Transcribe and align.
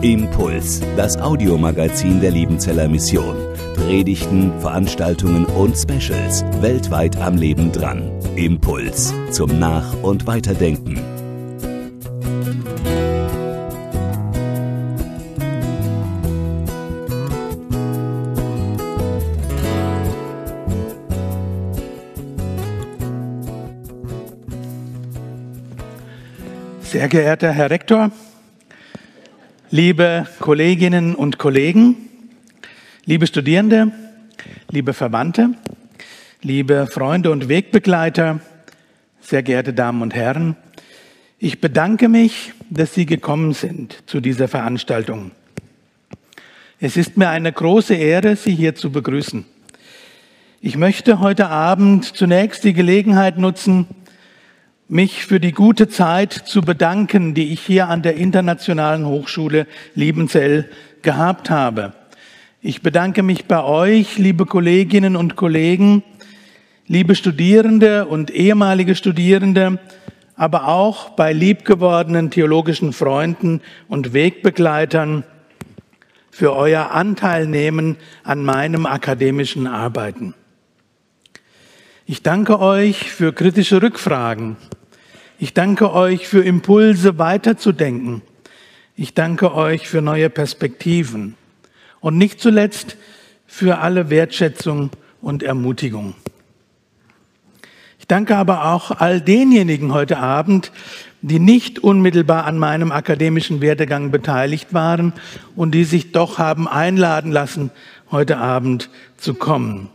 Impuls, 0.00 0.80
das 0.96 1.18
Audiomagazin 1.18 2.22
der 2.22 2.30
Liebenzeller 2.30 2.88
Mission. 2.88 3.36
Predigten, 3.76 4.50
Veranstaltungen 4.60 5.44
und 5.44 5.76
Specials 5.76 6.42
weltweit 6.62 7.18
am 7.18 7.36
Leben 7.36 7.70
dran. 7.70 8.10
Impuls 8.34 9.12
zum 9.30 9.58
Nach- 9.58 9.92
und 10.02 10.26
Weiterdenken. 10.26 10.98
Sehr 26.80 27.08
geehrter 27.08 27.52
Herr 27.52 27.68
Rektor, 27.68 28.10
liebe 29.72 30.26
Kolleginnen 30.38 31.14
und 31.14 31.38
Kollegen, 31.38 31.96
liebe 33.06 33.26
Studierende, 33.26 33.90
liebe 34.70 34.92
Verwandte, 34.92 35.54
liebe 36.42 36.86
Freunde 36.86 37.30
und 37.30 37.48
Wegbegleiter, 37.48 38.40
sehr 39.22 39.42
geehrte 39.42 39.72
Damen 39.72 40.02
und 40.02 40.14
Herren, 40.14 40.56
ich 41.38 41.62
bedanke 41.62 42.10
mich, 42.10 42.52
dass 42.68 42.92
Sie 42.92 43.06
gekommen 43.06 43.54
sind 43.54 44.02
zu 44.04 44.20
dieser 44.20 44.46
Veranstaltung. 44.46 45.30
Es 46.78 46.98
ist 46.98 47.16
mir 47.16 47.30
eine 47.30 47.50
große 47.50 47.94
Ehre, 47.94 48.36
Sie 48.36 48.54
hier 48.54 48.74
zu 48.74 48.92
begrüßen. 48.92 49.46
Ich 50.60 50.76
möchte 50.76 51.20
heute 51.20 51.48
Abend 51.48 52.04
zunächst 52.04 52.62
die 52.64 52.74
Gelegenheit 52.74 53.38
nutzen, 53.38 53.86
mich 54.88 55.24
für 55.24 55.40
die 55.40 55.52
gute 55.52 55.88
Zeit 55.88 56.32
zu 56.32 56.60
bedanken, 56.60 57.34
die 57.34 57.52
ich 57.52 57.60
hier 57.60 57.88
an 57.88 58.02
der 58.02 58.16
Internationalen 58.16 59.06
Hochschule 59.06 59.66
Liebenzell 59.94 60.68
gehabt 61.02 61.50
habe. 61.50 61.92
Ich 62.60 62.82
bedanke 62.82 63.22
mich 63.22 63.46
bei 63.46 63.62
euch, 63.62 64.18
liebe 64.18 64.46
Kolleginnen 64.46 65.16
und 65.16 65.34
Kollegen, 65.34 66.04
liebe 66.86 67.14
Studierende 67.14 68.06
und 68.06 68.30
ehemalige 68.30 68.94
Studierende, 68.94 69.78
aber 70.36 70.68
auch 70.68 71.10
bei 71.10 71.32
liebgewordenen 71.32 72.30
theologischen 72.30 72.92
Freunden 72.92 73.60
und 73.88 74.12
Wegbegleitern 74.12 75.24
für 76.30 76.54
euer 76.54 76.90
Anteilnehmen 76.92 77.96
an 78.24 78.44
meinem 78.44 78.86
akademischen 78.86 79.66
Arbeiten. 79.66 80.34
Ich 82.06 82.22
danke 82.22 82.58
euch 82.58 83.10
für 83.10 83.32
kritische 83.32 83.80
Rückfragen, 83.82 84.56
ich 85.42 85.54
danke 85.54 85.92
euch 85.92 86.28
für 86.28 86.44
Impulse 86.44 87.18
weiterzudenken. 87.18 88.22
Ich 88.94 89.12
danke 89.12 89.52
euch 89.56 89.88
für 89.88 90.00
neue 90.00 90.30
Perspektiven. 90.30 91.34
Und 91.98 92.16
nicht 92.16 92.38
zuletzt 92.38 92.96
für 93.48 93.78
alle 93.78 94.08
Wertschätzung 94.08 94.90
und 95.20 95.42
Ermutigung. 95.42 96.14
Ich 97.98 98.06
danke 98.06 98.36
aber 98.36 98.66
auch 98.72 98.92
all 98.92 99.20
denjenigen 99.20 99.92
heute 99.92 100.18
Abend, 100.18 100.70
die 101.22 101.40
nicht 101.40 101.80
unmittelbar 101.80 102.44
an 102.44 102.56
meinem 102.56 102.92
akademischen 102.92 103.60
Werdegang 103.60 104.12
beteiligt 104.12 104.72
waren 104.72 105.12
und 105.56 105.72
die 105.72 105.82
sich 105.82 106.12
doch 106.12 106.38
haben 106.38 106.68
einladen 106.68 107.32
lassen, 107.32 107.72
heute 108.12 108.38
Abend 108.38 108.90
zu 109.16 109.34
kommen. 109.34 109.88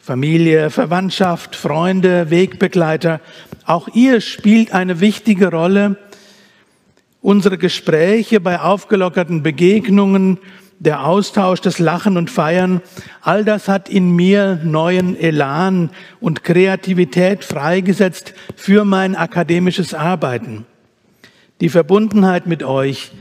Familie, 0.00 0.68
Verwandtschaft, 0.68 1.56
Freunde, 1.56 2.30
Wegbegleiter, 2.30 3.20
auch 3.66 3.88
ihr 3.94 4.20
spielt 4.20 4.72
eine 4.72 5.00
wichtige 5.00 5.50
Rolle. 5.50 5.96
Unsere 7.22 7.56
Gespräche 7.56 8.40
bei 8.40 8.60
aufgelockerten 8.60 9.42
Begegnungen, 9.42 10.38
der 10.78 11.06
Austausch, 11.06 11.60
das 11.60 11.78
Lachen 11.78 12.16
und 12.16 12.30
Feiern, 12.30 12.82
all 13.22 13.44
das 13.44 13.68
hat 13.68 13.88
in 13.88 14.14
mir 14.14 14.60
neuen 14.62 15.18
Elan 15.18 15.90
und 16.20 16.44
Kreativität 16.44 17.44
freigesetzt 17.44 18.34
für 18.56 18.84
mein 18.84 19.16
akademisches 19.16 19.94
Arbeiten. 19.94 20.66
Die 21.60 21.70
Verbundenheit 21.70 22.46
mit 22.46 22.62
euch 22.62 23.12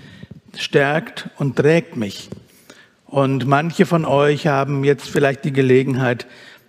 stärkt 0.58 1.30
und 1.38 1.56
trägt 1.56 1.96
mich. 1.96 2.30
Und 3.06 3.46
manche 3.46 3.86
von 3.86 4.06
euch 4.06 4.48
haben 4.48 4.84
jetzt 4.84 5.08
vielleicht 5.08 5.46
die 5.46 5.54
Gelegenheit, 5.54 6.26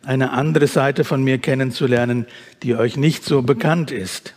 eine 0.06 0.32
andere 0.32 0.66
Seite 0.66 1.04
von 1.04 1.22
mir 1.22 1.38
kennenzulernen, 1.38 2.26
die 2.62 2.74
euch 2.76 2.96
nicht 2.96 3.24
so 3.24 3.42
bekannt 3.42 3.90
ist. 3.90 4.34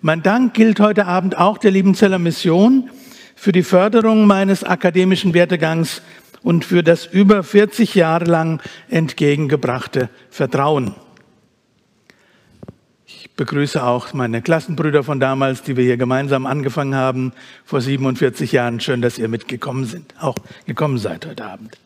Mein 0.00 0.22
Dank 0.22 0.54
gilt 0.54 0.80
heute 0.80 1.06
Abend 1.06 1.36
auch 1.36 1.58
der 1.58 1.70
Liebenzeller 1.70 2.18
Mission 2.18 2.90
für 3.36 3.52
die 3.52 3.62
Förderung 3.62 4.26
meines 4.26 4.64
akademischen 4.64 5.34
Werdegangs 5.34 6.02
und 6.42 6.64
für 6.64 6.82
das 6.82 7.06
über 7.06 7.42
40 7.42 7.94
Jahre 7.94 8.24
lang 8.24 8.62
entgegengebrachte 8.88 10.08
Vertrauen. 10.30 10.94
Ich 13.06 13.30
begrüße 13.32 13.82
auch 13.82 14.12
meine 14.14 14.40
Klassenbrüder 14.40 15.04
von 15.04 15.20
damals, 15.20 15.62
die 15.62 15.76
wir 15.76 15.84
hier 15.84 15.96
gemeinsam 15.96 16.46
angefangen 16.46 16.94
haben 16.94 17.32
vor 17.64 17.80
47 17.80 18.52
Jahren. 18.52 18.80
Schön, 18.80 19.02
dass 19.02 19.18
ihr 19.18 19.28
mitgekommen 19.28 19.84
sind, 19.84 20.14
auch 20.20 20.36
gekommen 20.66 20.98
seid 20.98 21.26
heute 21.26 21.44
Abend. 21.44 21.76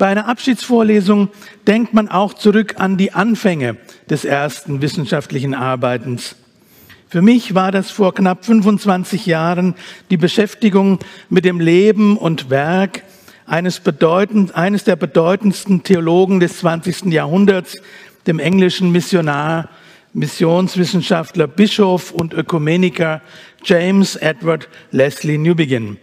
Bei 0.00 0.06
einer 0.06 0.28
Abschiedsvorlesung 0.28 1.28
denkt 1.66 1.92
man 1.92 2.08
auch 2.08 2.32
zurück 2.32 2.76
an 2.78 2.96
die 2.96 3.12
Anfänge 3.12 3.76
des 4.08 4.24
ersten 4.24 4.80
wissenschaftlichen 4.80 5.52
Arbeitens. 5.52 6.36
Für 7.10 7.20
mich 7.20 7.54
war 7.54 7.70
das 7.70 7.90
vor 7.90 8.14
knapp 8.14 8.46
25 8.46 9.26
Jahren 9.26 9.74
die 10.08 10.16
Beschäftigung 10.16 11.00
mit 11.28 11.44
dem 11.44 11.60
Leben 11.60 12.16
und 12.16 12.48
Werk 12.48 13.02
eines, 13.44 13.80
bedeutend, 13.80 14.54
eines 14.54 14.84
der 14.84 14.96
bedeutendsten 14.96 15.82
Theologen 15.82 16.40
des 16.40 16.60
20. 16.60 17.12
Jahrhunderts, 17.12 17.76
dem 18.26 18.38
englischen 18.38 18.92
Missionar, 18.92 19.68
Missionswissenschaftler, 20.14 21.46
Bischof 21.46 22.10
und 22.10 22.32
Ökumeniker 22.32 23.20
James 23.64 24.16
Edward 24.16 24.66
Leslie 24.92 25.36
Newbegin. 25.36 25.98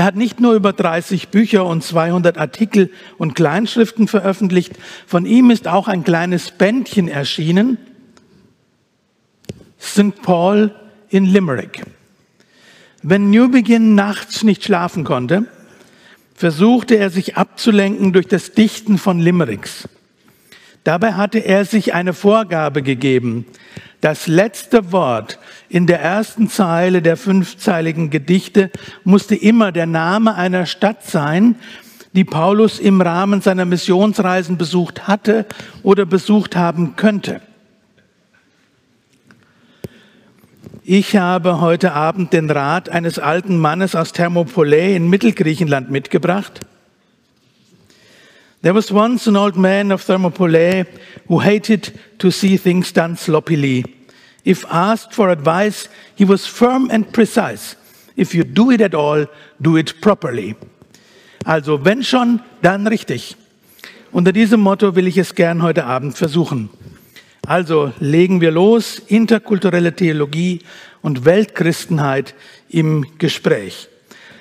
Er 0.00 0.06
hat 0.06 0.16
nicht 0.16 0.40
nur 0.40 0.54
über 0.54 0.72
30 0.72 1.28
Bücher 1.28 1.66
und 1.66 1.84
200 1.84 2.38
Artikel 2.38 2.90
und 3.18 3.34
Kleinschriften 3.34 4.08
veröffentlicht, 4.08 4.72
von 5.06 5.26
ihm 5.26 5.50
ist 5.50 5.68
auch 5.68 5.88
ein 5.88 6.04
kleines 6.04 6.52
Bändchen 6.52 7.06
erschienen, 7.06 7.76
St. 9.78 10.22
Paul 10.22 10.74
in 11.10 11.26
Limerick. 11.26 11.82
Wenn 13.02 13.28
Newbegin 13.28 13.94
nachts 13.94 14.42
nicht 14.42 14.64
schlafen 14.64 15.04
konnte, 15.04 15.44
versuchte 16.34 16.94
er 16.94 17.10
sich 17.10 17.36
abzulenken 17.36 18.14
durch 18.14 18.26
das 18.26 18.52
Dichten 18.52 18.96
von 18.96 19.18
Limericks. 19.18 19.86
Dabei 20.84 21.14
hatte 21.14 21.38
er 21.38 21.64
sich 21.64 21.94
eine 21.94 22.14
Vorgabe 22.14 22.82
gegeben, 22.82 23.46
das 24.00 24.26
letzte 24.26 24.92
Wort 24.92 25.38
in 25.68 25.86
der 25.86 26.00
ersten 26.00 26.48
Zeile 26.48 27.02
der 27.02 27.18
fünfzeiligen 27.18 28.08
Gedichte 28.08 28.70
musste 29.04 29.34
immer 29.34 29.72
der 29.72 29.84
Name 29.84 30.36
einer 30.36 30.64
Stadt 30.64 31.04
sein, 31.04 31.56
die 32.14 32.24
Paulus 32.24 32.78
im 32.78 33.02
Rahmen 33.02 33.42
seiner 33.42 33.66
Missionsreisen 33.66 34.56
besucht 34.56 35.06
hatte 35.06 35.44
oder 35.82 36.06
besucht 36.06 36.56
haben 36.56 36.96
könnte. 36.96 37.42
Ich 40.82 41.16
habe 41.16 41.60
heute 41.60 41.92
Abend 41.92 42.32
den 42.32 42.50
Rat 42.50 42.88
eines 42.88 43.18
alten 43.18 43.58
Mannes 43.58 43.94
aus 43.94 44.12
Thermopylae 44.12 44.96
in 44.96 45.10
Mittelgriechenland 45.10 45.90
mitgebracht. 45.90 46.60
There 48.62 48.74
was 48.74 48.92
once 48.92 49.26
an 49.26 49.36
old 49.36 49.56
man 49.56 49.90
of 49.90 50.02
Thermopylae 50.02 50.84
who 51.28 51.38
hated 51.38 51.98
to 52.18 52.30
see 52.30 52.58
things 52.58 52.92
done 52.92 53.16
sloppily. 53.16 53.84
If 54.44 54.66
asked 54.70 55.14
for 55.14 55.30
advice, 55.30 55.88
he 56.14 56.26
was 56.26 56.46
firm 56.46 56.90
and 56.90 57.10
precise. 57.10 57.76
If 58.16 58.34
you 58.34 58.44
do 58.44 58.70
it 58.70 58.82
at 58.82 58.94
all, 58.94 59.26
do 59.62 59.76
it 59.76 60.02
properly. 60.02 60.56
Also 61.46 61.84
wenn 61.84 62.02
schon, 62.02 62.42
dann 62.60 62.86
richtig. 62.86 63.36
Unter 64.12 64.32
diesem 64.32 64.60
Motto 64.60 64.94
will 64.94 65.06
ich 65.06 65.16
es 65.16 65.34
gern 65.34 65.62
heute 65.62 65.86
Abend 65.86 66.18
versuchen. 66.18 66.68
Also 67.46 67.94
legen 67.98 68.42
wir 68.42 68.50
los, 68.50 68.98
interkulturelle 68.98 69.96
Theologie 69.96 70.60
und 71.00 71.24
Weltchristenheit 71.24 72.34
im 72.68 73.06
Gespräch. 73.16 73.88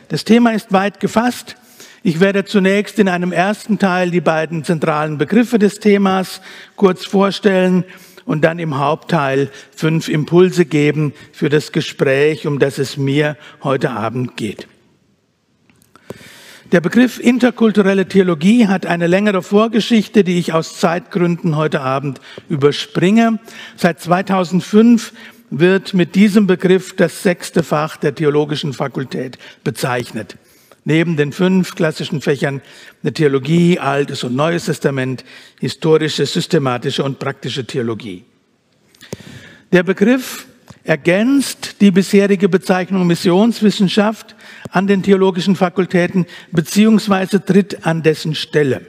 Das 0.09 0.25
Thema 0.25 0.51
ist 0.51 0.73
weit 0.73 0.99
gefasst. 0.99 1.55
Ich 2.01 2.19
werde 2.21 2.45
zunächst 2.45 2.97
in 2.99 3.09
einem 3.09 3.33
ersten 3.33 3.77
Teil 3.77 4.09
die 4.09 4.21
beiden 4.21 4.63
zentralen 4.63 5.17
Begriffe 5.17 5.59
des 5.59 5.79
Themas 5.79 6.41
kurz 6.77 7.05
vorstellen 7.05 7.83
und 8.23 8.41
dann 8.43 8.59
im 8.59 8.77
Hauptteil 8.77 9.49
fünf 9.75 10.07
Impulse 10.07 10.65
geben 10.65 11.13
für 11.33 11.49
das 11.49 11.71
Gespräch, 11.71 12.47
um 12.47 12.59
das 12.59 12.77
es 12.77 12.95
mir 12.95 13.35
heute 13.63 13.89
Abend 13.89 14.37
geht. 14.37 14.67
Der 16.71 16.79
Begriff 16.79 17.19
interkulturelle 17.19 18.07
Theologie 18.07 18.67
hat 18.67 18.85
eine 18.85 19.07
längere 19.07 19.41
Vorgeschichte, 19.41 20.23
die 20.23 20.37
ich 20.37 20.53
aus 20.53 20.79
Zeitgründen 20.79 21.57
heute 21.57 21.81
Abend 21.81 22.21
überspringe. 22.47 23.39
Seit 23.75 23.99
2005 23.99 25.13
wird 25.49 25.95
mit 25.95 26.13
diesem 26.13 26.45
Begriff 26.45 26.95
das 26.95 27.23
sechste 27.23 27.63
Fach 27.63 27.97
der 27.97 28.13
theologischen 28.13 28.73
Fakultät 28.73 29.39
bezeichnet. 29.63 30.37
Neben 30.89 31.17
den 31.17 31.31
fünf 31.31 31.75
klassischen 31.75 32.19
Fächern 32.19 32.63
der 33.03 33.13
Theologie, 33.13 33.77
Altes 33.77 34.23
und 34.23 34.35
Neues 34.35 34.65
Testament, 34.65 35.23
historische, 35.59 36.25
systematische 36.25 37.03
und 37.03 37.19
praktische 37.19 37.63
Theologie. 37.63 38.25
Der 39.71 39.83
Begriff 39.83 40.47
ergänzt 40.83 41.75
die 41.81 41.91
bisherige 41.91 42.49
Bezeichnung 42.49 43.05
Missionswissenschaft 43.05 44.35
an 44.71 44.87
den 44.87 45.03
theologischen 45.03 45.55
Fakultäten 45.55 46.25
beziehungsweise 46.51 47.45
tritt 47.45 47.85
an 47.85 48.01
dessen 48.01 48.33
Stelle. 48.33 48.81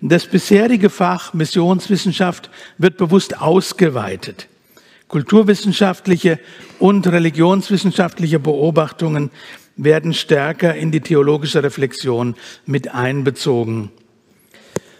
Das 0.00 0.24
bisherige 0.24 0.88
Fach 0.88 1.34
Missionswissenschaft 1.34 2.48
wird 2.78 2.96
bewusst 2.96 3.42
ausgeweitet. 3.42 4.48
Kulturwissenschaftliche 5.08 6.40
und 6.78 7.06
religionswissenschaftliche 7.06 8.38
Beobachtungen 8.38 9.30
werden 9.76 10.14
stärker 10.14 10.74
in 10.74 10.90
die 10.90 11.00
theologische 11.00 11.62
Reflexion 11.62 12.34
mit 12.66 12.94
einbezogen. 12.94 13.90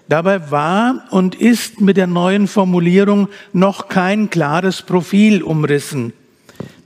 Dabei 0.09 0.51
war 0.51 1.07
und 1.11 1.35
ist 1.35 1.81
mit 1.81 1.97
der 1.97 2.07
neuen 2.07 2.47
Formulierung 2.47 3.29
noch 3.53 3.89
kein 3.89 4.29
klares 4.29 4.83
Profil 4.83 5.43
umrissen. 5.43 6.13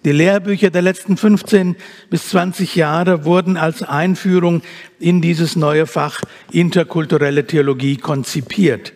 Die 0.04 0.12
Lehrbücher 0.12 0.70
der 0.70 0.82
letzten 0.82 1.16
15 1.16 1.74
bis 2.08 2.28
20 2.28 2.76
Jahre 2.76 3.24
wurden 3.24 3.56
als 3.56 3.82
Einführung 3.82 4.62
in 5.00 5.20
dieses 5.20 5.56
neue 5.56 5.86
Fach 5.86 6.20
interkulturelle 6.52 7.46
Theologie 7.46 7.96
konzipiert. 7.96 8.92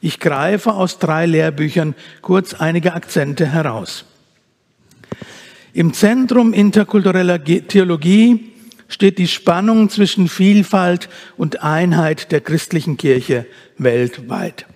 Ich 0.00 0.20
greife 0.20 0.74
aus 0.74 1.00
drei 1.00 1.26
Lehrbüchern 1.26 1.96
kurz 2.22 2.54
einige 2.54 2.94
Akzente 2.94 3.46
heraus. 3.46 4.04
Im 5.78 5.92
Zentrum 5.92 6.54
interkultureller 6.54 7.44
Theologie 7.44 8.50
steht 8.88 9.16
die 9.16 9.28
Spannung 9.28 9.90
zwischen 9.90 10.26
Vielfalt 10.26 11.08
und 11.36 11.62
Einheit 11.62 12.32
der 12.32 12.40
christlichen 12.40 12.96
Kirche 12.96 13.46
weltweit. 13.76 14.66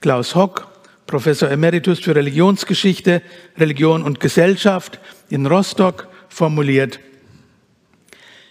Klaus 0.00 0.34
Hock, 0.34 0.66
Professor 1.06 1.48
Emeritus 1.48 2.00
für 2.00 2.16
Religionsgeschichte, 2.16 3.22
Religion 3.58 4.02
und 4.02 4.18
Gesellschaft 4.18 4.98
in 5.28 5.46
Rostock, 5.46 6.08
formuliert, 6.28 6.98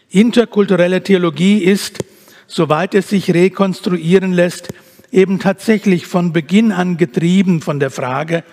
Interkulturelle 0.09 1.03
Theologie 1.03 1.65
ist, 1.65 2.05
soweit 2.47 2.95
es 2.95 3.09
sich 3.09 3.33
rekonstruieren 3.33 4.31
lässt, 4.31 4.69
eben 5.11 5.37
tatsächlich 5.39 6.07
von 6.07 6.31
Beginn 6.31 6.71
an 6.71 6.95
getrieben 6.95 7.61
von 7.61 7.81
der 7.81 7.91
Frage, 7.91 8.45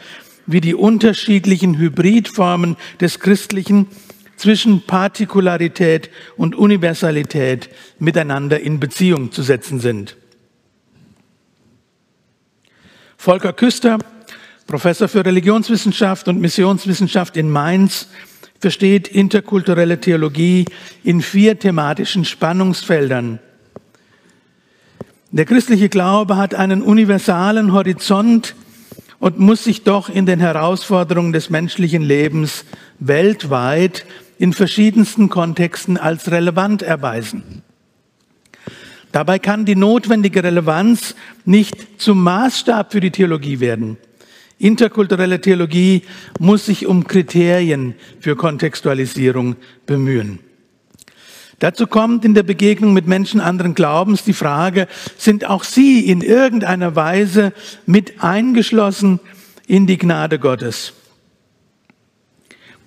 wie 0.47 0.61
die 0.61 0.75
unterschiedlichen 0.75 1.77
Hybridformen 1.79 2.77
des 3.01 3.21
Christlichen 3.21 3.89
zwischen 4.37 4.83
Partikularität 4.83 6.11
und 6.37 6.55
Universalität 6.55 7.71
miteinander 7.99 8.61
in 8.61 8.79
Beziehung 8.79 9.33
zu 9.33 9.43
setzen 9.43 9.81
sind. 9.81 10.17
Volker 13.17 13.53
Küster, 13.53 13.99
Professor 14.67 15.09
für 15.09 15.25
Religionswissenschaft 15.25 16.29
und 16.29 16.41
Missionswissenschaft 16.41 17.37
in 17.37 17.51
Mainz, 17.51 18.09
versteht 18.61 19.09
interkulturelle 19.09 20.01
Theologie 20.01 20.67
in 21.03 21.23
vier 21.23 21.59
thematischen 21.59 22.25
Spannungsfeldern. 22.25 23.39
Der 25.31 25.45
christliche 25.45 25.89
Glaube 25.89 26.37
hat 26.37 26.55
einen 26.55 26.83
universalen 26.83 27.73
Horizont 27.73 28.55
und 29.19 29.39
muss 29.39 29.65
sich 29.65 29.83
doch 29.83 30.09
in 30.09 30.27
den 30.27 30.41
Herausforderungen 30.41 31.33
des 31.33 31.51
menschlichen 31.51 32.03
Lebens 32.03 32.65
weltweit 32.99 34.05
in 34.39 34.53
verschiedensten 34.53 35.29
Kontexten 35.29 35.97
als 35.97 36.31
relevant 36.31 36.83
erweisen. 36.83 37.63
Dabei 39.13 39.39
kann 39.39 39.65
die 39.65 39.77
notwendige 39.77 40.45
Relevanz 40.45 41.15
nicht 41.45 42.01
zum 42.01 42.23
Maßstab 42.23 42.93
für 42.93 43.01
die 43.01 43.11
Theologie 43.11 43.61
werden. 43.61 43.97
Interkulturelle 44.59 45.41
Theologie 45.41 46.03
muss 46.39 46.67
sich 46.67 46.87
um 46.87 47.07
Kriterien 47.07 47.95
für 48.21 48.37
Kontextualisierung 48.37 49.57
bemühen. 49.87 50.39
Dazu 51.58 51.87
kommt 51.87 52.25
in 52.25 52.35
der 52.35 52.43
Begegnung 52.43 52.93
mit 52.93 53.06
Menschen 53.06 53.41
anderen 53.41 53.75
Glaubens 53.75 54.25
die 54.25 54.35
Frage, 54.35 54.88
sind 55.17 55.47
auch 55.47 55.64
sie 55.64 56.06
in 56.06 56.20
irgendeiner 56.20 56.94
Weise 56.97 57.53
mit 57.87 58.23
eingeschlossen 58.23 59.20
in 59.67 59.87
die 59.87 59.97
Gnade 59.97 60.38
Gottes? 60.38 60.93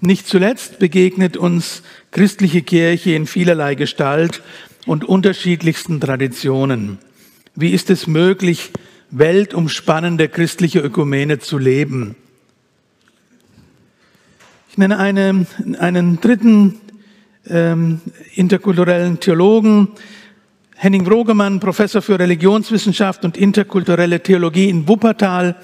Nicht 0.02 0.28
zuletzt 0.28 0.80
begegnet 0.80 1.36
uns 1.36 1.82
christliche 2.12 2.62
Kirche 2.62 3.16
in 3.16 3.26
vielerlei 3.26 3.76
Gestalt 3.76 4.42
und 4.86 5.04
unterschiedlichsten 5.04 6.00
Traditionen. 6.00 7.00
Wie 7.56 7.72
ist 7.72 7.90
es 7.90 8.08
möglich, 8.08 8.72
weltumspannende 9.10 10.30
christliche 10.30 10.80
Ökumene 10.80 11.40
zu 11.40 11.58
leben? 11.58 12.16
Ich 14.70 14.78
nenne 14.78 15.00
eine, 15.00 15.48
einen 15.80 16.22
dritten 16.22 16.80
ähm, 17.48 18.02
interkulturellen 18.36 19.20
Theologen, 19.20 19.90
Henning 20.76 21.06
Rogemann, 21.08 21.60
Professor 21.60 22.02
für 22.02 22.18
Religionswissenschaft 22.18 23.26
und 23.26 23.38
interkulturelle 23.38 24.22
Theologie 24.22 24.70
in 24.70 24.88
Wuppertal, 24.88 25.56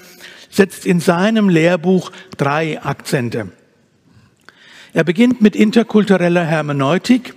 setzt 0.50 0.86
in 0.86 1.00
seinem 1.00 1.48
Lehrbuch 1.48 2.12
drei 2.36 2.82
Akzente. 2.82 3.50
Er 4.92 5.04
beginnt 5.04 5.40
mit 5.40 5.56
interkultureller 5.56 6.44
Hermeneutik. 6.44 7.34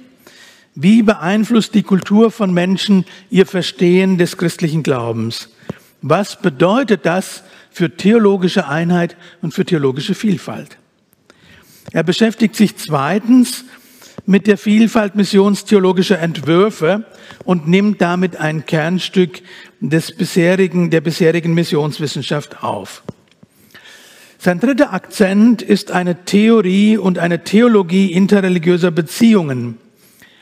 Wie 0.76 1.02
beeinflusst 1.02 1.74
die 1.74 1.84
Kultur 1.84 2.32
von 2.32 2.54
Menschen 2.54 3.06
ihr 3.30 3.46
Verstehen 3.46 4.18
des 4.18 4.38
christlichen 4.38 4.84
Glaubens? 4.84 5.50
Was 6.02 6.42
bedeutet 6.42 7.06
das 7.06 7.44
für 7.72 7.96
theologische 7.96 8.68
Einheit 8.68 9.18
und 9.42 9.54
für 9.54 9.66
theologische 9.66 10.16
Vielfalt? 10.16 10.78
Er 11.92 12.04
beschäftigt 12.04 12.56
sich 12.56 12.78
zweitens 12.78 13.66
mit 14.30 14.46
der 14.46 14.60
Vielfalt 14.60 15.16
missionstheologischer 15.16 16.20
Entwürfe 16.20 17.04
und 17.46 17.68
nimmt 17.68 18.00
damit 18.00 18.38
ein 18.38 18.64
Kernstück 18.68 19.42
des 19.80 20.16
bisherigen, 20.16 20.92
der 20.92 21.02
bisherigen 21.02 21.56
Missionswissenschaft 21.56 22.64
auf. 22.64 23.02
Sein 24.38 24.60
dritter 24.60 24.94
Akzent 24.94 25.64
ist 25.64 25.90
eine 25.90 26.26
Theorie 26.26 26.96
und 26.96 27.18
eine 27.18 27.44
Theologie 27.44 28.12
interreligiöser 28.12 28.92
Beziehungen, 28.92 29.80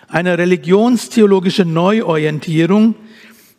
eine 0.10 0.38
religionstheologische 0.38 1.64
Neuorientierung, 1.64 2.96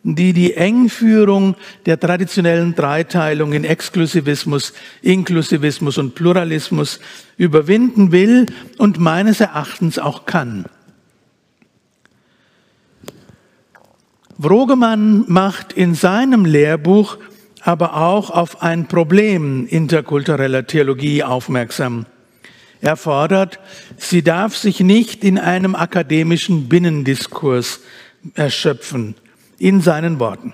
die 0.03 0.33
die 0.33 0.53
Engführung 0.53 1.55
der 1.85 1.99
traditionellen 1.99 2.73
Dreiteilung 2.73 3.53
in 3.53 3.65
Exklusivismus, 3.65 4.73
Inklusivismus 5.01 5.97
und 5.97 6.15
Pluralismus 6.15 6.99
überwinden 7.37 8.11
will 8.11 8.45
und 8.77 8.99
meines 8.99 9.41
Erachtens 9.41 9.99
auch 9.99 10.25
kann. 10.25 10.65
Vrogemann 14.39 15.25
macht 15.27 15.73
in 15.73 15.95
seinem 15.95 16.45
Lehrbuch 16.45 17.17
aber 17.61 17.97
auch 17.97 18.29
auf 18.29 18.61
ein 18.61 18.87
Problem 18.87 19.67
interkultureller 19.67 20.65
Theologie 20.65 21.23
aufmerksam. 21.23 22.05
Er 22.79 22.95
fordert, 22.95 23.59
sie 23.97 24.23
darf 24.23 24.55
sich 24.55 24.79
nicht 24.79 25.25
in 25.25 25.37
einem 25.37 25.75
akademischen 25.75 26.69
Binnendiskurs 26.69 27.81
erschöpfen, 28.35 29.15
in 29.59 29.81
seinen 29.81 30.19
Worten. 30.19 30.53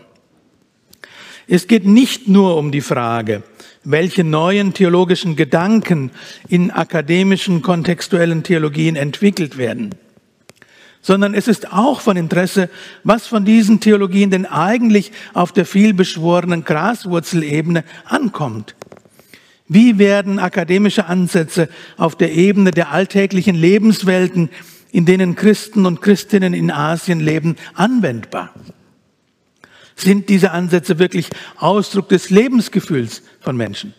Es 1.48 1.68
geht 1.68 1.86
nicht 1.86 2.28
nur 2.28 2.58
um 2.58 2.72
die 2.72 2.82
Frage, 2.82 3.44
welche 3.84 4.24
neuen 4.24 4.74
theologischen 4.74 5.36
Gedanken 5.36 6.12
in 6.50 6.72
akademischen 6.72 7.62
kontextuellen 7.62 8.44
Theologien 8.44 8.96
entwickelt 8.96 9.58
werden 9.58 9.94
sondern 11.06 11.36
es 11.36 11.48
ist 11.48 11.72
auch 11.72 12.02
von 12.02 12.18
Interesse, 12.18 12.68
was 13.04 13.28
von 13.28 13.46
diesen 13.46 13.80
Theologien 13.80 14.32
denn 14.32 14.48
eigentlich 14.48 15.12
auf 15.36 15.52
der 15.52 15.68
vielbeschworenen 15.68 16.64
Graswurzelebene 16.64 17.84
ankommt. 18.06 18.74
Wie 19.68 20.00
werden 20.00 20.40
akademische 20.40 21.06
Ansätze 21.06 21.70
auf 21.98 22.16
der 22.16 22.34
Ebene 22.34 22.72
der 22.72 22.92
alltäglichen 22.92 23.56
Lebenswelten, 23.56 24.50
in 24.92 25.06
denen 25.06 25.36
Christen 25.36 25.86
und 25.86 26.02
Christinnen 26.02 26.56
in 26.56 26.72
Asien 26.72 27.20
leben, 27.20 27.56
anwendbar? 27.76 28.52
Sind 29.96 30.30
diese 30.30 30.52
Ansätze 30.52 31.00
wirklich 31.00 31.30
Ausdruck 31.58 32.10
des 32.10 32.30
Lebensgefühls 32.30 33.22
von 33.40 33.56
Menschen? 33.56 33.94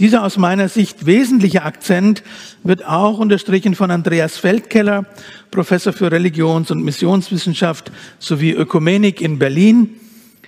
Dieser 0.00 0.24
aus 0.24 0.38
meiner 0.38 0.70
Sicht 0.70 1.04
wesentliche 1.04 1.62
Akzent 1.62 2.22
wird 2.64 2.86
auch 2.86 3.18
unterstrichen 3.18 3.74
von 3.74 3.90
Andreas 3.90 4.38
Feldkeller, 4.38 5.04
Professor 5.50 5.92
für 5.92 6.10
Religions- 6.10 6.70
und 6.70 6.82
Missionswissenschaft 6.82 7.92
sowie 8.18 8.52
Ökumenik 8.52 9.20
in 9.20 9.38
Berlin. 9.38 9.90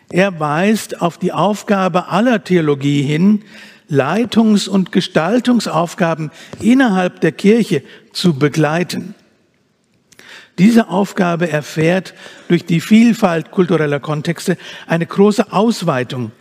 Er 0.08 0.40
weist 0.40 1.02
auf 1.02 1.18
die 1.18 1.32
Aufgabe 1.32 2.08
aller 2.08 2.42
Theologie 2.44 3.02
hin, 3.02 3.42
Leitungs- 3.90 4.68
und 4.68 4.90
Gestaltungsaufgaben 4.90 6.30
innerhalb 6.60 7.20
der 7.20 7.32
Kirche 7.32 7.82
zu 8.14 8.32
begleiten. 8.38 9.14
Diese 10.58 10.88
Aufgabe 10.88 11.50
erfährt 11.50 12.14
durch 12.48 12.64
die 12.64 12.80
Vielfalt 12.80 13.50
kultureller 13.50 14.00
Kontexte 14.00 14.58
eine 14.86 15.06
große 15.06 15.52
Ausweitung. 15.52 16.32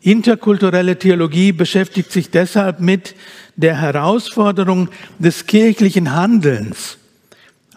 Interkulturelle 0.00 0.98
Theologie 0.98 1.52
beschäftigt 1.52 2.12
sich 2.12 2.30
deshalb 2.30 2.80
mit 2.80 3.14
der 3.56 3.80
Herausforderung 3.80 4.88
des 5.18 5.46
kirchlichen 5.46 6.14
Handelns, 6.14 6.98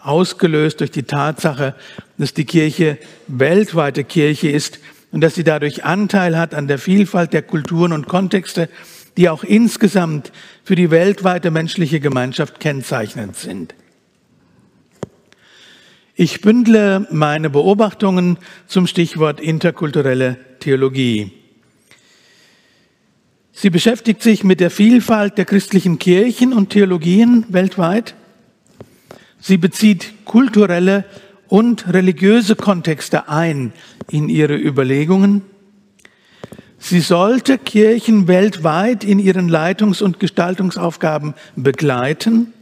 ausgelöst 0.00 0.80
durch 0.80 0.90
die 0.90 1.02
Tatsache, 1.04 1.74
dass 2.18 2.34
die 2.34 2.44
Kirche 2.44 2.98
weltweite 3.26 4.04
Kirche 4.04 4.50
ist 4.50 4.80
und 5.12 5.22
dass 5.22 5.34
sie 5.34 5.44
dadurch 5.44 5.84
Anteil 5.84 6.38
hat 6.38 6.54
an 6.54 6.68
der 6.68 6.78
Vielfalt 6.78 7.32
der 7.32 7.42
Kulturen 7.42 7.92
und 7.92 8.06
Kontexte, 8.08 8.68
die 9.16 9.28
auch 9.28 9.42
insgesamt 9.42 10.30
für 10.64 10.76
die 10.76 10.90
weltweite 10.90 11.50
menschliche 11.50 12.00
Gemeinschaft 12.00 12.60
kennzeichnend 12.60 13.36
sind. 13.36 13.74
Ich 16.22 16.42
bündle 16.42 17.06
meine 17.10 17.48
Beobachtungen 17.48 18.36
zum 18.66 18.86
Stichwort 18.86 19.40
interkulturelle 19.40 20.36
Theologie. 20.58 21.32
Sie 23.52 23.70
beschäftigt 23.70 24.22
sich 24.22 24.44
mit 24.44 24.60
der 24.60 24.70
Vielfalt 24.70 25.38
der 25.38 25.46
christlichen 25.46 25.98
Kirchen 25.98 26.52
und 26.52 26.68
Theologien 26.68 27.46
weltweit. 27.48 28.16
Sie 29.40 29.56
bezieht 29.56 30.12
kulturelle 30.26 31.06
und 31.48 31.90
religiöse 31.90 32.54
Kontexte 32.54 33.30
ein 33.30 33.72
in 34.10 34.28
ihre 34.28 34.56
Überlegungen. 34.56 35.40
Sie 36.78 37.00
sollte 37.00 37.56
Kirchen 37.56 38.28
weltweit 38.28 39.04
in 39.04 39.20
ihren 39.20 39.48
Leitungs- 39.48 40.02
und 40.02 40.20
Gestaltungsaufgaben 40.20 41.32
begleiten. 41.56 42.52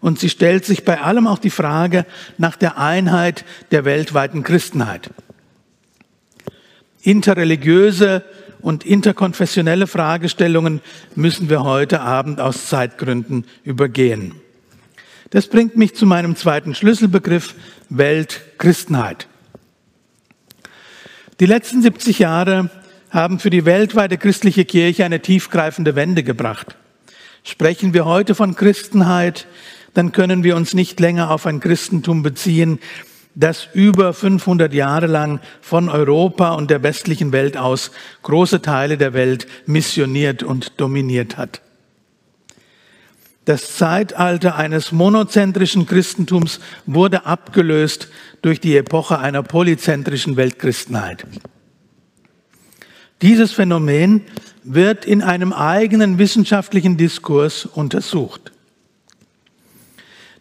Und 0.00 0.18
sie 0.18 0.28
stellt 0.28 0.64
sich 0.64 0.84
bei 0.84 1.00
allem 1.00 1.26
auch 1.26 1.38
die 1.38 1.50
Frage 1.50 2.06
nach 2.36 2.56
der 2.56 2.78
Einheit 2.78 3.44
der 3.70 3.84
weltweiten 3.84 4.42
Christenheit. 4.42 5.10
Interreligiöse 7.02 8.24
und 8.60 8.84
interkonfessionelle 8.84 9.86
Fragestellungen 9.86 10.80
müssen 11.14 11.48
wir 11.48 11.64
heute 11.64 12.00
Abend 12.00 12.40
aus 12.40 12.66
Zeitgründen 12.66 13.44
übergehen. 13.64 14.34
Das 15.30 15.46
bringt 15.46 15.76
mich 15.76 15.94
zu 15.94 16.06
meinem 16.06 16.36
zweiten 16.36 16.74
Schlüsselbegriff 16.74 17.54
Weltchristenheit. 17.88 19.28
Die 21.40 21.46
letzten 21.46 21.82
70 21.82 22.18
Jahre 22.18 22.70
haben 23.10 23.38
für 23.38 23.50
die 23.50 23.64
weltweite 23.64 24.18
christliche 24.18 24.64
Kirche 24.64 25.04
eine 25.04 25.20
tiefgreifende 25.20 25.94
Wende 25.94 26.22
gebracht. 26.22 26.76
Sprechen 27.44 27.94
wir 27.94 28.04
heute 28.04 28.34
von 28.34 28.56
Christenheit, 28.56 29.46
dann 29.98 30.12
können 30.12 30.44
wir 30.44 30.54
uns 30.54 30.74
nicht 30.74 31.00
länger 31.00 31.32
auf 31.32 31.44
ein 31.44 31.58
Christentum 31.58 32.22
beziehen, 32.22 32.78
das 33.34 33.68
über 33.74 34.14
500 34.14 34.72
Jahre 34.72 35.08
lang 35.08 35.40
von 35.60 35.88
Europa 35.88 36.52
und 36.52 36.70
der 36.70 36.84
westlichen 36.84 37.32
Welt 37.32 37.56
aus 37.56 37.90
große 38.22 38.62
Teile 38.62 38.96
der 38.96 39.12
Welt 39.12 39.48
missioniert 39.66 40.44
und 40.44 40.80
dominiert 40.80 41.36
hat. 41.36 41.62
Das 43.44 43.74
Zeitalter 43.76 44.54
eines 44.54 44.92
monozentrischen 44.92 45.84
Christentums 45.86 46.60
wurde 46.86 47.26
abgelöst 47.26 48.08
durch 48.40 48.60
die 48.60 48.76
Epoche 48.76 49.18
einer 49.18 49.42
polyzentrischen 49.42 50.36
Weltchristenheit. 50.36 51.26
Dieses 53.20 53.50
Phänomen 53.50 54.20
wird 54.62 55.04
in 55.04 55.22
einem 55.22 55.52
eigenen 55.52 56.18
wissenschaftlichen 56.18 56.96
Diskurs 56.96 57.66
untersucht. 57.66 58.52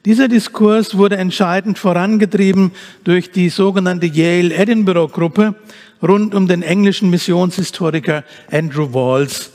Dieser 0.08 0.30
Diskurs 0.30 0.96
wurde 0.96 1.18
entscheidend 1.18 1.78
vorangetrieben 1.78 2.72
durch 3.04 3.30
die 3.30 3.50
sogenannte 3.50 4.06
Yale-Edinburgh-Gruppe 4.06 5.56
rund 6.02 6.34
um 6.34 6.48
den 6.48 6.62
englischen 6.62 7.10
Missionshistoriker 7.10 8.24
Andrew 8.50 8.94
Walls 8.94 9.52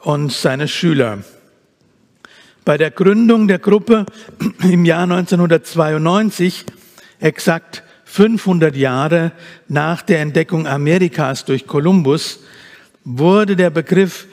und 0.00 0.32
seine 0.32 0.66
Schüler. 0.66 1.20
Bei 2.64 2.76
der 2.76 2.90
Gründung 2.90 3.46
der 3.46 3.60
Gruppe 3.60 4.04
im 4.64 4.84
Jahr 4.84 5.04
1992, 5.04 6.64
exakt 7.20 7.84
500 8.06 8.74
Jahre 8.74 9.30
nach 9.68 10.02
der 10.02 10.22
Entdeckung 10.22 10.66
Amerikas 10.66 11.44
durch 11.44 11.68
Kolumbus, 11.68 12.40
wurde 13.04 13.54
der 13.54 13.70
Begriff 13.70 14.26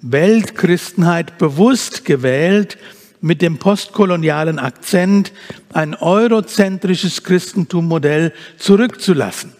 Weltchristenheit 0.00 1.38
bewusst 1.38 2.04
gewählt, 2.04 2.78
mit 3.20 3.42
dem 3.42 3.58
postkolonialen 3.58 4.58
Akzent 4.58 5.32
ein 5.72 5.94
eurozentrisches 5.94 7.22
Christentummodell 7.22 8.32
zurückzulassen. 8.58 9.52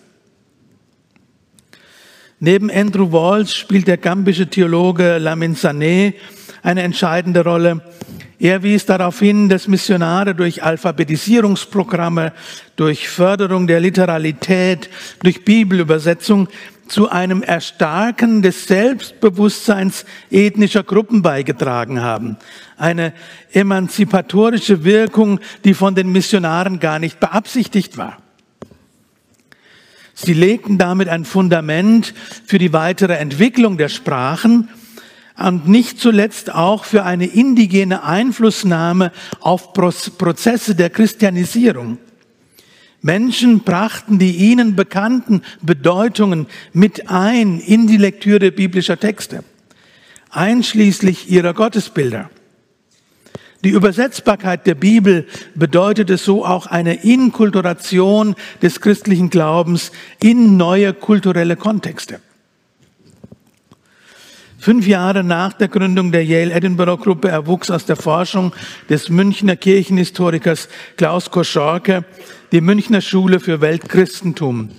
Neben 2.38 2.70
Andrew 2.70 3.12
Walsh 3.12 3.54
spielt 3.54 3.88
der 3.88 3.96
gambische 3.96 4.46
Theologe 4.48 5.18
Lamin 5.18 5.56
Sané 5.56 6.14
eine 6.62 6.82
entscheidende 6.82 7.42
Rolle. 7.42 7.80
Er 8.38 8.62
wies 8.62 8.84
darauf 8.84 9.20
hin, 9.20 9.48
dass 9.48 9.68
Missionare 9.68 10.34
durch 10.34 10.62
Alphabetisierungsprogramme, 10.62 12.34
durch 12.76 13.08
Förderung 13.08 13.66
der 13.66 13.80
Literalität, 13.80 14.90
durch 15.22 15.44
Bibelübersetzung 15.44 16.48
zu 16.88 17.10
einem 17.10 17.42
Erstarken 17.42 18.42
des 18.42 18.66
Selbstbewusstseins 18.66 20.04
ethnischer 20.30 20.82
Gruppen 20.82 21.22
beigetragen 21.22 22.00
haben. 22.00 22.36
Eine 22.76 23.12
emanzipatorische 23.52 24.84
Wirkung, 24.84 25.40
die 25.64 25.74
von 25.74 25.94
den 25.94 26.12
Missionaren 26.12 26.80
gar 26.80 26.98
nicht 26.98 27.20
beabsichtigt 27.20 27.96
war. 27.96 28.18
Sie 30.14 30.32
legten 30.32 30.78
damit 30.78 31.08
ein 31.08 31.24
Fundament 31.26 32.14
für 32.46 32.58
die 32.58 32.72
weitere 32.72 33.14
Entwicklung 33.16 33.76
der 33.76 33.90
Sprachen 33.90 34.70
und 35.36 35.68
nicht 35.68 36.00
zuletzt 36.00 36.54
auch 36.54 36.84
für 36.84 37.04
eine 37.04 37.26
indigene 37.26 38.02
Einflussnahme 38.02 39.12
auf 39.40 39.74
Prozesse 39.74 40.74
der 40.74 40.88
Christianisierung. 40.88 41.98
Menschen 43.02 43.60
brachten 43.60 44.18
die 44.18 44.36
ihnen 44.36 44.74
bekannten 44.76 45.42
Bedeutungen 45.62 46.46
mit 46.72 47.08
ein 47.10 47.60
in 47.60 47.86
die 47.86 47.98
Lektüre 47.98 48.50
biblischer 48.50 48.98
Texte, 48.98 49.44
einschließlich 50.30 51.30
ihrer 51.30 51.54
Gottesbilder. 51.54 52.30
Die 53.64 53.70
Übersetzbarkeit 53.70 54.66
der 54.66 54.74
Bibel 54.74 55.26
bedeutete 55.54 56.18
so 56.18 56.44
auch 56.44 56.66
eine 56.66 57.02
Inkulturation 57.04 58.34
des 58.62 58.80
christlichen 58.80 59.30
Glaubens 59.30 59.92
in 60.20 60.56
neue 60.56 60.92
kulturelle 60.92 61.56
Kontexte. 61.56 62.20
Fünf 64.58 64.86
Jahre 64.86 65.22
nach 65.22 65.52
der 65.52 65.68
Gründung 65.68 66.12
der 66.12 66.24
Yale-Edinburgh-Gruppe 66.24 67.28
erwuchs 67.28 67.70
aus 67.70 67.84
der 67.86 67.96
Forschung 67.96 68.52
des 68.88 69.08
Münchner 69.08 69.54
Kirchenhistorikers 69.54 70.68
Klaus 70.96 71.30
Koschorke 71.30 72.04
die 72.52 72.60
Münchner 72.60 73.00
Schule 73.00 73.40
für 73.40 73.60
Weltchristentum. 73.60 74.70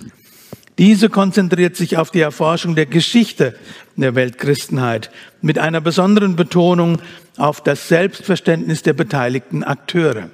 Diese 0.78 1.08
konzentriert 1.08 1.76
sich 1.76 1.96
auf 1.96 2.10
die 2.10 2.20
Erforschung 2.20 2.76
der 2.76 2.86
Geschichte 2.86 3.56
der 3.96 4.14
Weltchristenheit 4.14 5.10
mit 5.42 5.58
einer 5.58 5.80
besonderen 5.80 6.36
Betonung 6.36 7.00
auf 7.36 7.62
das 7.62 7.88
Selbstverständnis 7.88 8.82
der 8.82 8.92
beteiligten 8.92 9.64
Akteure. 9.64 10.30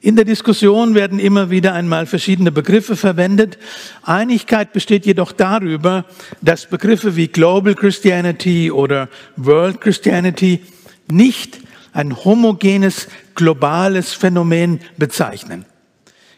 In 0.00 0.14
der 0.14 0.24
Diskussion 0.24 0.94
werden 0.94 1.18
immer 1.18 1.50
wieder 1.50 1.74
einmal 1.74 2.06
verschiedene 2.06 2.52
Begriffe 2.52 2.94
verwendet. 2.94 3.58
Einigkeit 4.02 4.72
besteht 4.72 5.04
jedoch 5.04 5.32
darüber, 5.32 6.04
dass 6.40 6.66
Begriffe 6.66 7.16
wie 7.16 7.26
Global 7.26 7.74
Christianity 7.74 8.70
oder 8.70 9.08
World 9.36 9.80
Christianity 9.80 10.60
nicht 11.08 11.65
ein 11.96 12.14
homogenes, 12.24 13.08
globales 13.34 14.12
Phänomen 14.12 14.80
bezeichnen. 14.98 15.64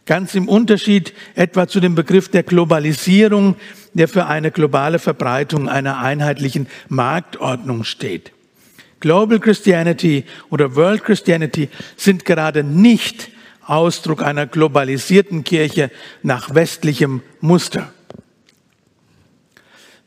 Ganz 0.07 0.35
im 0.35 0.49
Unterschied 0.49 1.13
etwa 1.35 1.67
zu 1.67 1.81
dem 1.81 1.97
Begriff 1.97 2.31
der 2.31 2.45
Globalisierung, 2.45 3.57
der 3.93 4.09
für 4.09 4.27
eine 4.27 4.53
globale 4.53 5.01
Verbreitung 5.01 5.69
einer 5.69 5.99
einheitlichen 5.99 6.69
Marktordnung 6.89 7.83
steht. 7.83 8.33
Global 9.01 9.41
Christianity 9.41 10.25
oder 10.49 10.77
World 10.77 11.05
Christianity 11.05 11.69
sind 11.97 12.25
gerade 12.25 12.63
nicht 12.63 13.31
Ausdruck 13.67 14.23
einer 14.23 14.47
globalisierten 14.47 15.45
Kirche 15.45 15.91
nach 16.23 16.55
westlichem 16.55 17.21
Muster. 17.41 17.93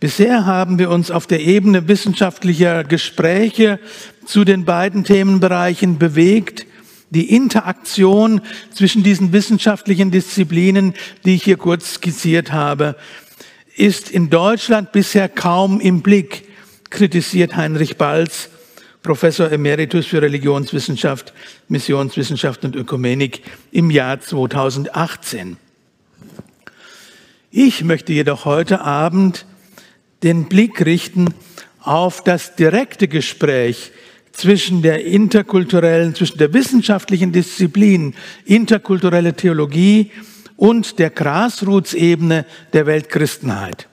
Bisher 0.02 0.48
haben 0.48 0.80
wir 0.80 0.90
uns 0.90 1.12
auf 1.12 1.28
der 1.28 1.42
Ebene 1.42 1.88
wissenschaftlicher 1.88 2.84
Gespräche 2.84 3.80
zu 4.26 4.44
den 4.44 4.66
beiden 4.66 5.04
Themenbereichen 5.04 5.98
bewegt. 5.98 6.66
Die 7.10 7.36
Interaktion 7.36 8.42
zwischen 8.74 9.04
diesen 9.04 9.34
wissenschaftlichen 9.34 10.12
Disziplinen, 10.12 10.94
die 11.26 11.36
ich 11.36 11.44
hier 11.44 11.58
kurz 11.58 11.96
skizziert 11.96 12.52
habe, 12.52 12.96
ist 13.76 14.10
in 14.10 14.30
Deutschland 14.30 14.92
bisher 14.92 15.28
kaum 15.28 15.80
im 15.80 16.02
Blick. 16.02 16.48
kritisiert 16.90 17.56
Heinrich 17.56 17.98
Balz, 17.98 18.50
Professor 19.02 19.52
Emeritus 19.52 20.06
für 20.06 20.22
Religionswissenschaft, 20.22 21.34
Missionswissenschaft 21.70 22.64
und 22.66 22.76
Ökumenik 22.76 23.42
im 23.72 23.90
Jahr 23.90 24.20
2018. 24.20 25.58
Ich 27.50 27.84
möchte 27.84 28.14
jedoch 28.14 28.46
heute 28.46 28.82
Abend 28.82 29.46
den 30.24 30.48
Blick 30.48 30.86
richten 30.86 31.34
auf 31.82 32.24
das 32.24 32.56
direkte 32.56 33.08
Gespräch 33.08 33.92
zwischen 34.32 34.82
der 34.82 35.06
interkulturellen, 35.06 36.16
zwischen 36.16 36.38
der 36.38 36.54
wissenschaftlichen 36.54 37.32
Disziplin 37.32 38.14
interkulturelle 38.46 39.34
Theologie 39.34 40.12
und 40.58 41.00
der 41.00 41.10
Grassroots-Ebene 41.10 42.46
der 42.74 42.86
Weltchristenheit. 42.86 43.88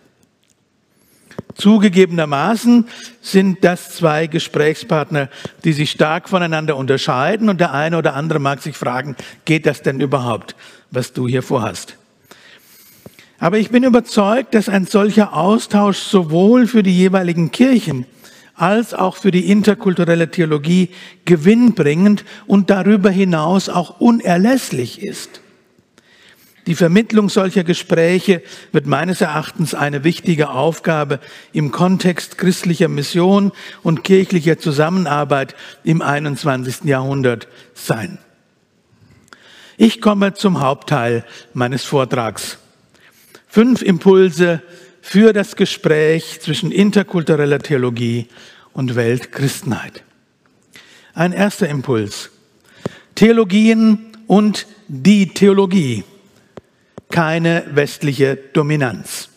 Zugegebenermaßen 1.54 2.87
sind 3.21 3.64
das 3.64 3.90
zwei 3.90 4.28
Gesprächspartner, 4.28 5.28
die 5.64 5.73
sich 5.73 5.90
stark 5.90 6.28
voneinander 6.28 6.76
unterscheiden 6.76 7.49
und 7.49 7.59
der 7.59 7.73
eine 7.73 7.99
oder 7.99 8.14
andere 8.14 8.38
mag 8.38 8.62
sich 8.62 8.76
fragen, 8.76 9.16
geht 9.45 9.66
das 9.66 9.83
denn 9.83 10.00
überhaupt, 10.00 10.54
was 10.90 11.12
du 11.12 11.26
hier 11.26 11.42
vorhast? 11.42 11.97
Aber 13.40 13.59
ich 13.59 13.71
bin 13.71 13.83
überzeugt, 13.83 14.54
dass 14.54 14.68
ein 14.68 14.87
solcher 14.87 15.35
Austausch 15.35 15.99
sowohl 15.99 16.66
für 16.66 16.83
die 16.83 16.97
jeweiligen 16.97 17.50
Kirchen 17.50 18.07
als 18.59 18.93
auch 18.93 19.17
für 19.17 19.31
die 19.31 19.50
interkulturelle 19.50 20.31
Theologie 20.31 20.91
gewinnbringend 21.25 22.25
und 22.47 22.71
darüber 22.71 23.11
hinaus 23.11 23.69
auch 23.69 24.00
unerlässlich 24.00 25.03
ist. 25.03 25.41
Die 26.67 26.75
Vermittlung 26.75 27.31
solcher 27.31 27.65
Gespräche 27.65 28.43
wird 28.73 28.87
meines 28.87 29.23
Erachtens 29.23 29.73
eine 29.73 30.05
wichtige 30.05 30.50
Aufgabe 30.50 31.19
im 31.55 31.71
Kontext 31.71 32.37
christlicher 32.37 32.88
Mission 32.88 33.53
und 33.83 34.05
kirchlicher 34.05 34.59
Zusammenarbeit 34.59 35.55
im 35.83 36.03
21. 36.03 36.85
Jahrhundert 36.85 37.49
sein. 37.73 38.19
Ich 39.79 40.03
komme 40.03 40.35
zum 40.35 40.61
Hauptteil 40.61 41.25
meines 41.55 41.85
Vortrags. 41.85 42.59
Fünf 43.47 43.81
Impulse 43.81 44.61
für 45.00 45.33
das 45.33 45.57
Gespräch 45.57 46.40
zwischen 46.40 46.73
interkultureller 46.73 47.59
Theologie 47.59 48.26
und 48.73 48.95
Weltchristenheit. 48.95 50.02
Ein 51.14 51.33
erster 51.33 51.69
Impuls. 51.69 52.31
Theologien 53.14 54.17
und 54.26 54.67
die 54.88 55.28
Theologie 55.28 56.05
keine 57.11 57.64
westliche 57.73 58.37
Dominanz. 58.52 59.28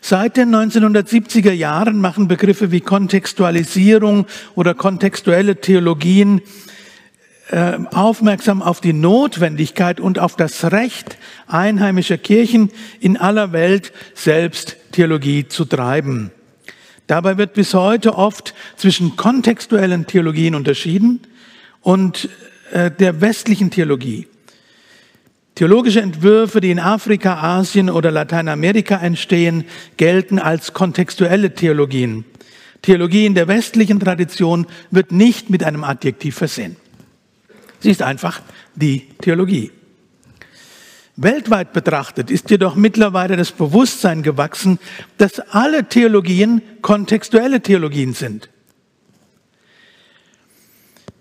Seit 0.00 0.36
den 0.36 0.54
1970er 0.54 1.52
Jahren 1.52 2.00
machen 2.00 2.28
Begriffe 2.28 2.70
wie 2.70 2.80
Kontextualisierung 2.80 4.26
oder 4.54 4.74
kontextuelle 4.74 5.60
Theologien 5.60 6.40
äh, 7.50 7.78
aufmerksam 7.92 8.62
auf 8.62 8.80
die 8.80 8.92
Notwendigkeit 8.92 10.00
und 10.00 10.18
auf 10.18 10.36
das 10.36 10.70
Recht 10.70 11.16
einheimischer 11.46 12.18
Kirchen 12.18 12.70
in 13.00 13.16
aller 13.16 13.52
Welt 13.52 13.92
selbst 14.14 14.76
Theologie 14.92 15.48
zu 15.48 15.64
treiben. 15.64 16.30
Dabei 17.06 17.38
wird 17.38 17.54
bis 17.54 17.72
heute 17.72 18.16
oft 18.16 18.54
zwischen 18.76 19.16
kontextuellen 19.16 20.06
Theologien 20.06 20.54
unterschieden 20.54 21.20
und 21.80 22.28
äh, 22.72 22.90
der 22.90 23.22
westlichen 23.22 23.70
Theologie. 23.70 24.26
Theologische 25.54 26.02
Entwürfe, 26.02 26.60
die 26.60 26.70
in 26.70 26.78
Afrika, 26.78 27.36
Asien 27.36 27.88
oder 27.88 28.10
Lateinamerika 28.10 28.98
entstehen, 28.98 29.64
gelten 29.96 30.38
als 30.38 30.74
kontextuelle 30.74 31.54
Theologien. 31.54 32.26
Theologie 32.82 33.26
in 33.26 33.34
der 33.34 33.48
westlichen 33.48 33.98
Tradition 33.98 34.66
wird 34.90 35.12
nicht 35.12 35.50
mit 35.50 35.64
einem 35.64 35.82
Adjektiv 35.82 36.36
versehen. 36.36 36.76
Sie 37.80 37.90
ist 37.90 38.02
einfach 38.02 38.40
die 38.74 39.08
Theologie. 39.20 39.70
Weltweit 41.16 41.72
betrachtet 41.72 42.30
ist 42.30 42.48
jedoch 42.50 42.76
mittlerweile 42.76 43.36
das 43.36 43.50
Bewusstsein 43.50 44.22
gewachsen, 44.22 44.78
dass 45.16 45.40
alle 45.40 45.88
Theologien 45.88 46.62
kontextuelle 46.80 47.60
Theologien 47.60 48.14
sind. 48.14 48.48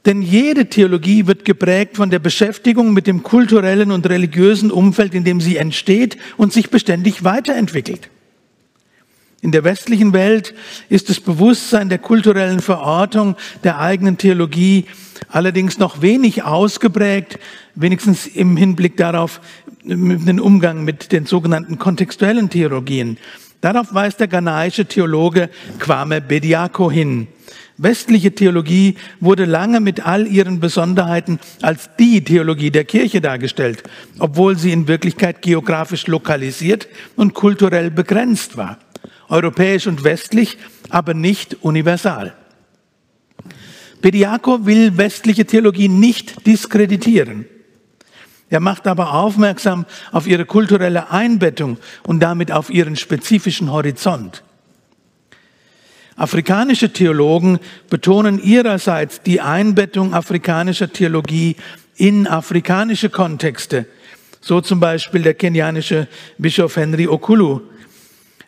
Denn 0.06 0.22
jede 0.22 0.68
Theologie 0.68 1.28
wird 1.28 1.46
geprägt 1.46 1.98
von 1.98 2.10
der 2.10 2.20
Beschäftigung 2.20 2.94
mit 2.94 3.08
dem 3.08 3.24
kulturellen 3.24 3.92
und 3.92 4.08
religiösen 4.08 4.72
Umfeld, 4.72 5.14
in 5.14 5.24
dem 5.24 5.42
sie 5.42 5.58
entsteht 5.58 6.18
und 6.38 6.54
sich 6.54 6.70
beständig 6.70 7.24
weiterentwickelt. 7.24 8.10
In 9.42 9.52
der 9.52 9.64
westlichen 9.64 10.14
Welt 10.14 10.56
ist 10.90 11.10
das 11.10 11.20
Bewusstsein 11.20 11.90
der 11.90 12.00
kulturellen 12.00 12.60
Verortung 12.60 13.36
der 13.64 13.80
eigenen 13.80 14.18
Theologie 14.18 14.86
allerdings 15.30 15.78
noch 15.78 16.02
wenig 16.02 16.44
ausgeprägt, 16.44 17.38
wenigstens 17.76 18.26
im 18.26 18.58
Hinblick 18.58 18.98
darauf, 18.98 19.42
den 19.84 20.40
Umgang 20.40 20.84
mit 20.84 21.12
den 21.12 21.26
sogenannten 21.26 21.78
kontextuellen 21.78 22.50
Theologien. 22.50 23.18
Darauf 23.62 23.94
weist 23.94 24.20
der 24.20 24.28
ghanaische 24.28 24.86
Theologe 24.86 25.50
Kwame 25.80 26.20
Bediako 26.22 26.92
hin. 26.92 27.28
Westliche 27.78 28.34
Theologie 28.34 28.96
wurde 29.20 29.46
lange 29.46 29.80
mit 29.80 30.06
all 30.06 30.26
ihren 30.26 30.60
Besonderheiten 30.60 31.40
als 31.62 31.92
die 32.00 32.24
Theologie 32.24 32.72
der 32.72 32.86
Kirche 32.86 33.22
dargestellt, 33.22 33.84
obwohl 34.18 34.58
sie 34.58 34.72
in 34.72 34.88
Wirklichkeit 34.88 35.44
geografisch 35.44 36.08
lokalisiert 36.08 36.88
und 37.16 37.36
kulturell 37.36 37.92
begrenzt 37.92 38.58
war. 38.58 38.80
Europäisch 39.30 39.88
und 39.88 40.04
westlich, 40.04 40.58
aber 40.90 41.14
nicht 41.14 41.64
universal. 41.64 42.36
Bediako 44.02 44.66
will 44.66 44.98
westliche 44.98 45.46
Theologie 45.46 45.90
nicht 45.90 46.46
diskreditieren. 46.46 47.46
Er 48.50 48.60
macht 48.60 48.88
aber 48.88 49.14
aufmerksam 49.14 49.86
auf 50.12 50.28
ihre 50.28 50.46
kulturelle 50.46 51.12
Einbettung 51.12 51.78
und 52.04 52.22
damit 52.22 52.52
auf 52.52 52.70
ihren 52.70 52.96
spezifischen 52.96 53.72
Horizont. 53.72 54.44
Afrikanische 56.16 56.94
Theologen 56.94 57.60
betonen 57.90 58.42
ihrerseits 58.42 59.22
die 59.22 59.42
Einbettung 59.42 60.14
afrikanischer 60.14 60.92
Theologie 60.92 61.58
in 61.96 62.28
afrikanische 62.28 63.10
Kontexte. 63.10 63.86
So 64.42 64.62
zum 64.62 64.80
Beispiel 64.80 65.22
der 65.22 65.34
kenianische 65.34 66.08
Bischof 66.38 66.76
Henry 66.78 67.08
Okulu. 67.08 67.62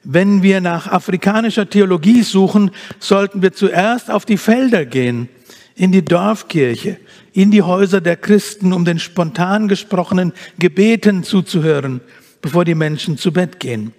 Wenn 0.04 0.44
wir 0.44 0.62
nach 0.62 0.88
afrikanischer 0.88 1.70
Theologie 1.70 2.24
suchen, 2.24 2.72
sollten 3.00 3.42
wir 3.42 3.54
zuerst 3.54 4.10
auf 4.10 4.26
die 4.26 4.38
Felder 4.38 4.86
gehen, 4.86 5.30
in 5.76 5.92
die 5.92 6.04
Dorfkirche, 6.04 6.98
in 7.34 7.52
die 7.52 7.62
Häuser 7.62 8.02
der 8.02 8.18
Christen, 8.18 8.74
um 8.74 8.86
den 8.86 9.00
spontan 9.00 9.68
gesprochenen 9.68 10.34
Gebeten 10.58 11.24
zuzuhören, 11.24 12.02
bevor 12.42 12.66
die 12.66 12.76
Menschen 12.76 13.18
zu 13.18 13.32
Bett 13.32 13.60
gehen. 13.60 13.94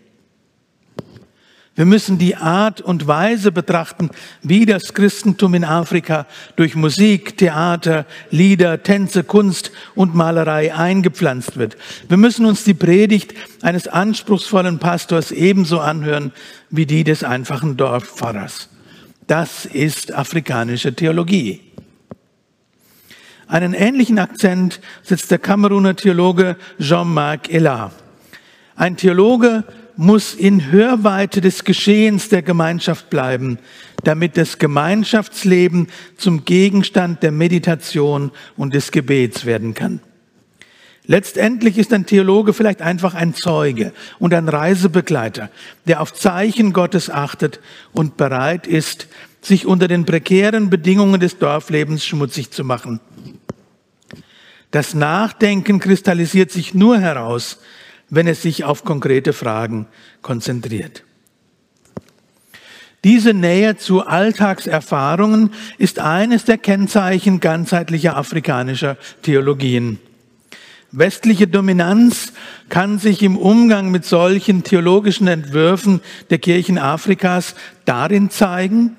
Wir 1.80 1.86
müssen 1.86 2.18
die 2.18 2.36
Art 2.36 2.82
und 2.82 3.06
Weise 3.06 3.52
betrachten, 3.52 4.10
wie 4.42 4.66
das 4.66 4.92
Christentum 4.92 5.54
in 5.54 5.64
Afrika 5.64 6.26
durch 6.56 6.74
Musik, 6.74 7.38
Theater, 7.38 8.04
Lieder, 8.30 8.82
Tänze, 8.82 9.24
Kunst 9.24 9.72
und 9.94 10.14
Malerei 10.14 10.74
eingepflanzt 10.74 11.56
wird. 11.56 11.78
Wir 12.06 12.18
müssen 12.18 12.44
uns 12.44 12.64
die 12.64 12.74
Predigt 12.74 13.32
eines 13.62 13.88
anspruchsvollen 13.88 14.78
Pastors 14.78 15.32
ebenso 15.32 15.80
anhören 15.80 16.32
wie 16.68 16.84
die 16.84 17.02
des 17.02 17.24
einfachen 17.24 17.78
Dorfpfarrers. 17.78 18.68
Das 19.26 19.64
ist 19.64 20.12
afrikanische 20.12 20.94
Theologie. 20.94 21.62
Einen 23.46 23.72
ähnlichen 23.72 24.18
Akzent 24.18 24.82
setzt 25.02 25.30
der 25.30 25.38
Kameruner 25.38 25.96
Theologe 25.96 26.56
Jean-Marc 26.78 27.48
Elat. 27.48 27.92
Ein 28.76 28.98
Theologe, 28.98 29.64
muss 29.96 30.34
in 30.34 30.70
Hörweite 30.70 31.40
des 31.40 31.64
Geschehens 31.64 32.28
der 32.28 32.42
Gemeinschaft 32.42 33.10
bleiben, 33.10 33.58
damit 34.04 34.36
das 34.36 34.58
Gemeinschaftsleben 34.58 35.88
zum 36.16 36.44
Gegenstand 36.44 37.22
der 37.22 37.32
Meditation 37.32 38.30
und 38.56 38.74
des 38.74 38.92
Gebets 38.92 39.44
werden 39.44 39.74
kann. 39.74 40.00
Letztendlich 41.06 41.76
ist 41.76 41.92
ein 41.92 42.06
Theologe 42.06 42.52
vielleicht 42.52 42.82
einfach 42.82 43.14
ein 43.14 43.34
Zeuge 43.34 43.92
und 44.18 44.32
ein 44.32 44.48
Reisebegleiter, 44.48 45.50
der 45.86 46.00
auf 46.00 46.12
Zeichen 46.12 46.72
Gottes 46.72 47.10
achtet 47.10 47.58
und 47.92 48.16
bereit 48.16 48.66
ist, 48.66 49.08
sich 49.42 49.66
unter 49.66 49.88
den 49.88 50.04
prekären 50.04 50.70
Bedingungen 50.70 51.18
des 51.18 51.38
Dorflebens 51.38 52.04
schmutzig 52.04 52.50
zu 52.52 52.62
machen. 52.62 53.00
Das 54.70 54.94
Nachdenken 54.94 55.80
kristallisiert 55.80 56.52
sich 56.52 56.74
nur 56.74 57.00
heraus, 57.00 57.58
wenn 58.10 58.26
es 58.26 58.42
sich 58.42 58.64
auf 58.64 58.84
konkrete 58.84 59.32
Fragen 59.32 59.86
konzentriert. 60.20 61.04
Diese 63.02 63.32
Nähe 63.32 63.76
zu 63.76 64.06
Alltagserfahrungen 64.06 65.50
ist 65.78 65.98
eines 66.00 66.44
der 66.44 66.58
Kennzeichen 66.58 67.40
ganzheitlicher 67.40 68.16
afrikanischer 68.16 68.98
Theologien. 69.22 69.98
Westliche 70.92 71.46
Dominanz 71.46 72.32
kann 72.68 72.98
sich 72.98 73.22
im 73.22 73.38
Umgang 73.38 73.90
mit 73.90 74.04
solchen 74.04 74.64
theologischen 74.64 75.28
Entwürfen 75.28 76.00
der 76.30 76.38
Kirchen 76.38 76.78
Afrikas 76.78 77.54
darin 77.84 78.28
zeigen, 78.28 78.96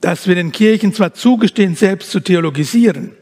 dass 0.00 0.26
wir 0.26 0.34
den 0.34 0.52
Kirchen 0.52 0.92
zwar 0.92 1.14
zugestehen, 1.14 1.76
selbst 1.76 2.10
zu 2.10 2.20
theologisieren, 2.20 3.12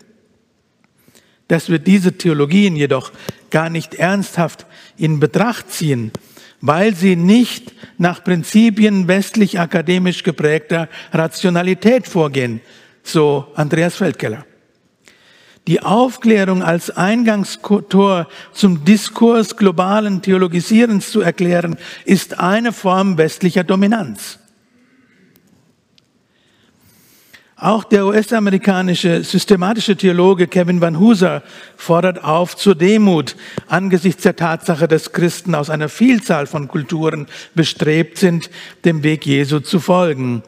dass 1.46 1.68
wir 1.68 1.78
diese 1.78 2.16
Theologien 2.16 2.76
jedoch 2.76 3.12
gar 3.54 3.70
nicht 3.70 3.94
ernsthaft 3.94 4.66
in 4.96 5.20
Betracht 5.20 5.70
ziehen, 5.70 6.10
weil 6.60 6.92
sie 6.96 7.14
nicht 7.14 7.72
nach 7.98 8.24
Prinzipien 8.24 9.06
westlich 9.06 9.60
akademisch 9.60 10.24
geprägter 10.24 10.88
Rationalität 11.12 12.08
vorgehen, 12.08 12.60
so 13.04 13.46
Andreas 13.54 13.94
Feldkeller. 13.94 14.44
Die 15.68 15.80
Aufklärung 15.82 16.64
als 16.64 16.90
Eingangstor 16.90 18.26
zum 18.52 18.84
Diskurs 18.84 19.56
globalen 19.56 20.20
Theologisierens 20.20 21.12
zu 21.12 21.20
erklären, 21.20 21.76
ist 22.04 22.40
eine 22.40 22.72
Form 22.72 23.18
westlicher 23.18 23.62
Dominanz. 23.62 24.40
Auch 27.56 27.84
der 27.84 28.04
US-amerikanische 28.04 29.22
systematische 29.22 29.94
Theologe 29.94 30.48
Kevin 30.48 30.80
Van 30.80 30.98
Hooser 30.98 31.44
fordert 31.76 32.24
auf 32.24 32.56
zur 32.56 32.74
Demut 32.74 33.36
angesichts 33.68 34.24
der 34.24 34.34
Tatsache, 34.34 34.88
dass 34.88 35.12
Christen 35.12 35.54
aus 35.54 35.70
einer 35.70 35.88
Vielzahl 35.88 36.46
von 36.46 36.66
Kulturen 36.66 37.28
bestrebt 37.54 38.18
sind, 38.18 38.50
dem 38.84 39.04
Weg 39.04 39.24
Jesu 39.24 39.60
zu 39.60 39.78
folgen. 39.78 40.42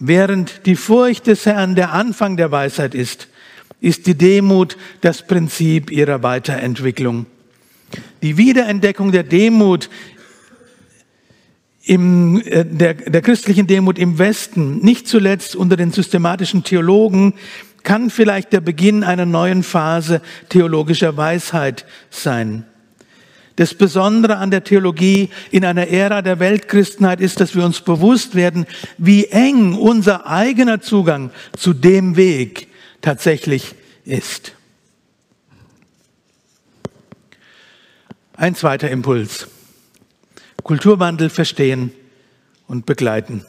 Während 0.00 0.66
die 0.66 0.74
Furcht 0.74 1.28
des 1.28 1.46
Herrn 1.46 1.76
der 1.76 1.92
Anfang 1.92 2.36
der 2.36 2.50
Weisheit 2.50 2.96
ist, 2.96 3.28
ist 3.80 4.08
die 4.08 4.16
Demut 4.16 4.76
das 5.02 5.24
Prinzip 5.24 5.92
ihrer 5.92 6.24
Weiterentwicklung. 6.24 7.26
Die 8.22 8.36
Wiederentdeckung 8.36 9.12
der 9.12 9.22
Demut 9.22 9.88
im, 11.84 12.40
äh, 12.44 12.64
der, 12.64 12.94
der 12.94 13.22
christlichen 13.22 13.66
Demut 13.66 13.98
im 13.98 14.18
Westen, 14.18 14.78
nicht 14.78 15.06
zuletzt 15.06 15.54
unter 15.56 15.76
den 15.76 15.92
systematischen 15.92 16.64
Theologen, 16.64 17.34
kann 17.82 18.10
vielleicht 18.10 18.52
der 18.52 18.60
Beginn 18.60 19.04
einer 19.04 19.26
neuen 19.26 19.62
Phase 19.62 20.22
theologischer 20.48 21.16
Weisheit 21.16 21.84
sein. 22.10 22.64
Das 23.56 23.74
Besondere 23.74 24.38
an 24.38 24.50
der 24.50 24.64
Theologie 24.64 25.28
in 25.52 25.64
einer 25.64 25.86
Ära 25.86 26.22
der 26.22 26.40
Weltchristenheit 26.40 27.20
ist, 27.20 27.38
dass 27.38 27.54
wir 27.54 27.64
uns 27.64 27.82
bewusst 27.82 28.34
werden, 28.34 28.66
wie 28.98 29.26
eng 29.26 29.74
unser 29.74 30.26
eigener 30.26 30.80
Zugang 30.80 31.30
zu 31.56 31.72
dem 31.72 32.16
Weg 32.16 32.66
tatsächlich 33.00 33.74
ist. 34.04 34.52
Ein 38.36 38.56
zweiter 38.56 38.90
Impuls. 38.90 39.46
Kulturwandel 40.64 41.30
verstehen 41.30 41.92
und 42.66 42.86
begleiten. 42.86 43.46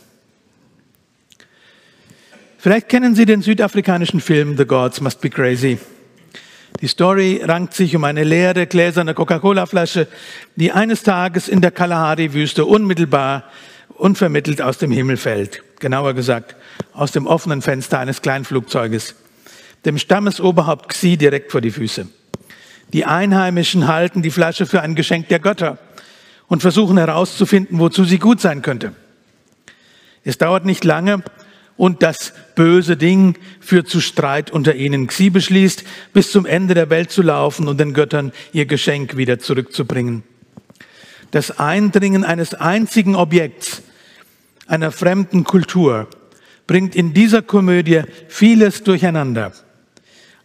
Vielleicht 2.60 2.90
kennen 2.90 3.16
Sie 3.16 3.26
den 3.26 3.42
südafrikanischen 3.42 4.22
Film 4.22 4.58
The 4.58 4.66
Gods 4.66 5.02
Must 5.02 5.22
Be 5.22 5.30
Crazy. 5.30 5.80
Die 6.82 6.88
Story 6.88 7.42
rankt 7.44 7.74
sich 7.74 7.96
um 7.96 8.04
eine 8.04 8.24
leere 8.24 8.68
gläserne 8.68 9.14
Coca-Cola-Flasche, 9.14 10.08
die 10.56 10.72
eines 10.72 11.04
Tages 11.04 11.48
in 11.48 11.62
der 11.62 11.72
Kalahari-Wüste 11.72 12.66
unmittelbar 12.66 13.46
unvermittelt 13.90 14.62
aus 14.62 14.78
dem 14.78 14.92
Himmel 14.92 15.18
fällt. 15.18 15.64
Genauer 15.80 16.14
gesagt, 16.14 16.56
aus 16.94 17.12
dem 17.12 17.28
offenen 17.28 17.62
Fenster 17.62 17.98
eines 17.98 18.22
Kleinflugzeuges 18.22 19.16
dem 19.86 19.98
Stammesoberhaupt 19.98 20.90
Xi 20.90 21.16
direkt 21.16 21.52
vor 21.52 21.62
die 21.62 21.72
Füße. 21.72 22.08
Die 22.92 23.06
Einheimischen 23.06 23.88
halten 23.88 24.22
die 24.22 24.32
Flasche 24.32 24.66
für 24.66 24.82
ein 24.82 24.96
Geschenk 24.96 25.28
der 25.30 25.40
Götter 25.40 25.78
und 26.48 26.62
versuchen 26.62 26.98
herauszufinden, 26.98 27.80
wozu 27.80 28.04
sie 28.04 28.20
gut 28.20 28.40
sein 28.40 28.62
könnte. 28.62 28.94
Es 30.24 30.38
dauert 30.38 30.66
nicht 30.66 30.84
lange 30.84 31.24
und 31.78 32.04
das 32.04 32.34
böse 32.56 32.98
Ding 32.98 33.38
führt 33.60 33.90
zu 33.90 34.00
Streit 34.00 34.52
unter 34.52 34.76
ihnen. 34.76 35.08
Xi 35.08 35.30
beschließt, 35.30 35.84
bis 36.14 36.32
zum 36.32 36.46
Ende 36.46 36.74
der 36.74 36.90
Welt 36.90 37.12
zu 37.12 37.22
laufen 37.22 37.68
und 37.68 37.80
den 37.80 37.94
Göttern 37.94 38.32
ihr 38.54 38.66
Geschenk 38.66 39.18
wieder 39.18 39.40
zurückzubringen. 39.40 40.24
Das 41.32 41.60
Eindringen 41.60 42.24
eines 42.24 42.54
einzigen 42.54 43.16
Objekts, 43.16 43.82
einer 44.68 44.92
fremden 44.92 45.44
Kultur, 45.44 46.08
bringt 46.66 46.96
in 46.96 47.14
dieser 47.14 47.42
Komödie 47.42 48.02
vieles 48.28 48.84
durcheinander. 48.84 49.52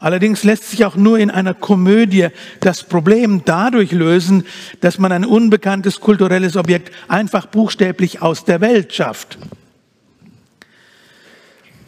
Allerdings 0.00 0.44
lässt 0.44 0.70
sich 0.70 0.86
auch 0.86 0.96
nur 0.96 1.18
in 1.18 1.30
einer 1.30 1.52
Komödie 1.52 2.28
das 2.60 2.82
Problem 2.84 3.42
dadurch 3.44 3.92
lösen, 3.92 4.46
dass 4.80 4.98
man 4.98 5.12
ein 5.12 5.26
unbekanntes 5.26 6.00
kulturelles 6.00 6.56
Objekt 6.56 6.90
einfach 7.06 7.44
buchstäblich 7.44 8.22
aus 8.22 8.46
der 8.46 8.62
Welt 8.62 8.94
schafft. 8.94 9.38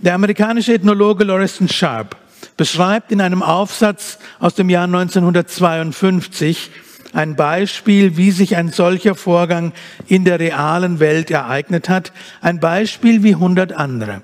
Der 0.01 0.15
amerikanische 0.15 0.75
Ethnologe 0.75 1.25
Lawrence 1.25 1.67
Sharp 1.69 2.17
beschreibt 2.59 3.13
in 3.13 3.23
einem 3.23 3.43
Aufsatz 3.43 4.19
aus 4.41 4.55
dem 4.55 4.69
Jahr 4.69 4.85
1952 4.85 6.71
ein 7.15 7.35
Beispiel, 7.35 8.19
wie 8.19 8.31
sich 8.31 8.57
ein 8.57 8.71
solcher 8.71 9.15
Vorgang 9.15 9.73
in 10.07 10.27
der 10.27 10.39
realen 10.39 11.01
Welt 11.01 11.31
ereignet 11.31 11.89
hat, 11.89 12.13
ein 12.43 12.61
Beispiel 12.61 13.23
wie 13.23 13.37
hundert 13.37 13.73
andere. 13.73 14.23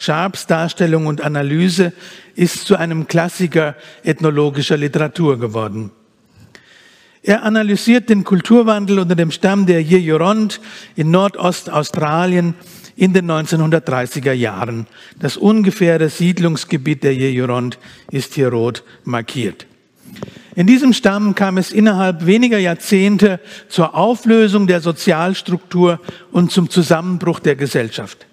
Sharps 0.00 0.46
Darstellung 0.46 1.06
und 1.06 1.20
Analyse 1.20 1.92
ist 2.34 2.66
zu 2.66 2.76
einem 2.76 3.06
Klassiker 3.06 3.76
ethnologischer 4.02 4.78
Literatur 4.78 5.38
geworden. 5.38 5.90
Er 7.22 7.42
analysiert 7.42 8.08
den 8.08 8.24
Kulturwandel 8.24 8.98
unter 8.98 9.14
dem 9.14 9.30
Stamm 9.30 9.66
der 9.66 9.82
Yeyuront 9.82 10.58
in 10.96 11.10
Nordostaustralien 11.10 12.54
in 12.96 13.12
den 13.12 13.30
1930er 13.30 14.32
Jahren. 14.32 14.86
Das 15.18 15.36
ungefähre 15.36 16.08
Siedlungsgebiet 16.08 17.04
der 17.04 17.14
Yeyuront 17.14 17.78
ist 18.10 18.32
hier 18.32 18.48
rot 18.48 18.82
markiert. 19.04 19.66
In 20.56 20.66
diesem 20.66 20.94
Stamm 20.94 21.34
kam 21.34 21.58
es 21.58 21.72
innerhalb 21.72 22.24
weniger 22.24 22.58
Jahrzehnte 22.58 23.38
zur 23.68 23.94
Auflösung 23.94 24.66
der 24.66 24.80
Sozialstruktur 24.80 26.00
und 26.32 26.52
zum 26.52 26.70
Zusammenbruch 26.70 27.38
der 27.38 27.56
Gesellschaft. 27.56 28.26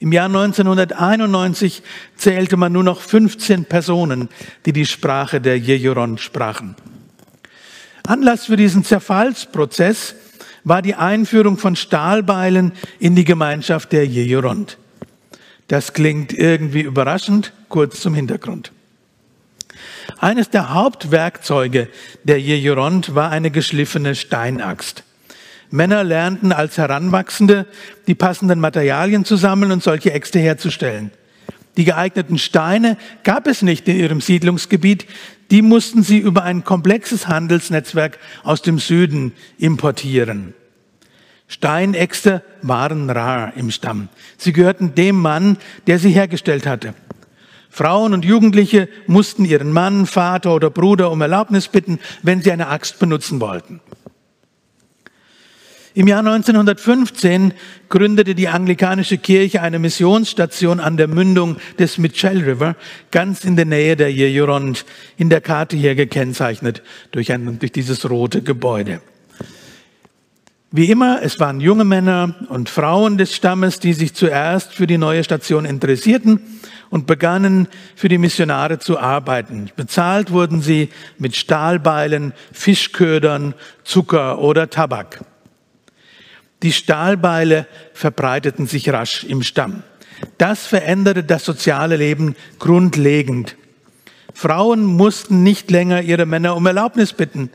Im 0.00 0.12
Jahr 0.12 0.26
1991 0.26 1.82
zählte 2.16 2.56
man 2.56 2.72
nur 2.72 2.84
noch 2.84 3.00
15 3.00 3.64
Personen, 3.64 4.28
die 4.64 4.72
die 4.72 4.86
Sprache 4.86 5.40
der 5.40 5.58
Jejuron 5.58 6.18
sprachen. 6.18 6.76
Anlass 8.06 8.46
für 8.46 8.56
diesen 8.56 8.84
Zerfallsprozess 8.84 10.14
war 10.64 10.82
die 10.82 10.94
Einführung 10.94 11.58
von 11.58 11.74
Stahlbeilen 11.76 12.72
in 13.00 13.16
die 13.16 13.24
Gemeinschaft 13.24 13.92
der 13.92 14.06
Jejuront. 14.06 14.78
Das 15.66 15.92
klingt 15.92 16.32
irgendwie 16.32 16.80
überraschend, 16.82 17.52
kurz 17.68 18.00
zum 18.00 18.14
Hintergrund. 18.14 18.72
Eines 20.18 20.48
der 20.50 20.72
Hauptwerkzeuge 20.72 21.88
der 22.24 22.40
Jejuront 22.40 23.14
war 23.14 23.30
eine 23.30 23.50
geschliffene 23.50 24.14
Steinaxt. 24.14 25.04
Männer 25.70 26.04
lernten 26.04 26.52
als 26.52 26.78
Heranwachsende 26.78 27.66
die 28.06 28.14
passenden 28.14 28.60
Materialien 28.60 29.24
zu 29.24 29.36
sammeln 29.36 29.72
und 29.72 29.82
solche 29.82 30.12
Äxte 30.12 30.38
herzustellen. 30.38 31.10
Die 31.76 31.84
geeigneten 31.84 32.38
Steine 32.38 32.96
gab 33.22 33.46
es 33.46 33.62
nicht 33.62 33.86
in 33.86 33.98
ihrem 33.98 34.20
Siedlungsgebiet, 34.20 35.06
die 35.50 35.62
mussten 35.62 36.02
sie 36.02 36.18
über 36.18 36.42
ein 36.42 36.64
komplexes 36.64 37.28
Handelsnetzwerk 37.28 38.18
aus 38.42 38.62
dem 38.62 38.78
Süden 38.78 39.32
importieren. 39.58 40.54
Steinäxte 41.46 42.42
waren 42.62 43.08
rar 43.08 43.52
im 43.56 43.70
Stamm. 43.70 44.08
Sie 44.36 44.52
gehörten 44.52 44.94
dem 44.94 45.20
Mann, 45.20 45.56
der 45.86 45.98
sie 45.98 46.10
hergestellt 46.10 46.66
hatte. 46.66 46.94
Frauen 47.70 48.12
und 48.12 48.24
Jugendliche 48.24 48.88
mussten 49.06 49.44
ihren 49.44 49.72
Mann, 49.72 50.06
Vater 50.06 50.54
oder 50.54 50.68
Bruder 50.70 51.10
um 51.10 51.20
Erlaubnis 51.20 51.68
bitten, 51.68 52.00
wenn 52.22 52.42
sie 52.42 52.50
eine 52.50 52.68
Axt 52.68 52.98
benutzen 52.98 53.40
wollten. 53.40 53.80
Im 55.98 56.06
Jahr 56.06 56.20
1915 56.20 57.54
gründete 57.88 58.36
die 58.36 58.46
anglikanische 58.46 59.18
Kirche 59.18 59.62
eine 59.62 59.80
Missionsstation 59.80 60.78
an 60.78 60.96
der 60.96 61.08
Mündung 61.08 61.56
des 61.76 61.98
Mitchell 61.98 62.38
River, 62.38 62.76
ganz 63.10 63.42
in 63.42 63.56
der 63.56 63.64
Nähe 63.64 63.96
der 63.96 64.12
Jejurond, 64.12 64.86
in 65.16 65.28
der 65.28 65.40
Karte 65.40 65.76
hier 65.76 65.96
gekennzeichnet 65.96 66.84
durch, 67.10 67.32
ein, 67.32 67.58
durch 67.58 67.72
dieses 67.72 68.08
rote 68.08 68.42
Gebäude. 68.42 69.00
Wie 70.70 70.88
immer, 70.88 71.20
es 71.20 71.40
waren 71.40 71.60
junge 71.60 71.84
Männer 71.84 72.36
und 72.48 72.68
Frauen 72.68 73.18
des 73.18 73.34
Stammes, 73.34 73.80
die 73.80 73.92
sich 73.92 74.14
zuerst 74.14 74.74
für 74.74 74.86
die 74.86 74.98
neue 74.98 75.24
Station 75.24 75.64
interessierten 75.64 76.60
und 76.90 77.08
begannen 77.08 77.66
für 77.96 78.08
die 78.08 78.18
Missionare 78.18 78.78
zu 78.78 79.00
arbeiten. 79.00 79.70
Bezahlt 79.74 80.30
wurden 80.30 80.62
sie 80.62 80.90
mit 81.18 81.34
Stahlbeilen, 81.34 82.34
Fischködern, 82.52 83.54
Zucker 83.82 84.38
oder 84.38 84.70
Tabak. 84.70 85.24
Die 86.62 86.72
Stahlbeile 86.72 87.66
verbreiteten 87.92 88.66
sich 88.66 88.88
rasch 88.90 89.24
im 89.24 89.42
Stamm. 89.42 89.82
Das 90.38 90.66
veränderte 90.66 91.22
das 91.22 91.44
soziale 91.44 91.96
Leben 91.96 92.34
grundlegend. 92.58 93.56
Frauen 94.34 94.84
mussten 94.84 95.42
nicht 95.42 95.70
länger 95.70 96.02
ihre 96.02 96.26
Männer 96.26 96.56
um 96.56 96.66
Erlaubnis 96.66 97.12
bitten, 97.12 97.50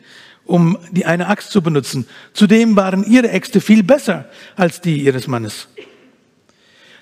um 0.45 0.77
die 0.91 1.05
eine 1.05 1.27
Axt 1.27 1.51
zu 1.51 1.61
benutzen. 1.61 2.07
Zudem 2.33 2.75
waren 2.75 3.05
ihre 3.05 3.29
Äxte 3.29 3.61
viel 3.61 3.83
besser 3.83 4.29
als 4.55 4.81
die 4.81 5.01
ihres 5.01 5.27
Mannes. 5.27 5.67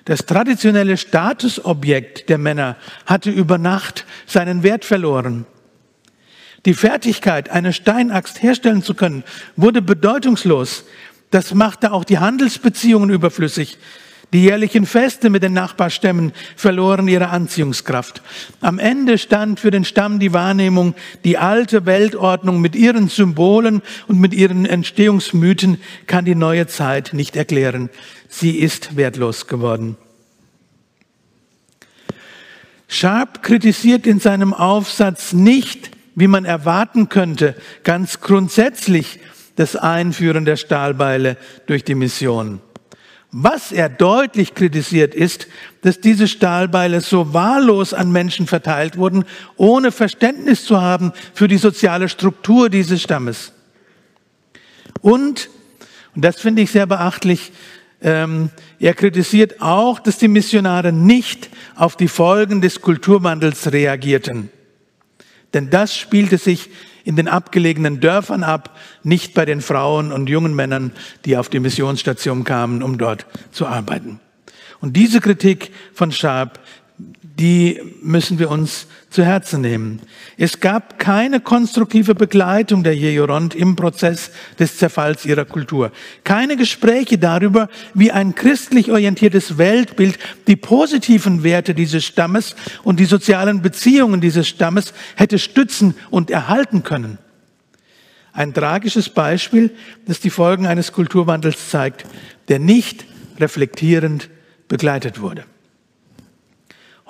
Das 0.05 0.25
traditionelle 0.25 0.97
Statusobjekt 0.97 2.29
der 2.29 2.39
Männer 2.39 2.75
hatte 3.05 3.29
über 3.29 3.57
Nacht 3.57 4.05
seinen 4.25 4.63
Wert 4.63 4.83
verloren. 4.83 5.45
Die 6.65 6.73
Fertigkeit, 6.73 7.49
eine 7.49 7.73
Steinaxt 7.73 8.41
herstellen 8.43 8.83
zu 8.83 8.93
können, 8.93 9.23
wurde 9.55 9.81
bedeutungslos. 9.81 10.85
Das 11.31 11.53
machte 11.53 11.93
auch 11.93 12.03
die 12.03 12.19
Handelsbeziehungen 12.19 13.09
überflüssig. 13.09 13.77
Die 14.33 14.43
jährlichen 14.43 14.85
Feste 14.85 15.29
mit 15.29 15.43
den 15.43 15.51
Nachbarstämmen 15.51 16.31
verloren 16.55 17.09
ihre 17.09 17.29
Anziehungskraft. 17.29 18.21
Am 18.61 18.79
Ende 18.79 19.17
stand 19.17 19.59
für 19.59 19.71
den 19.71 19.83
Stamm 19.83 20.19
die 20.19 20.31
Wahrnehmung, 20.31 20.93
die 21.25 21.37
alte 21.37 21.85
Weltordnung 21.85 22.61
mit 22.61 22.75
ihren 22.75 23.09
Symbolen 23.09 23.81
und 24.07 24.21
mit 24.21 24.33
ihren 24.33 24.65
Entstehungsmythen 24.65 25.81
kann 26.07 26.23
die 26.23 26.35
neue 26.35 26.67
Zeit 26.67 27.11
nicht 27.13 27.35
erklären. 27.35 27.89
Sie 28.29 28.51
ist 28.51 28.95
wertlos 28.95 29.47
geworden. 29.47 29.97
Sharp 32.87 33.43
kritisiert 33.43 34.07
in 34.07 34.21
seinem 34.21 34.53
Aufsatz 34.53 35.33
nicht, 35.33 35.91
wie 36.15 36.27
man 36.27 36.45
erwarten 36.45 37.09
könnte, 37.09 37.55
ganz 37.83 38.21
grundsätzlich 38.21 39.19
das 39.61 39.75
Einführen 39.75 40.43
der 40.43 40.57
Stahlbeile 40.57 41.37
durch 41.67 41.83
die 41.83 41.93
Mission. 41.93 42.61
Was 43.31 43.71
er 43.71 43.89
deutlich 43.89 44.55
kritisiert 44.55 45.13
ist, 45.13 45.47
dass 45.83 46.01
diese 46.01 46.27
Stahlbeile 46.27 46.99
so 46.99 47.35
wahllos 47.35 47.93
an 47.93 48.11
Menschen 48.11 48.47
verteilt 48.47 48.97
wurden, 48.97 49.23
ohne 49.57 49.91
Verständnis 49.91 50.65
zu 50.65 50.81
haben 50.81 51.13
für 51.35 51.47
die 51.47 51.59
soziale 51.59 52.09
Struktur 52.09 52.71
dieses 52.71 53.03
Stammes. 53.03 53.53
Und, 55.01 55.51
und 56.15 56.25
das 56.25 56.41
finde 56.41 56.63
ich 56.63 56.71
sehr 56.71 56.87
beachtlich, 56.87 57.51
ähm, 58.01 58.49
er 58.79 58.95
kritisiert 58.95 59.61
auch, 59.61 59.99
dass 59.99 60.17
die 60.17 60.27
Missionare 60.27 60.91
nicht 60.91 61.51
auf 61.75 61.95
die 61.95 62.07
Folgen 62.07 62.61
des 62.61 62.81
Kulturwandels 62.81 63.71
reagierten. 63.71 64.49
Denn 65.53 65.69
das 65.69 65.95
spielte 65.95 66.39
sich 66.39 66.71
in 67.03 67.15
den 67.15 67.27
abgelegenen 67.27 67.99
Dörfern 67.99 68.43
ab, 68.43 68.77
nicht 69.03 69.33
bei 69.33 69.45
den 69.45 69.61
Frauen 69.61 70.11
und 70.11 70.29
jungen 70.29 70.55
Männern, 70.55 70.91
die 71.25 71.37
auf 71.37 71.49
die 71.49 71.59
Missionsstation 71.59 72.43
kamen, 72.43 72.83
um 72.83 72.97
dort 72.97 73.25
zu 73.51 73.67
arbeiten. 73.67 74.19
Und 74.79 74.97
diese 74.97 75.21
Kritik 75.21 75.71
von 75.93 76.11
Sharp 76.11 76.59
die 77.39 77.79
müssen 78.01 78.39
wir 78.39 78.49
uns 78.49 78.87
zu 79.09 79.23
Herzen 79.23 79.61
nehmen. 79.61 80.01
Es 80.37 80.59
gab 80.59 80.99
keine 80.99 81.39
konstruktive 81.39 82.15
Begleitung 82.15 82.83
der 82.83 82.95
Jejoront 82.95 83.55
im 83.55 83.75
Prozess 83.75 84.31
des 84.59 84.77
Zerfalls 84.77 85.25
ihrer 85.25 85.45
Kultur. 85.45 85.91
Keine 86.23 86.57
Gespräche 86.57 87.17
darüber, 87.17 87.69
wie 87.93 88.11
ein 88.11 88.35
christlich 88.35 88.91
orientiertes 88.91 89.57
Weltbild 89.57 90.17
die 90.47 90.55
positiven 90.55 91.43
Werte 91.43 91.73
dieses 91.73 92.05
Stammes 92.05 92.55
und 92.83 92.99
die 92.99 93.05
sozialen 93.05 93.61
Beziehungen 93.61 94.21
dieses 94.21 94.47
Stammes 94.47 94.93
hätte 95.15 95.39
stützen 95.39 95.95
und 96.09 96.31
erhalten 96.31 96.83
können. 96.83 97.17
Ein 98.33 98.53
tragisches 98.53 99.09
Beispiel, 99.09 99.71
das 100.05 100.19
die 100.21 100.29
Folgen 100.29 100.65
eines 100.65 100.93
Kulturwandels 100.93 101.69
zeigt, 101.69 102.05
der 102.47 102.59
nicht 102.59 103.05
reflektierend 103.39 104.29
begleitet 104.67 105.19
wurde. 105.19 105.43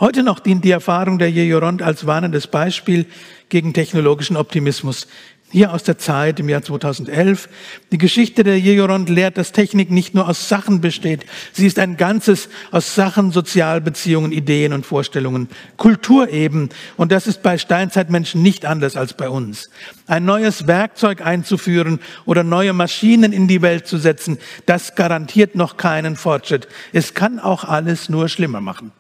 Heute 0.02 0.24
noch 0.24 0.40
dient 0.40 0.66
die 0.66 0.72
Erfahrung 0.72 1.20
der 1.20 1.30
Jejoront 1.30 1.84
als 1.84 2.08
warnendes 2.08 2.48
Beispiel 2.48 3.06
gegen 3.50 3.72
technologischen 3.72 4.36
Optimismus. 4.36 5.06
Hier 5.52 5.72
aus 5.72 5.84
der 5.84 6.00
Zeit 6.00 6.40
im 6.40 6.50
Jahr 6.50 6.64
2011. 6.64 7.48
Die 7.92 8.00
Geschichte 8.00 8.44
der 8.44 8.60
Jejoront 8.60 9.10
lehrt, 9.10 9.38
dass 9.38 9.52
Technik 9.52 9.92
nicht 9.92 10.16
nur 10.16 10.28
aus 10.28 10.50
Sachen 10.50 10.82
besteht. 10.82 11.28
Sie 11.54 11.68
ist 11.68 11.78
ein 11.78 11.98
Ganzes 11.98 12.50
aus 12.72 12.96
Sachen, 12.96 13.32
Sozialbeziehungen, 13.32 14.32
Ideen 14.32 14.74
und 14.74 14.88
Vorstellungen. 14.88 15.50
Kultur 15.78 16.30
eben. 16.30 16.70
Und 16.98 17.12
das 17.12 17.28
ist 17.28 17.44
bei 17.44 17.60
Steinzeitmenschen 17.60 18.42
nicht 18.42 18.66
anders 18.66 18.96
als 18.98 19.14
bei 19.14 19.30
uns. 19.30 19.70
Ein 20.08 20.26
neues 20.26 20.66
Werkzeug 20.66 21.24
einzuführen 21.24 22.00
oder 22.26 22.42
neue 22.44 22.74
Maschinen 22.74 23.34
in 23.34 23.48
die 23.48 23.62
Welt 23.62 23.86
zu 23.86 24.00
setzen, 24.00 24.40
das 24.66 24.96
garantiert 24.96 25.54
noch 25.54 25.78
keinen 25.78 26.16
Fortschritt. 26.16 26.68
Es 26.92 27.14
kann 27.14 27.38
auch 27.38 27.66
alles 27.66 28.10
nur 28.10 28.30
schlimmer 28.30 28.62
machen. 28.62 28.92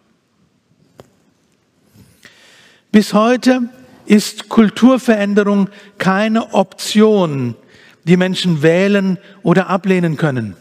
Bis 2.91 3.13
heute 3.13 3.69
ist 4.05 4.49
Kulturveränderung 4.49 5.69
keine 5.97 6.53
Option, 6.53 7.55
die 8.03 8.17
Menschen 8.17 8.61
wählen 8.63 9.17
oder 9.43 9.69
ablehnen 9.69 10.17
können. 10.17 10.57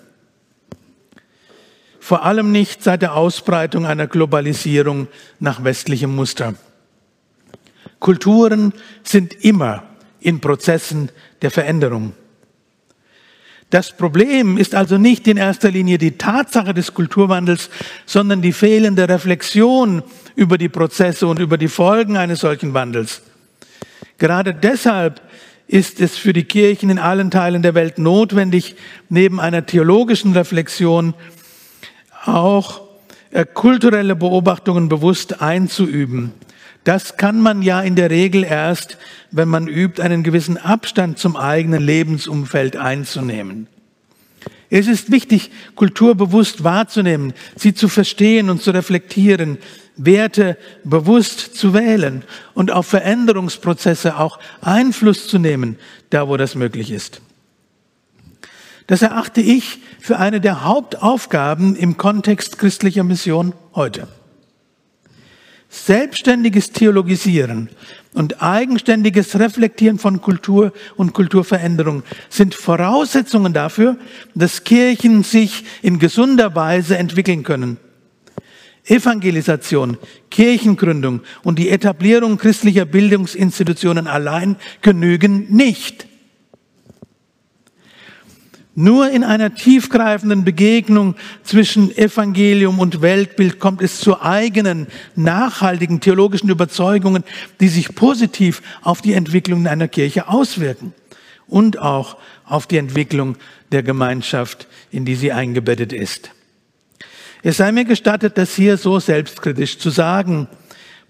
Vor 1.98 2.24
allem 2.24 2.52
nicht 2.52 2.84
seit 2.84 3.02
der 3.02 3.16
Ausbreitung 3.16 3.84
einer 3.84 4.06
Globalisierung 4.06 5.08
nach 5.40 5.64
westlichem 5.64 6.14
Muster. 6.14 6.54
Kulturen 7.98 8.74
sind 9.02 9.44
immer 9.44 9.82
in 10.20 10.40
Prozessen 10.40 11.10
der 11.42 11.50
Veränderung. 11.50 12.12
Das 13.70 13.96
Problem 13.96 14.56
ist 14.56 14.74
also 14.74 14.98
nicht 14.98 15.28
in 15.28 15.36
erster 15.36 15.70
Linie 15.70 15.98
die 15.98 16.18
Tatsache 16.18 16.74
des 16.74 16.94
Kulturwandels, 16.94 17.70
sondern 18.06 18.42
die 18.42 18.52
fehlende 18.52 19.08
Reflexion 19.08 20.02
über 20.36 20.58
die 20.58 20.68
Prozesse 20.68 21.26
und 21.26 21.38
über 21.38 21.58
die 21.58 21.68
Folgen 21.68 22.16
eines 22.16 22.40
solchen 22.40 22.74
Wandels. 22.74 23.22
Gerade 24.18 24.54
deshalb 24.54 25.20
ist 25.66 26.00
es 26.00 26.16
für 26.16 26.32
die 26.32 26.44
Kirchen 26.44 26.90
in 26.90 26.98
allen 26.98 27.30
Teilen 27.30 27.62
der 27.62 27.74
Welt 27.74 27.98
notwendig, 27.98 28.74
neben 29.08 29.40
einer 29.40 29.66
theologischen 29.66 30.32
Reflexion 30.32 31.14
auch 32.24 32.82
äh, 33.30 33.46
kulturelle 33.46 34.16
Beobachtungen 34.16 34.88
bewusst 34.88 35.40
einzuüben. 35.40 36.32
Das 36.84 37.16
kann 37.16 37.40
man 37.40 37.62
ja 37.62 37.80
in 37.80 37.94
der 37.94 38.10
Regel 38.10 38.42
erst, 38.42 38.98
wenn 39.30 39.48
man 39.48 39.68
übt, 39.68 40.02
einen 40.02 40.22
gewissen 40.22 40.56
Abstand 40.56 41.18
zum 41.18 41.36
eigenen 41.36 41.82
Lebensumfeld 41.82 42.76
einzunehmen. 42.76 43.68
Es 44.70 44.86
ist 44.86 45.10
wichtig, 45.10 45.50
Kultur 45.74 46.14
bewusst 46.14 46.62
wahrzunehmen, 46.62 47.34
sie 47.56 47.74
zu 47.74 47.88
verstehen 47.88 48.48
und 48.48 48.62
zu 48.62 48.70
reflektieren, 48.70 49.58
Werte 49.96 50.56
bewusst 50.84 51.56
zu 51.56 51.74
wählen 51.74 52.22
und 52.54 52.70
auf 52.70 52.86
Veränderungsprozesse 52.86 54.16
auch 54.16 54.38
Einfluss 54.62 55.26
zu 55.26 55.38
nehmen, 55.38 55.76
da 56.08 56.28
wo 56.28 56.36
das 56.36 56.54
möglich 56.54 56.90
ist. 56.90 57.20
Das 58.86 59.02
erachte 59.02 59.40
ich 59.40 59.80
für 60.00 60.18
eine 60.18 60.40
der 60.40 60.64
Hauptaufgaben 60.64 61.76
im 61.76 61.96
Kontext 61.96 62.58
christlicher 62.58 63.04
Mission 63.04 63.52
heute. 63.74 64.08
Selbstständiges 65.72 66.72
Theologisieren 66.72 67.68
und 68.12 68.42
eigenständiges 68.42 69.38
Reflektieren 69.38 70.00
von 70.00 70.20
Kultur 70.20 70.72
und 70.96 71.12
Kulturveränderung 71.12 72.02
sind 72.28 72.56
Voraussetzungen 72.56 73.52
dafür, 73.52 73.96
dass 74.34 74.64
Kirchen 74.64 75.22
sich 75.22 75.64
in 75.80 76.00
gesunder 76.00 76.56
Weise 76.56 76.98
entwickeln 76.98 77.44
können. 77.44 77.76
Evangelisation, 78.84 79.96
Kirchengründung 80.30 81.20
und 81.44 81.60
die 81.60 81.70
Etablierung 81.70 82.36
christlicher 82.36 82.84
Bildungsinstitutionen 82.84 84.08
allein 84.08 84.56
genügen 84.82 85.46
nicht. 85.54 86.09
Nur 88.80 89.10
in 89.10 89.24
einer 89.24 89.54
tiefgreifenden 89.54 90.42
Begegnung 90.42 91.14
zwischen 91.44 91.94
Evangelium 91.94 92.78
und 92.78 93.02
Weltbild 93.02 93.60
kommt 93.60 93.82
es 93.82 94.00
zu 94.00 94.22
eigenen, 94.22 94.86
nachhaltigen 95.16 96.00
theologischen 96.00 96.48
Überzeugungen, 96.48 97.22
die 97.60 97.68
sich 97.68 97.94
positiv 97.94 98.62
auf 98.80 99.02
die 99.02 99.12
Entwicklung 99.12 99.66
einer 99.66 99.86
Kirche 99.86 100.28
auswirken 100.28 100.94
und 101.46 101.78
auch 101.78 102.16
auf 102.46 102.66
die 102.66 102.78
Entwicklung 102.78 103.36
der 103.70 103.82
Gemeinschaft, 103.82 104.66
in 104.90 105.04
die 105.04 105.14
sie 105.14 105.30
eingebettet 105.30 105.92
ist. 105.92 106.30
Es 107.42 107.58
sei 107.58 107.72
mir 107.72 107.84
gestattet, 107.84 108.38
das 108.38 108.54
hier 108.54 108.78
so 108.78 108.98
selbstkritisch 108.98 109.76
zu 109.76 109.90
sagen. 109.90 110.48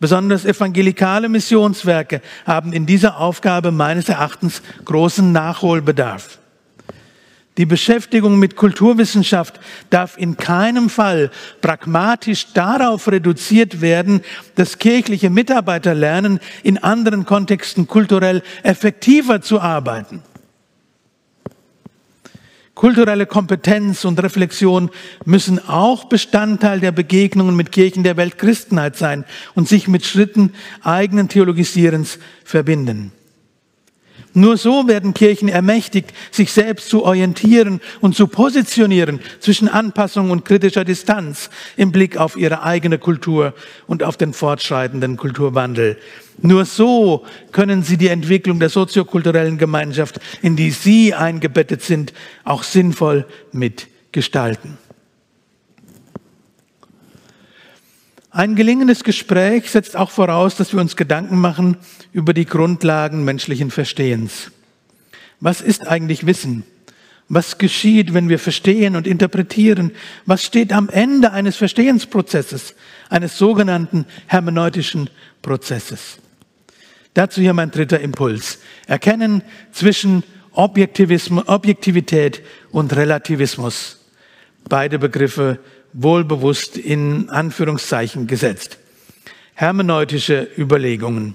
Besonders 0.00 0.44
evangelikale 0.44 1.28
Missionswerke 1.28 2.20
haben 2.44 2.72
in 2.72 2.86
dieser 2.86 3.18
Aufgabe 3.18 3.70
meines 3.70 4.08
Erachtens 4.08 4.60
großen 4.84 5.30
Nachholbedarf. 5.30 6.39
Die 7.58 7.66
Beschäftigung 7.66 8.38
mit 8.38 8.56
Kulturwissenschaft 8.56 9.60
darf 9.90 10.16
in 10.16 10.36
keinem 10.36 10.88
Fall 10.88 11.30
pragmatisch 11.60 12.52
darauf 12.54 13.08
reduziert 13.08 13.80
werden, 13.80 14.22
dass 14.54 14.78
kirchliche 14.78 15.30
Mitarbeiter 15.30 15.94
lernen, 15.94 16.38
in 16.62 16.78
anderen 16.78 17.26
Kontexten 17.26 17.86
kulturell 17.86 18.42
effektiver 18.62 19.42
zu 19.42 19.60
arbeiten. 19.60 20.22
Kulturelle 22.80 23.26
Kompetenz 23.26 24.06
und 24.06 24.22
Reflexion 24.22 24.88
müssen 25.26 25.58
auch 25.68 26.04
Bestandteil 26.04 26.80
der 26.80 26.92
Begegnungen 26.92 27.54
mit 27.54 27.72
Kirchen 27.72 28.04
der 28.04 28.16
Weltchristenheit 28.16 28.96
sein 28.96 29.26
und 29.54 29.68
sich 29.68 29.86
mit 29.86 30.06
Schritten 30.06 30.54
eigenen 30.82 31.28
Theologisierens 31.28 32.18
verbinden. 32.42 33.12
Nur 34.32 34.56
so 34.56 34.86
werden 34.86 35.12
Kirchen 35.12 35.48
ermächtigt, 35.48 36.12
sich 36.30 36.52
selbst 36.52 36.88
zu 36.88 37.04
orientieren 37.04 37.80
und 38.00 38.14
zu 38.14 38.28
positionieren 38.28 39.20
zwischen 39.40 39.68
Anpassung 39.68 40.30
und 40.30 40.44
kritischer 40.44 40.84
Distanz 40.84 41.50
im 41.76 41.90
Blick 41.90 42.16
auf 42.16 42.36
ihre 42.36 42.62
eigene 42.62 42.98
Kultur 42.98 43.54
und 43.88 44.04
auf 44.04 44.16
den 44.16 44.32
fortschreitenden 44.32 45.16
Kulturwandel. 45.16 45.98
Nur 46.42 46.64
so 46.64 47.24
können 47.50 47.82
sie 47.82 47.96
die 47.96 48.08
Entwicklung 48.08 48.60
der 48.60 48.68
soziokulturellen 48.68 49.58
Gemeinschaft, 49.58 50.20
in 50.42 50.54
die 50.54 50.70
sie 50.70 51.12
eingebettet 51.12 51.82
sind, 51.82 52.12
auch 52.44 52.62
sinnvoll 52.62 53.26
mitgestalten. 53.52 54.78
Ein 58.32 58.54
gelingendes 58.54 59.02
Gespräch 59.02 59.70
setzt 59.70 59.96
auch 59.96 60.10
voraus, 60.10 60.54
dass 60.54 60.72
wir 60.72 60.80
uns 60.80 60.94
Gedanken 60.94 61.40
machen 61.40 61.76
über 62.12 62.32
die 62.32 62.46
Grundlagen 62.46 63.24
menschlichen 63.24 63.72
Verstehens. 63.72 64.52
Was 65.40 65.60
ist 65.60 65.88
eigentlich 65.88 66.26
Wissen? 66.26 66.62
Was 67.28 67.58
geschieht, 67.58 68.14
wenn 68.14 68.28
wir 68.28 68.38
verstehen 68.38 68.94
und 68.94 69.08
interpretieren? 69.08 69.92
Was 70.26 70.44
steht 70.44 70.72
am 70.72 70.88
Ende 70.88 71.32
eines 71.32 71.56
Verstehensprozesses, 71.56 72.74
eines 73.08 73.36
sogenannten 73.36 74.06
hermeneutischen 74.26 75.10
Prozesses? 75.42 76.18
Dazu 77.14 77.40
hier 77.40 77.54
mein 77.54 77.72
dritter 77.72 77.98
Impuls. 77.98 78.60
Erkennen 78.86 79.42
zwischen 79.72 80.22
Objektivismus, 80.52 81.48
Objektivität 81.48 82.42
und 82.70 82.94
Relativismus. 82.94 84.04
Beide 84.68 85.00
Begriffe 85.00 85.58
wohlbewusst 85.92 86.76
in 86.76 87.30
Anführungszeichen 87.30 88.26
gesetzt. 88.26 88.78
Hermeneutische 89.54 90.48
Überlegungen. 90.56 91.34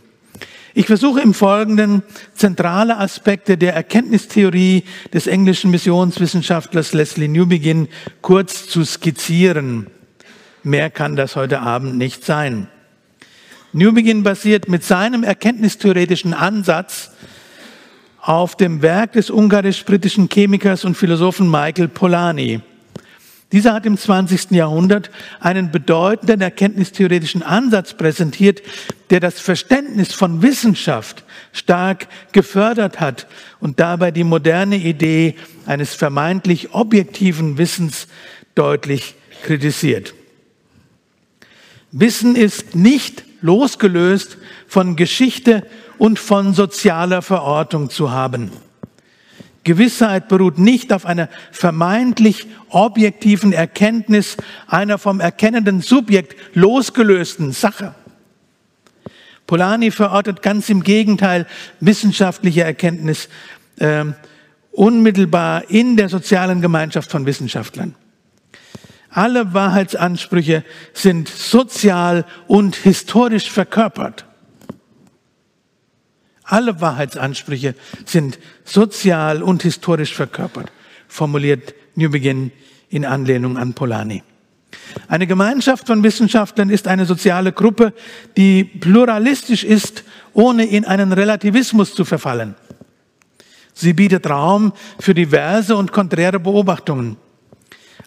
Ich 0.77 0.87
versuche 0.87 1.21
im 1.21 1.33
Folgenden 1.33 2.03
zentrale 2.33 2.97
Aspekte 2.97 3.57
der 3.57 3.73
Erkenntnistheorie 3.75 4.83
des 5.13 5.25
englischen 5.25 5.71
Missionswissenschaftlers 5.71 6.91
Leslie 6.91 7.29
Newbegin 7.29 7.87
kurz 8.21 8.67
zu 8.67 8.83
skizzieren. 8.83 9.87
Mehr 10.63 10.89
kann 10.89 11.15
das 11.15 11.37
heute 11.37 11.61
Abend 11.61 11.97
nicht 11.97 12.25
sein. 12.25 12.67
Newbegin 13.71 14.23
basiert 14.23 14.67
mit 14.67 14.83
seinem 14.83 15.23
erkenntnistheoretischen 15.23 16.33
Ansatz 16.33 17.11
auf 18.19 18.57
dem 18.57 18.81
Werk 18.81 19.13
des 19.13 19.29
ungarisch-britischen 19.29 20.27
Chemikers 20.27 20.83
und 20.83 20.95
Philosophen 20.95 21.49
Michael 21.49 21.87
Polanyi. 21.87 22.61
Dieser 23.51 23.73
hat 23.73 23.85
im 23.85 23.97
20. 23.97 24.51
Jahrhundert 24.51 25.11
einen 25.39 25.71
bedeutenden 25.71 26.41
erkenntnistheoretischen 26.41 27.43
Ansatz 27.43 27.93
präsentiert, 27.93 28.63
der 29.11 29.19
das 29.19 29.39
Verständnis 29.39 30.13
von 30.13 30.41
Wissenschaft 30.41 31.23
stark 31.53 32.07
gefördert 32.31 32.99
hat 32.99 33.27
und 33.59 33.79
dabei 33.79 34.11
die 34.11 34.23
moderne 34.23 34.77
Idee 34.77 35.35
eines 35.65 35.93
vermeintlich 35.93 36.73
objektiven 36.73 37.57
Wissens 37.57 38.07
deutlich 38.55 39.15
kritisiert. 39.43 40.15
Wissen 41.91 42.35
ist 42.35 42.75
nicht 42.75 43.23
losgelöst 43.41 44.37
von 44.67 44.95
Geschichte 44.95 45.65
und 45.97 46.19
von 46.19 46.53
sozialer 46.53 47.21
Verortung 47.21 47.89
zu 47.89 48.11
haben. 48.11 48.51
Gewissheit 49.65 50.29
beruht 50.29 50.57
nicht 50.57 50.93
auf 50.93 51.05
einer 51.05 51.27
vermeintlich 51.51 52.47
objektiven 52.69 53.51
Erkenntnis 53.51 54.37
einer 54.67 54.97
vom 54.97 55.19
erkennenden 55.19 55.81
Subjekt 55.81 56.55
losgelösten 56.55 57.51
Sache. 57.51 57.93
Polanyi 59.47 59.91
verortet 59.91 60.41
ganz 60.41 60.69
im 60.69 60.83
Gegenteil 60.83 61.45
wissenschaftliche 61.79 62.63
Erkenntnis 62.63 63.27
äh, 63.77 64.05
unmittelbar 64.71 65.69
in 65.69 65.97
der 65.97 66.09
sozialen 66.09 66.61
Gemeinschaft 66.61 67.11
von 67.11 67.25
Wissenschaftlern. 67.25 67.95
Alle 69.09 69.53
Wahrheitsansprüche 69.53 70.63
sind 70.93 71.27
sozial 71.27 72.25
und 72.47 72.75
historisch 72.75 73.49
verkörpert. 73.49 74.25
Alle 76.45 76.79
Wahrheitsansprüche 76.79 77.75
sind 78.05 78.39
sozial 78.63 79.41
und 79.41 79.63
historisch 79.63 80.13
verkörpert, 80.13 80.71
formuliert 81.07 81.73
New 81.95 82.09
Begin 82.09 82.51
in 82.89 83.03
Anlehnung 83.05 83.57
an 83.57 83.73
Polanyi. 83.73 84.23
Eine 85.07 85.27
Gemeinschaft 85.27 85.87
von 85.87 86.03
Wissenschaftlern 86.03 86.69
ist 86.69 86.87
eine 86.87 87.05
soziale 87.05 87.51
Gruppe, 87.51 87.93
die 88.37 88.63
pluralistisch 88.63 89.63
ist, 89.63 90.03
ohne 90.33 90.65
in 90.65 90.85
einen 90.85 91.13
Relativismus 91.13 91.93
zu 91.93 92.05
verfallen. 92.05 92.55
Sie 93.73 93.93
bietet 93.93 94.29
Raum 94.29 94.73
für 94.99 95.13
diverse 95.13 95.75
und 95.75 95.91
konträre 95.91 96.39
Beobachtungen. 96.39 97.17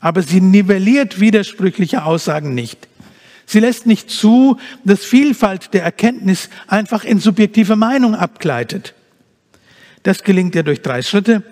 Aber 0.00 0.22
sie 0.22 0.40
nivelliert 0.40 1.20
widersprüchliche 1.20 2.04
Aussagen 2.04 2.54
nicht. 2.54 2.87
Sie 3.50 3.60
lässt 3.60 3.86
nicht 3.86 4.10
zu, 4.10 4.58
dass 4.84 5.06
Vielfalt 5.06 5.72
der 5.72 5.82
Erkenntnis 5.82 6.50
einfach 6.66 7.02
in 7.02 7.18
subjektive 7.18 7.76
Meinung 7.76 8.14
abgleitet. 8.14 8.92
Das 10.02 10.22
gelingt 10.22 10.54
ihr 10.54 10.64
durch 10.64 10.82
drei 10.82 11.00
Schritte. 11.00 11.42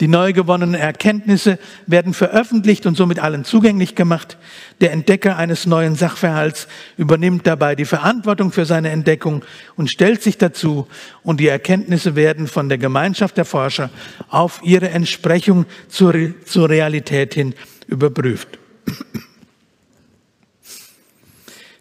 Die 0.00 0.08
neu 0.08 0.32
gewonnenen 0.32 0.74
Erkenntnisse 0.74 1.60
werden 1.86 2.12
veröffentlicht 2.12 2.86
und 2.86 2.96
somit 2.96 3.20
allen 3.20 3.44
zugänglich 3.44 3.94
gemacht. 3.94 4.36
Der 4.80 4.90
Entdecker 4.90 5.36
eines 5.36 5.64
neuen 5.64 5.94
Sachverhalts 5.94 6.66
übernimmt 6.96 7.46
dabei 7.46 7.76
die 7.76 7.84
Verantwortung 7.84 8.50
für 8.50 8.64
seine 8.64 8.90
Entdeckung 8.90 9.44
und 9.76 9.92
stellt 9.92 10.24
sich 10.24 10.36
dazu. 10.36 10.88
Und 11.22 11.38
die 11.38 11.46
Erkenntnisse 11.46 12.16
werden 12.16 12.48
von 12.48 12.68
der 12.68 12.78
Gemeinschaft 12.78 13.36
der 13.36 13.44
Forscher 13.44 13.90
auf 14.28 14.60
ihre 14.64 14.90
Entsprechung 14.90 15.66
zur, 15.88 16.14
zur 16.44 16.68
Realität 16.68 17.32
hin 17.34 17.54
überprüft. 17.86 18.58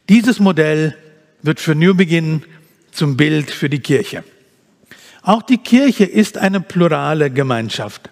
Dieses 0.10 0.40
Modell 0.40 0.98
wird 1.42 1.60
für 1.60 1.76
New 1.76 1.94
Begin 1.94 2.44
zum 2.92 3.16
Bild 3.16 3.52
für 3.52 3.70
die 3.70 3.80
Kirche. 3.80 4.24
Auch 5.22 5.42
die 5.42 5.58
Kirche 5.58 6.04
ist 6.04 6.38
eine 6.38 6.60
plurale 6.60 7.32
Gemeinschaft. 7.32 8.10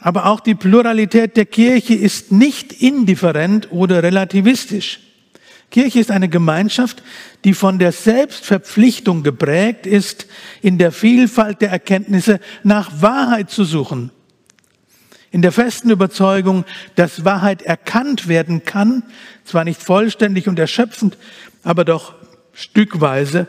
Aber 0.00 0.26
auch 0.26 0.40
die 0.40 0.54
Pluralität 0.54 1.36
der 1.36 1.44
Kirche 1.44 1.94
ist 1.94 2.32
nicht 2.32 2.72
indifferent 2.72 3.70
oder 3.70 4.02
relativistisch. 4.02 5.00
Kirche 5.70 6.00
ist 6.00 6.10
eine 6.10 6.30
Gemeinschaft, 6.30 7.02
die 7.44 7.52
von 7.52 7.78
der 7.78 7.92
Selbstverpflichtung 7.92 9.22
geprägt 9.22 9.86
ist, 9.86 10.26
in 10.62 10.78
der 10.78 10.90
Vielfalt 10.90 11.60
der 11.60 11.70
Erkenntnisse 11.70 12.40
nach 12.64 13.02
Wahrheit 13.02 13.50
zu 13.50 13.64
suchen 13.64 14.10
in 15.30 15.42
der 15.42 15.52
festen 15.52 15.90
Überzeugung, 15.90 16.64
dass 16.96 17.24
Wahrheit 17.24 17.62
erkannt 17.62 18.28
werden 18.28 18.64
kann, 18.64 19.04
zwar 19.44 19.64
nicht 19.64 19.82
vollständig 19.82 20.48
und 20.48 20.58
erschöpfend, 20.58 21.16
aber 21.62 21.84
doch 21.84 22.14
stückweise 22.52 23.46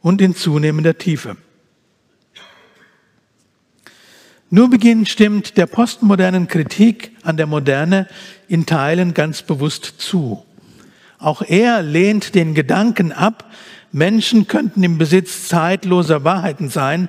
und 0.00 0.20
in 0.20 0.34
zunehmender 0.34 0.96
Tiefe. 0.96 1.36
Nur 4.50 4.70
Beginn 4.70 5.04
stimmt 5.04 5.58
der 5.58 5.66
postmodernen 5.66 6.48
Kritik 6.48 7.10
an 7.22 7.36
der 7.36 7.46
Moderne 7.46 8.06
in 8.48 8.64
Teilen 8.64 9.12
ganz 9.12 9.42
bewusst 9.42 9.94
zu. 9.98 10.42
Auch 11.18 11.42
er 11.42 11.82
lehnt 11.82 12.34
den 12.34 12.54
Gedanken 12.54 13.12
ab, 13.12 13.50
Menschen 13.92 14.46
könnten 14.46 14.82
im 14.82 14.96
Besitz 14.96 15.48
zeitloser 15.48 16.24
Wahrheiten 16.24 16.70
sein, 16.70 17.08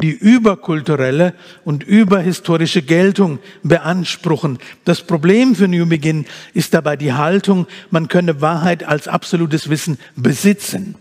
die 0.00 0.10
überkulturelle 0.10 1.34
und 1.64 1.82
überhistorische 1.82 2.82
Geltung 2.82 3.40
beanspruchen. 3.62 4.58
Das 4.84 5.02
Problem 5.02 5.54
für 5.54 5.68
New 5.68 5.86
Begin 5.86 6.24
ist 6.54 6.72
dabei 6.74 6.96
die 6.96 7.12
Haltung, 7.12 7.66
man 7.90 8.08
könne 8.08 8.40
Wahrheit 8.40 8.84
als 8.84 9.08
absolutes 9.08 9.68
Wissen 9.68 9.98
besitzen. 10.16 10.94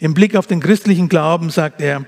Im 0.00 0.14
Blick 0.14 0.36
auf 0.36 0.46
den 0.46 0.60
christlichen 0.60 1.08
Glauben 1.08 1.50
sagt 1.50 1.80
er, 1.80 2.04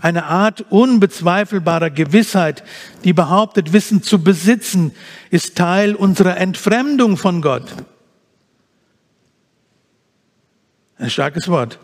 eine 0.00 0.24
Art 0.24 0.64
unbezweifelbarer 0.70 1.90
Gewissheit, 1.90 2.64
die 3.04 3.12
behauptet, 3.12 3.72
Wissen 3.72 4.02
zu 4.02 4.22
besitzen, 4.22 4.92
ist 5.30 5.56
Teil 5.56 5.94
unserer 5.94 6.38
Entfremdung 6.38 7.16
von 7.16 7.42
Gott. 7.42 7.66
Ein 10.96 11.10
starkes 11.10 11.48
Wort. 11.48 11.78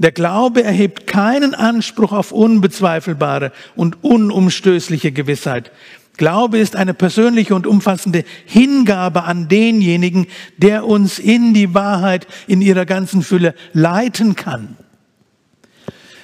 Der 0.00 0.12
Glaube 0.12 0.64
erhebt 0.64 1.06
keinen 1.06 1.54
Anspruch 1.54 2.12
auf 2.12 2.32
unbezweifelbare 2.32 3.52
und 3.76 4.02
unumstößliche 4.02 5.12
Gewissheit. 5.12 5.72
Glaube 6.16 6.58
ist 6.58 6.74
eine 6.74 6.94
persönliche 6.94 7.54
und 7.54 7.66
umfassende 7.66 8.24
Hingabe 8.46 9.24
an 9.24 9.48
denjenigen, 9.48 10.26
der 10.56 10.86
uns 10.86 11.18
in 11.18 11.52
die 11.52 11.74
Wahrheit 11.74 12.26
in 12.46 12.62
ihrer 12.62 12.86
ganzen 12.86 13.22
Fülle 13.22 13.54
leiten 13.74 14.36
kann. 14.36 14.78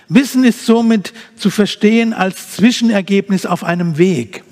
Wissen 0.08 0.42
ist 0.44 0.64
somit 0.64 1.12
zu 1.36 1.50
verstehen 1.50 2.14
als 2.14 2.52
Zwischenergebnis 2.52 3.44
auf 3.44 3.62
einem 3.62 3.98
Weg, 3.98 4.42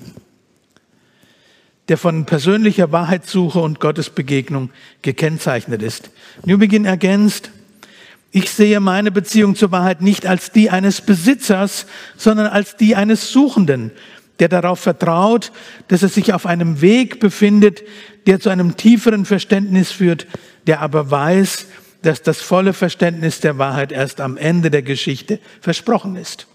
der 1.87 1.97
von 1.97 2.27
persönlicher 2.27 2.91
Wahrheitssuche 2.91 3.57
und 3.57 3.79
Gottesbegegnung 3.79 4.69
gekennzeichnet 5.01 5.81
ist. 5.81 6.11
New 6.45 6.59
Begin 6.59 6.85
ergänzt, 6.85 7.49
ich 8.35 8.51
sehe 8.51 8.81
meine 8.81 9.11
Beziehung 9.11 9.55
zur 9.55 9.71
Wahrheit 9.71 10.01
nicht 10.01 10.25
als 10.25 10.51
die 10.51 10.69
eines 10.69 10.99
Besitzers, 10.99 11.85
sondern 12.17 12.47
als 12.47 12.75
die 12.75 12.93
eines 12.93 13.31
Suchenden, 13.31 13.91
der 14.39 14.49
darauf 14.49 14.81
vertraut, 14.81 15.53
dass 15.87 16.03
er 16.03 16.09
sich 16.09 16.33
auf 16.33 16.45
einem 16.45 16.81
Weg 16.81 17.21
befindet, 17.21 17.83
der 18.27 18.41
zu 18.41 18.49
einem 18.49 18.75
tieferen 18.75 19.23
Verständnis 19.23 19.93
führt, 19.93 20.27
der 20.67 20.81
aber 20.81 21.09
weiß, 21.09 21.67
dass 22.01 22.23
das 22.23 22.41
volle 22.41 22.73
Verständnis 22.73 23.39
der 23.39 23.57
Wahrheit 23.57 23.93
erst 23.93 24.19
am 24.19 24.35
Ende 24.35 24.69
der 24.69 24.81
Geschichte 24.81 25.39
versprochen 25.61 26.17
ist. 26.17 26.45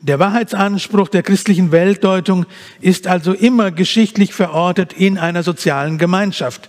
Der 0.00 0.18
Wahrheitsanspruch 0.18 1.08
der 1.08 1.22
christlichen 1.22 1.72
Weltdeutung 1.72 2.44
ist 2.82 3.06
also 3.06 3.32
immer 3.32 3.70
geschichtlich 3.70 4.34
verortet 4.34 4.92
in 4.92 5.16
einer 5.16 5.42
sozialen 5.42 5.96
Gemeinschaft 5.96 6.68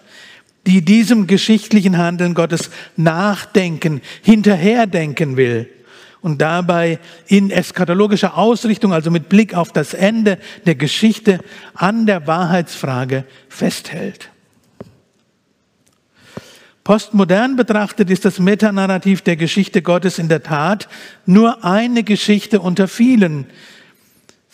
die 0.67 0.83
diesem 0.83 1.27
geschichtlichen 1.27 1.97
Handeln 1.97 2.33
Gottes 2.33 2.69
nachdenken, 2.97 4.01
hinterherdenken 4.21 5.37
will 5.37 5.69
und 6.21 6.41
dabei 6.41 6.99
in 7.27 7.49
eskatologischer 7.51 8.37
Ausrichtung, 8.37 8.93
also 8.93 9.09
mit 9.09 9.29
Blick 9.29 9.53
auf 9.53 9.71
das 9.71 9.93
Ende 9.93 10.37
der 10.65 10.75
Geschichte, 10.75 11.39
an 11.73 12.05
der 12.05 12.27
Wahrheitsfrage 12.27 13.23
festhält. 13.47 14.29
Postmodern 16.83 17.55
betrachtet 17.55 18.09
ist 18.09 18.25
das 18.25 18.39
Metanarrativ 18.39 19.21
der 19.21 19.35
Geschichte 19.35 19.81
Gottes 19.81 20.19
in 20.19 20.29
der 20.29 20.43
Tat 20.43 20.87
nur 21.25 21.65
eine 21.65 22.03
Geschichte 22.03 22.61
unter 22.61 22.87
vielen, 22.87 23.45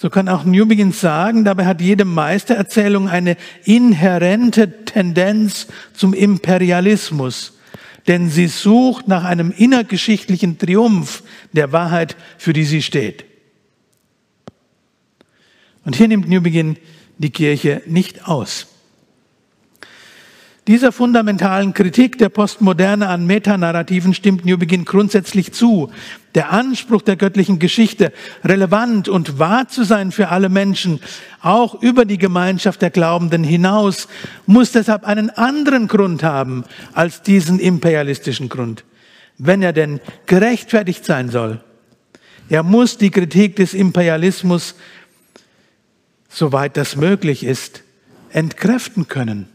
so 0.04 0.10
kann 0.10 0.28
auch 0.28 0.44
Newbegin 0.44 0.92
sagen, 0.92 1.46
dabei 1.46 1.66
hat 1.66 1.80
jede 1.80 2.04
Meistererzählung 2.04 3.08
eine 3.08 3.38
inhärente 3.64 4.84
Tendenz 4.84 5.68
zum 5.94 6.14
Imperialismus, 6.14 7.58
denn 8.08 8.30
sie 8.30 8.48
sucht 8.48 9.08
nach 9.08 9.24
einem 9.24 9.54
innergeschichtlichen 9.56 10.58
Triumph 10.58 11.24
der 11.54 11.72
Wahrheit, 11.72 12.18
für 12.38 12.52
die 12.52 12.66
sie 12.66 12.82
steht. 12.82 13.24
Und 15.86 15.96
hier 15.96 16.10
nimmt 16.10 16.28
Newbegin 16.28 16.76
die 17.18 17.30
Kirche 17.30 17.82
nicht 17.86 18.28
aus. 18.28 18.68
Dieser 20.68 20.92
fundamentalen 20.92 21.74
Kritik 21.74 22.18
der 22.18 22.28
Postmoderne 22.28 23.08
an 23.08 23.26
Metanarrativen 23.26 24.14
stimmt 24.14 24.44
New 24.44 24.58
Begin 24.58 24.84
grundsätzlich 24.84 25.54
zu. 25.54 25.92
Der 26.36 26.52
Anspruch 26.52 27.04
der 27.04 27.16
göttlichen 27.16 27.60
Geschichte, 27.60 28.12
relevant 28.44 29.08
und 29.08 29.38
wahr 29.38 29.68
zu 29.68 29.84
sein 29.84 30.12
für 30.12 30.30
alle 30.30 30.50
Menschen, 30.50 31.00
auch 31.42 31.82
über 31.82 32.06
die 32.06 32.18
Gemeinschaft 32.18 32.82
der 32.82 32.90
Glaubenden 32.90 33.44
hinaus, 33.44 34.08
muss 34.48 34.72
deshalb 34.72 35.04
einen 35.04 35.30
anderen 35.30 35.88
Grund 35.88 36.24
haben 36.24 36.64
als 36.94 37.22
diesen 37.22 37.60
imperialistischen 37.60 38.50
Grund, 38.50 38.84
wenn 39.38 39.62
er 39.62 39.74
denn 39.74 40.00
gerechtfertigt 40.26 41.06
sein 41.06 41.30
soll. 41.30 41.64
Er 42.50 42.64
muss 42.64 42.98
die 42.98 43.12
Kritik 43.12 43.56
des 43.58 43.74
Imperialismus, 43.74 44.76
soweit 46.30 46.78
das 46.78 46.96
möglich 46.96 47.44
ist, 47.44 47.84
entkräften 48.32 49.08
können. 49.08 49.53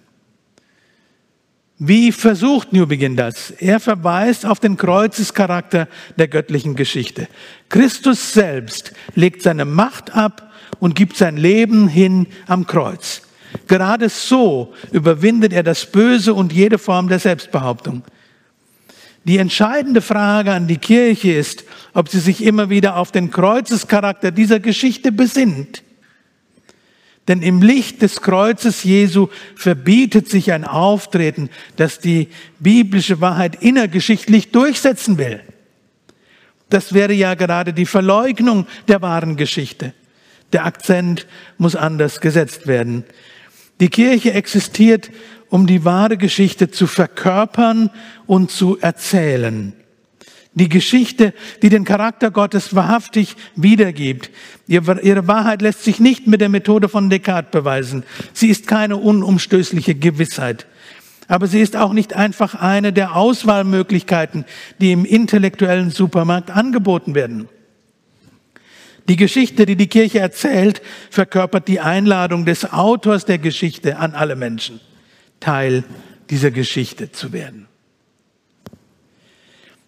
Wie 1.81 2.11
versucht 2.11 2.72
New 2.72 2.87
Begin 2.87 3.14
das? 3.14 3.53
Er 3.53 3.79
verweist 3.79 4.45
auf 4.45 4.59
den 4.59 4.76
Kreuzescharakter 4.76 5.87
der 6.16 6.26
göttlichen 6.26 6.74
Geschichte. 6.74 7.29
Christus 7.68 8.33
selbst 8.33 8.93
legt 9.14 9.43
seine 9.43 9.64
Macht 9.64 10.14
ab 10.14 10.53
und 10.81 10.97
gibt 10.97 11.16
sein 11.16 11.37
Leben 11.37 11.87
hin 11.87 12.26
am 12.49 12.66
Kreuz. 12.66 13.22
Gerade 13.68 14.09
so 14.09 14.74
überwindet 14.91 15.53
er 15.53 15.62
das 15.62 15.87
Böse 15.87 16.35
und 16.35 16.53
jede 16.53 16.79
Form 16.79 17.09
der 17.09 17.20
Selbstbehauptung. 17.20 18.03
Die 19.22 19.39
entscheidende 19.39 20.01
Frage 20.01 20.53
an 20.53 20.66
die 20.66 20.79
Kirche 20.79 21.33
ist, 21.33 21.64
ob 21.95 22.09
sie 22.09 22.20
sich 22.20 22.43
immer 22.43 22.70
wieder 22.70 22.97
auf 22.97 23.12
den 23.12 23.31
Kreuzescharakter 23.31 24.33
dieser 24.33 24.59
Geschichte 24.59 25.12
besinnt 25.12 25.83
denn 27.29 27.43
im 27.43 27.61
Licht 27.62 28.01
des 28.03 28.22
Kreuzes 28.22 28.83
Jesu 28.83 29.29
verbietet 29.55 30.29
sich 30.29 30.51
ein 30.53 30.64
Auftreten, 30.64 31.51
das 31.76 32.01
die 32.01 32.29
biblische 32.59 33.20
Wahrheit 33.20 33.62
innergeschichtlich 33.62 34.51
durchsetzen 34.51 35.18
will. 35.18 35.41
Das 36.70 36.95
wäre 36.95 37.12
ja 37.12 37.35
gerade 37.35 37.72
die 37.72 37.87
Verleugnung 37.87 38.66
der 38.89 39.03
wahren 39.03 39.37
Geschichte. 39.37 39.93
Der 40.53 40.64
Akzent 40.64 41.26
muss 41.59 41.76
anders 41.76 42.20
gesetzt 42.20 42.66
werden. 42.66 43.05
Die 43.81 43.91
Kirche 43.91 44.33
existiert, 44.33 45.11
um 45.51 45.66
die 45.66 45.85
wahre 45.85 46.16
Geschichte 46.16 46.70
zu 46.70 46.87
verkörpern 46.87 47.91
und 48.26 48.51
zu 48.51 48.79
erzählen. 48.81 49.74
Die 50.59 50.69
Geschichte, 50.69 51.35
die 51.63 51.69
den 51.69 51.85
Charakter 51.85 52.33
Gottes 52.33 52.75
wahrhaftig 52.75 53.37
wiedergibt. 53.55 54.31
Ihre 54.67 55.29
Wahrheit 55.29 55.63
lässt 55.63 55.85
sich 55.85 56.01
nicht 56.01 56.27
mit 56.27 56.41
der 56.41 56.49
Methode 56.49 56.89
von 56.89 57.11
Descartes 57.11 57.53
beweisen. 57.53 58.03
Sie 58.33 58.49
ist 58.49 58.67
keine 58.67 58.97
unumstößliche 58.97 59.95
Gewissheit. 59.95 60.67
Aber 61.29 61.47
sie 61.47 61.61
ist 61.61 61.77
auch 61.77 61.93
nicht 61.93 62.15
einfach 62.15 62.57
eine 62.57 62.93
der 62.93 63.15
Auswahlmöglichkeiten, 63.15 64.47
die 64.81 64.91
im 64.91 65.05
intellektuellen 65.05 65.91
Supermarkt 65.91 66.51
angeboten 66.51 67.15
werden. 67.15 67.49
Die 69.09 69.17
Geschichte, 69.17 69.65
die 69.65 69.77
die 69.77 69.87
Kirche 69.87 70.19
erzählt, 70.19 70.83
verkörpert 71.09 71.69
die 71.69 71.79
Einladung 71.79 72.47
des 72.47 72.73
Autors 72.73 73.27
der 73.27 73.39
Geschichte 73.39 73.99
an 73.99 74.15
alle 74.15 74.35
Menschen, 74.35 74.81
Teil 75.39 75.85
dieser 76.31 76.51
Geschichte 76.51 77.13
zu 77.13 77.33
werden. 77.33 77.68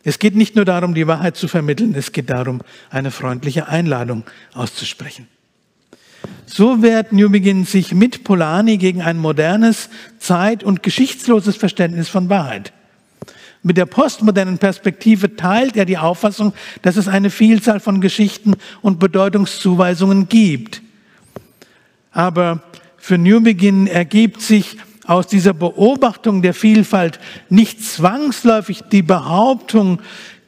Es 0.02 0.18
geht 0.18 0.34
nicht 0.34 0.56
nur 0.56 0.64
darum, 0.64 0.94
die 0.94 1.06
Wahrheit 1.06 1.36
zu 1.36 1.46
vermitteln, 1.46 1.94
es 1.94 2.12
geht 2.12 2.30
darum, 2.30 2.62
eine 2.88 3.10
freundliche 3.10 3.68
Einladung 3.68 4.24
auszusprechen. 4.54 5.28
So 6.46 6.82
wehrt 6.82 7.12
Newbegin 7.12 7.64
sich 7.64 7.94
mit 7.94 8.24
Polanyi 8.24 8.78
gegen 8.78 9.02
ein 9.02 9.18
modernes, 9.18 9.88
zeit- 10.18 10.64
und 10.64 10.82
geschichtsloses 10.82 11.56
Verständnis 11.56 12.08
von 12.08 12.28
Wahrheit. 12.28 12.72
Mit 13.62 13.76
der 13.76 13.86
postmodernen 13.86 14.58
Perspektive 14.58 15.36
teilt 15.36 15.76
er 15.76 15.84
die 15.84 15.98
Auffassung, 15.98 16.54
dass 16.80 16.96
es 16.96 17.08
eine 17.08 17.28
Vielzahl 17.28 17.78
von 17.78 18.00
Geschichten 18.00 18.54
und 18.80 18.98
Bedeutungszuweisungen 18.98 20.28
gibt. 20.28 20.80
Aber 22.10 22.62
für 22.96 23.18
Newbegin 23.18 23.86
ergibt 23.86 24.40
sich 24.40 24.78
aus 25.10 25.26
dieser 25.26 25.54
Beobachtung 25.54 26.40
der 26.40 26.54
Vielfalt 26.54 27.18
nicht 27.48 27.84
zwangsläufig 27.84 28.82
die 28.92 29.02
Behauptung, 29.02 30.00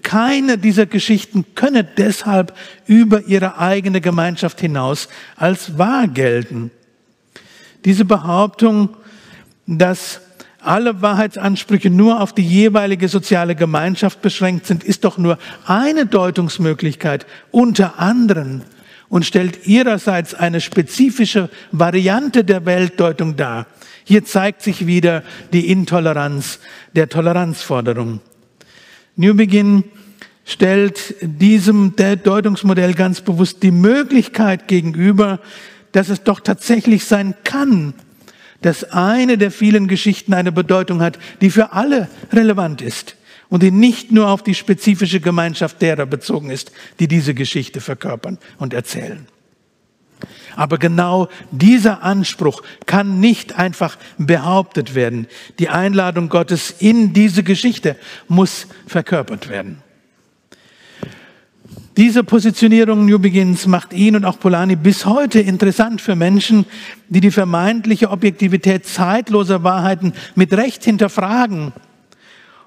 keine 0.02 0.56
dieser 0.56 0.86
Geschichten 0.86 1.44
könne 1.56 1.82
deshalb 1.82 2.54
über 2.86 3.24
ihre 3.26 3.58
eigene 3.58 4.00
Gemeinschaft 4.00 4.60
hinaus 4.60 5.08
als 5.34 5.78
wahr 5.78 6.06
gelten. 6.06 6.70
Diese 7.84 8.04
Behauptung, 8.04 8.90
dass 9.66 10.20
alle 10.60 11.02
Wahrheitsansprüche 11.02 11.90
nur 11.90 12.20
auf 12.20 12.32
die 12.32 12.46
jeweilige 12.46 13.08
soziale 13.08 13.56
Gemeinschaft 13.56 14.22
beschränkt 14.22 14.66
sind, 14.66 14.84
ist 14.84 15.02
doch 15.02 15.18
nur 15.18 15.38
eine 15.66 16.06
Deutungsmöglichkeit 16.06 17.26
unter 17.50 17.98
anderen 17.98 18.62
und 19.08 19.26
stellt 19.26 19.66
ihrerseits 19.66 20.34
eine 20.34 20.60
spezifische 20.60 21.50
Variante 21.72 22.44
der 22.44 22.64
Weltdeutung 22.64 23.34
dar, 23.34 23.66
hier 24.04 24.24
zeigt 24.24 24.62
sich 24.62 24.86
wieder 24.86 25.22
die 25.52 25.70
Intoleranz 25.70 26.58
der 26.94 27.08
Toleranzforderung. 27.08 28.20
New 29.16 29.34
Begin 29.34 29.84
stellt 30.44 31.14
diesem 31.20 31.94
Deutungsmodell 31.96 32.94
ganz 32.94 33.20
bewusst 33.20 33.62
die 33.62 33.70
Möglichkeit 33.70 34.68
gegenüber, 34.68 35.40
dass 35.92 36.08
es 36.08 36.24
doch 36.24 36.40
tatsächlich 36.40 37.04
sein 37.04 37.34
kann, 37.44 37.94
dass 38.62 38.84
eine 38.84 39.38
der 39.38 39.50
vielen 39.50 39.88
Geschichten 39.88 40.34
eine 40.34 40.52
Bedeutung 40.52 41.00
hat, 41.00 41.18
die 41.40 41.50
für 41.50 41.72
alle 41.72 42.08
relevant 42.32 42.80
ist 42.80 43.16
und 43.48 43.62
die 43.62 43.70
nicht 43.70 44.12
nur 44.12 44.28
auf 44.28 44.42
die 44.42 44.54
spezifische 44.54 45.20
Gemeinschaft 45.20 45.82
derer 45.82 46.06
bezogen 46.06 46.50
ist, 46.50 46.72
die 46.98 47.08
diese 47.08 47.34
Geschichte 47.34 47.80
verkörpern 47.80 48.38
und 48.58 48.72
erzählen. 48.72 49.26
Aber 50.56 50.78
genau 50.78 51.28
dieser 51.50 52.02
Anspruch 52.02 52.62
kann 52.86 53.20
nicht 53.20 53.58
einfach 53.58 53.96
behauptet 54.18 54.94
werden. 54.94 55.26
Die 55.58 55.68
Einladung 55.68 56.28
Gottes 56.28 56.74
in 56.78 57.12
diese 57.12 57.42
Geschichte 57.42 57.96
muss 58.28 58.66
verkörpert 58.86 59.48
werden. 59.48 59.82
Diese 61.98 62.24
Positionierung 62.24 63.04
New 63.04 63.18
Begins 63.18 63.66
macht 63.66 63.92
ihn 63.92 64.16
und 64.16 64.24
auch 64.24 64.38
Polanyi 64.38 64.76
bis 64.76 65.04
heute 65.04 65.40
interessant 65.40 66.00
für 66.00 66.16
Menschen, 66.16 66.64
die 67.10 67.20
die 67.20 67.30
vermeintliche 67.30 68.10
Objektivität 68.10 68.86
zeitloser 68.86 69.62
Wahrheiten 69.62 70.14
mit 70.34 70.54
Recht 70.54 70.84
hinterfragen 70.84 71.74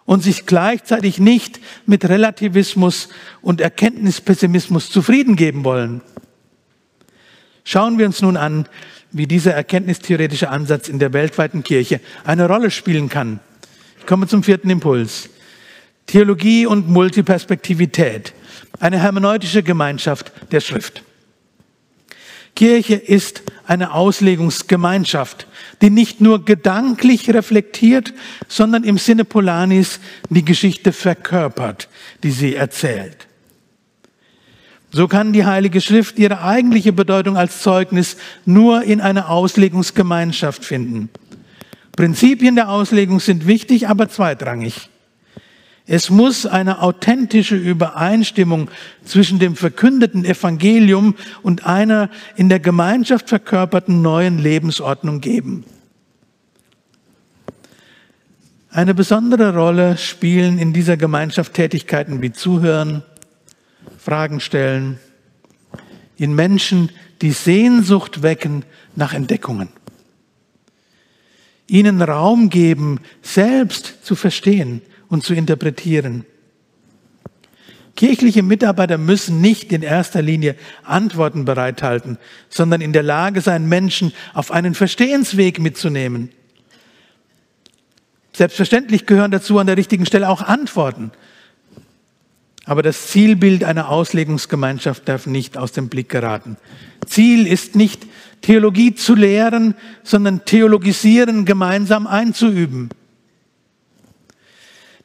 und 0.06 0.22
sich 0.22 0.46
gleichzeitig 0.46 1.20
nicht 1.20 1.60
mit 1.88 2.08
Relativismus 2.08 3.10
und 3.42 3.62
Erkenntnispessimismus 3.62 4.92
zufrieden 4.92 5.36
geben 5.36 5.64
wollen. 5.64 6.02
Schauen 7.66 7.98
wir 7.98 8.06
uns 8.06 8.22
nun 8.22 8.38
an, 8.38 8.70
wie 9.12 9.26
dieser 9.26 9.54
erkenntnistheoretische 9.54 10.50
Ansatz 10.50 10.88
in 10.88 11.00
der 11.00 11.14
weltweiten 11.14 11.64
Kirche 11.64 12.00
eine 12.24 12.48
Rolle 12.48 12.70
spielen 12.70 13.10
kann. 13.10 13.40
Ich 14.00 14.06
komme 14.06 14.28
zum 14.28 14.44
vierten 14.44 14.70
Impuls. 14.70 15.30
Theologie 16.06 16.68
und 16.68 16.88
Multiperspektivität. 16.88 18.34
Eine 18.80 19.00
hermeneutische 19.00 19.64
Gemeinschaft 19.64 20.32
der 20.52 20.62
Schrift. 20.62 21.02
Kirche 22.56 22.96
ist 22.96 23.42
eine 23.66 23.94
Auslegungsgemeinschaft, 23.94 25.48
die 25.82 25.90
nicht 25.90 26.22
nur 26.22 26.46
gedanklich 26.46 27.34
reflektiert, 27.34 28.14
sondern 28.48 28.84
im 28.84 29.00
Sinne 29.00 29.26
Polanis 29.26 30.00
die 30.30 30.46
Geschichte 30.46 30.94
verkörpert, 30.94 31.90
die 32.22 32.32
sie 32.32 32.56
erzählt. 32.56 33.28
So 34.96 35.10
kann 35.10 35.34
die 35.34 35.44
Heilige 35.44 35.82
Schrift 35.82 36.18
ihre 36.20 36.42
eigentliche 36.42 36.94
Bedeutung 36.94 37.36
als 37.36 37.60
Zeugnis 37.60 38.16
nur 38.46 38.84
in 38.84 39.02
einer 39.02 39.30
Auslegungsgemeinschaft 39.30 40.64
finden. 40.64 41.10
Prinzipien 41.98 42.56
der 42.56 42.70
Auslegung 42.70 43.20
sind 43.20 43.46
wichtig, 43.46 43.90
aber 43.90 44.08
zweitrangig. 44.08 44.90
Es 45.86 46.10
muss 46.10 46.46
eine 46.46 46.82
authentische 46.82 47.58
Übereinstimmung 47.58 48.70
zwischen 49.04 49.38
dem 49.38 49.58
verkündeten 49.58 50.24
Evangelium 50.24 51.16
und 51.44 51.66
einer 51.66 52.10
in 52.38 52.48
der 52.48 52.62
Gemeinschaft 52.62 53.28
verkörperten 53.28 54.02
neuen 54.02 54.40
Lebensordnung 54.40 55.20
geben. 55.20 55.66
Eine 58.70 58.94
besondere 58.94 59.54
Rolle 59.54 59.98
spielen 59.98 60.58
in 60.58 60.72
dieser 60.72 60.96
Gemeinschaft 60.96 61.54
Tätigkeiten 61.54 62.22
wie 62.22 62.32
Zuhören, 62.32 63.04
Fragen 64.06 64.40
stellen, 64.40 65.00
in 66.16 66.36
Menschen, 66.36 66.92
die 67.24 67.32
Sehnsucht 67.32 68.22
wecken 68.22 68.64
nach 68.96 69.16
Entdeckungen. 69.16 69.70
Ihnen 71.66 72.00
Raum 72.04 72.52
geben, 72.52 73.00
selbst 73.24 74.06
zu 74.06 74.16
verstehen 74.16 74.84
und 75.10 75.24
zu 75.24 75.34
interpretieren. 75.34 76.24
Kirchliche 77.96 78.44
Mitarbeiter 78.44 79.00
müssen 79.00 79.42
nicht 79.42 79.74
in 79.74 79.82
erster 79.82 80.22
Linie 80.22 80.56
Antworten 80.84 81.44
bereithalten, 81.44 82.20
sondern 82.48 82.82
in 82.82 82.94
der 82.94 83.02
Lage 83.02 83.42
sein, 83.42 83.68
Menschen 83.68 84.14
auf 84.36 84.52
einen 84.52 84.76
Verstehensweg 84.76 85.60
mitzunehmen. 85.60 86.30
Selbstverständlich 88.34 89.08
gehören 89.08 89.32
dazu 89.32 89.58
an 89.58 89.66
der 89.66 89.78
richtigen 89.78 90.06
Stelle 90.06 90.30
auch 90.30 90.44
Antworten. 90.44 91.12
Aber 92.66 92.82
das 92.82 93.08
Zielbild 93.08 93.64
einer 93.64 93.90
Auslegungsgemeinschaft 93.90 95.08
darf 95.08 95.28
nicht 95.28 95.58
aus 95.58 95.72
dem 95.72 95.88
Blick 95.88 96.10
geraten. 96.10 96.58
Ziel 97.06 97.46
ist 97.46 97.76
nicht 97.76 98.08
Theologie 98.42 98.96
zu 98.96 99.16
lehren, 99.16 99.76
sondern 100.04 100.46
Theologisieren 100.46 101.46
gemeinsam 101.46 102.08
einzuüben. 102.08 102.90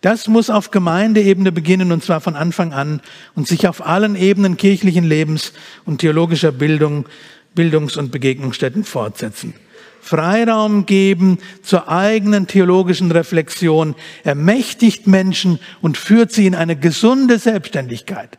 Das 0.01 0.29
muss 0.29 0.49
auf 0.49 0.71
Gemeindeebene 0.71 1.53
beginnen 1.53 1.93
und 1.93 2.03
zwar 2.03 2.23
von 2.23 2.35
Anfang 2.35 2.73
an 2.73 3.03
und 3.35 3.47
sich 3.47 3.69
auf 3.69 3.87
allen 3.87 4.17
Ebenen 4.17 4.57
kirchlichen 4.57 5.05
Lebens 5.05 5.53
und 5.85 5.99
theologischer 5.99 6.53
Bildung, 6.53 7.07
Bildungs- 7.55 7.99
und 7.99 8.11
Begegnungsstätten 8.11 8.85
fortsetzen. 8.85 9.53
Freiraum 10.01 10.87
geben 10.87 11.39
zur 11.63 11.89
eigenen 11.89 12.47
theologischen 12.47 13.11
Reflexion, 13.13 13.95
ermächtigt 14.25 15.07
Menschen 15.07 15.61
und 15.81 15.97
führt 15.97 16.33
sie 16.33 16.47
in 16.47 16.55
eine 16.55 16.77
gesunde 16.77 17.39
Selbstständigkeit. 17.39 18.39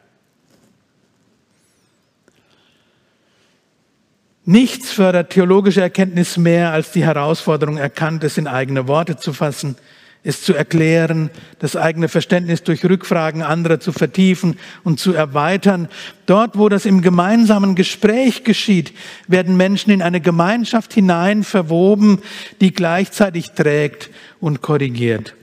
Nichts 4.43 4.91
fördert 4.91 5.31
theologische 5.31 5.81
Erkenntnis 5.81 6.37
mehr 6.37 6.71
als 6.71 6.91
die 6.91 7.05
Herausforderung, 7.05 7.77
Erkanntes 7.77 8.37
in 8.37 8.47
eigene 8.47 8.87
Worte 8.87 9.17
zu 9.17 9.33
fassen– 9.33 9.75
es 10.23 10.43
zu 10.43 10.53
erklären, 10.53 11.31
das 11.59 11.75
eigene 11.75 12.07
Verständnis 12.07 12.61
durch 12.61 12.85
Rückfragen 12.85 13.41
anderer 13.41 13.79
zu 13.79 13.91
vertiefen 13.91 14.57
und 14.83 14.99
zu 14.99 15.13
erweitern. 15.13 15.87
Dort, 16.27 16.57
wo 16.57 16.69
das 16.69 16.85
im 16.85 17.01
gemeinsamen 17.01 17.73
Gespräch 17.73 18.43
geschieht, 18.43 18.93
werden 19.27 19.57
Menschen 19.57 19.91
in 19.91 20.01
eine 20.01 20.21
Gemeinschaft 20.21 20.93
hinein 20.93 21.43
verwoben, 21.43 22.21
die 22.61 22.71
gleichzeitig 22.71 23.51
trägt 23.51 24.11
und 24.39 24.61
korrigiert. 24.61 25.33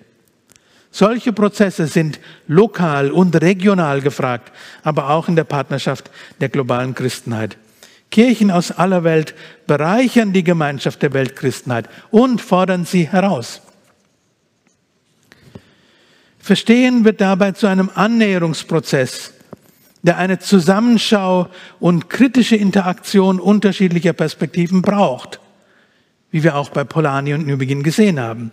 Solche 0.90 1.32
Prozesse 1.32 1.86
sind 1.86 2.20
lokal 2.46 3.10
und 3.10 3.40
regional 3.40 4.00
gefragt, 4.00 4.52
aber 4.82 5.10
auch 5.10 5.28
in 5.28 5.36
der 5.36 5.44
Partnerschaft 5.44 6.10
der 6.40 6.48
globalen 6.48 6.94
Christenheit. 6.94 7.56
Kirchen 8.10 8.50
aus 8.50 8.70
aller 8.70 9.04
Welt 9.04 9.34
bereichern 9.66 10.32
die 10.32 10.44
Gemeinschaft 10.44 11.02
der 11.02 11.12
Weltchristenheit 11.12 11.88
und 12.10 12.40
fordern 12.40 12.84
sie 12.84 13.06
heraus. 13.06 13.60
Verstehen 16.48 17.04
wird 17.04 17.20
dabei 17.20 17.52
zu 17.52 17.66
einem 17.66 17.90
Annäherungsprozess, 17.94 19.34
der 20.02 20.16
eine 20.16 20.38
Zusammenschau 20.38 21.48
und 21.78 22.08
kritische 22.08 22.56
Interaktion 22.56 23.38
unterschiedlicher 23.38 24.14
Perspektiven 24.14 24.80
braucht, 24.80 25.40
wie 26.30 26.42
wir 26.42 26.56
auch 26.56 26.70
bei 26.70 26.84
Polanyi 26.84 27.34
und 27.34 27.46
Nübegin 27.46 27.82
gesehen 27.82 28.18
haben. 28.18 28.50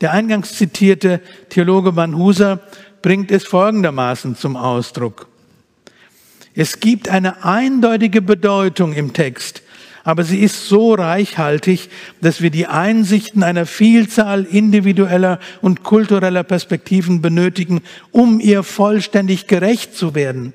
Der 0.00 0.12
eingangs 0.12 0.54
zitierte 0.54 1.20
Theologe 1.48 1.96
Van 1.96 2.14
Huser 2.14 2.60
bringt 3.02 3.32
es 3.32 3.42
folgendermaßen 3.42 4.36
zum 4.36 4.54
Ausdruck. 4.54 5.26
Es 6.54 6.78
gibt 6.78 7.08
eine 7.08 7.44
eindeutige 7.44 8.22
Bedeutung 8.22 8.92
im 8.92 9.14
Text, 9.14 9.62
aber 10.06 10.22
sie 10.22 10.38
ist 10.38 10.68
so 10.68 10.94
reichhaltig, 10.94 11.90
dass 12.20 12.40
wir 12.40 12.50
die 12.50 12.68
Einsichten 12.68 13.42
einer 13.42 13.66
Vielzahl 13.66 14.44
individueller 14.44 15.40
und 15.62 15.82
kultureller 15.82 16.44
Perspektiven 16.44 17.20
benötigen, 17.20 17.82
um 18.12 18.38
ihr 18.38 18.62
vollständig 18.62 19.48
gerecht 19.48 19.96
zu 19.96 20.14
werden. 20.14 20.52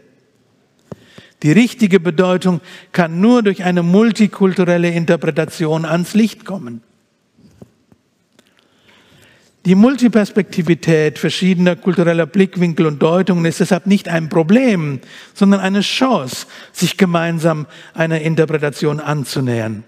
Die 1.43 1.51
richtige 1.51 1.99
Bedeutung 1.99 2.61
kann 2.93 3.19
nur 3.19 3.43
durch 3.43 3.65
eine 3.65 3.83
multikulturelle 3.83 4.89
Interpretation 4.89 5.83
ans 5.83 6.13
Licht 6.13 6.45
kommen. 6.45 6.81
Die 9.65 9.75
Multiperspektivität 9.75 11.19
verschiedener 11.19 11.75
kultureller 11.75 12.25
Blickwinkel 12.25 12.87
und 12.87 12.99
Deutungen 12.99 13.45
ist 13.45 13.59
deshalb 13.59 13.85
nicht 13.85 14.09
ein 14.09 14.27
Problem, 14.27 14.99
sondern 15.35 15.59
eine 15.59 15.81
Chance, 15.81 16.47
sich 16.71 16.97
gemeinsam 16.97 17.67
einer 17.93 18.21
Interpretation 18.21 18.99
anzunähern. 18.99 19.83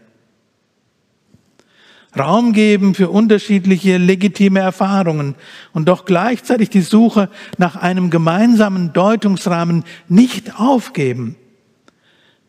Raum 2.15 2.53
geben 2.53 2.93
für 2.93 3.09
unterschiedliche 3.09 3.97
legitime 3.97 4.59
Erfahrungen 4.59 5.33
und 5.71 5.87
doch 5.87 6.05
gleichzeitig 6.05 6.69
die 6.69 6.81
Suche 6.81 7.29
nach 7.57 7.75
einem 7.75 8.11
gemeinsamen 8.11 8.93
Deutungsrahmen 8.93 9.83
nicht 10.07 10.59
aufgeben. 10.59 11.35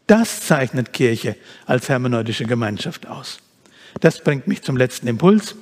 Das 0.07 0.43
zeichnet 0.43 0.93
Kirche 0.93 1.37
als 1.65 1.89
hermeneutische 1.89 2.45
Gemeinschaft 2.45 3.07
aus. 3.07 3.39
Das 4.01 4.23
bringt 4.23 4.47
mich 4.47 4.61
zum 4.61 4.77
letzten 4.77 5.07
Impuls 5.07 5.57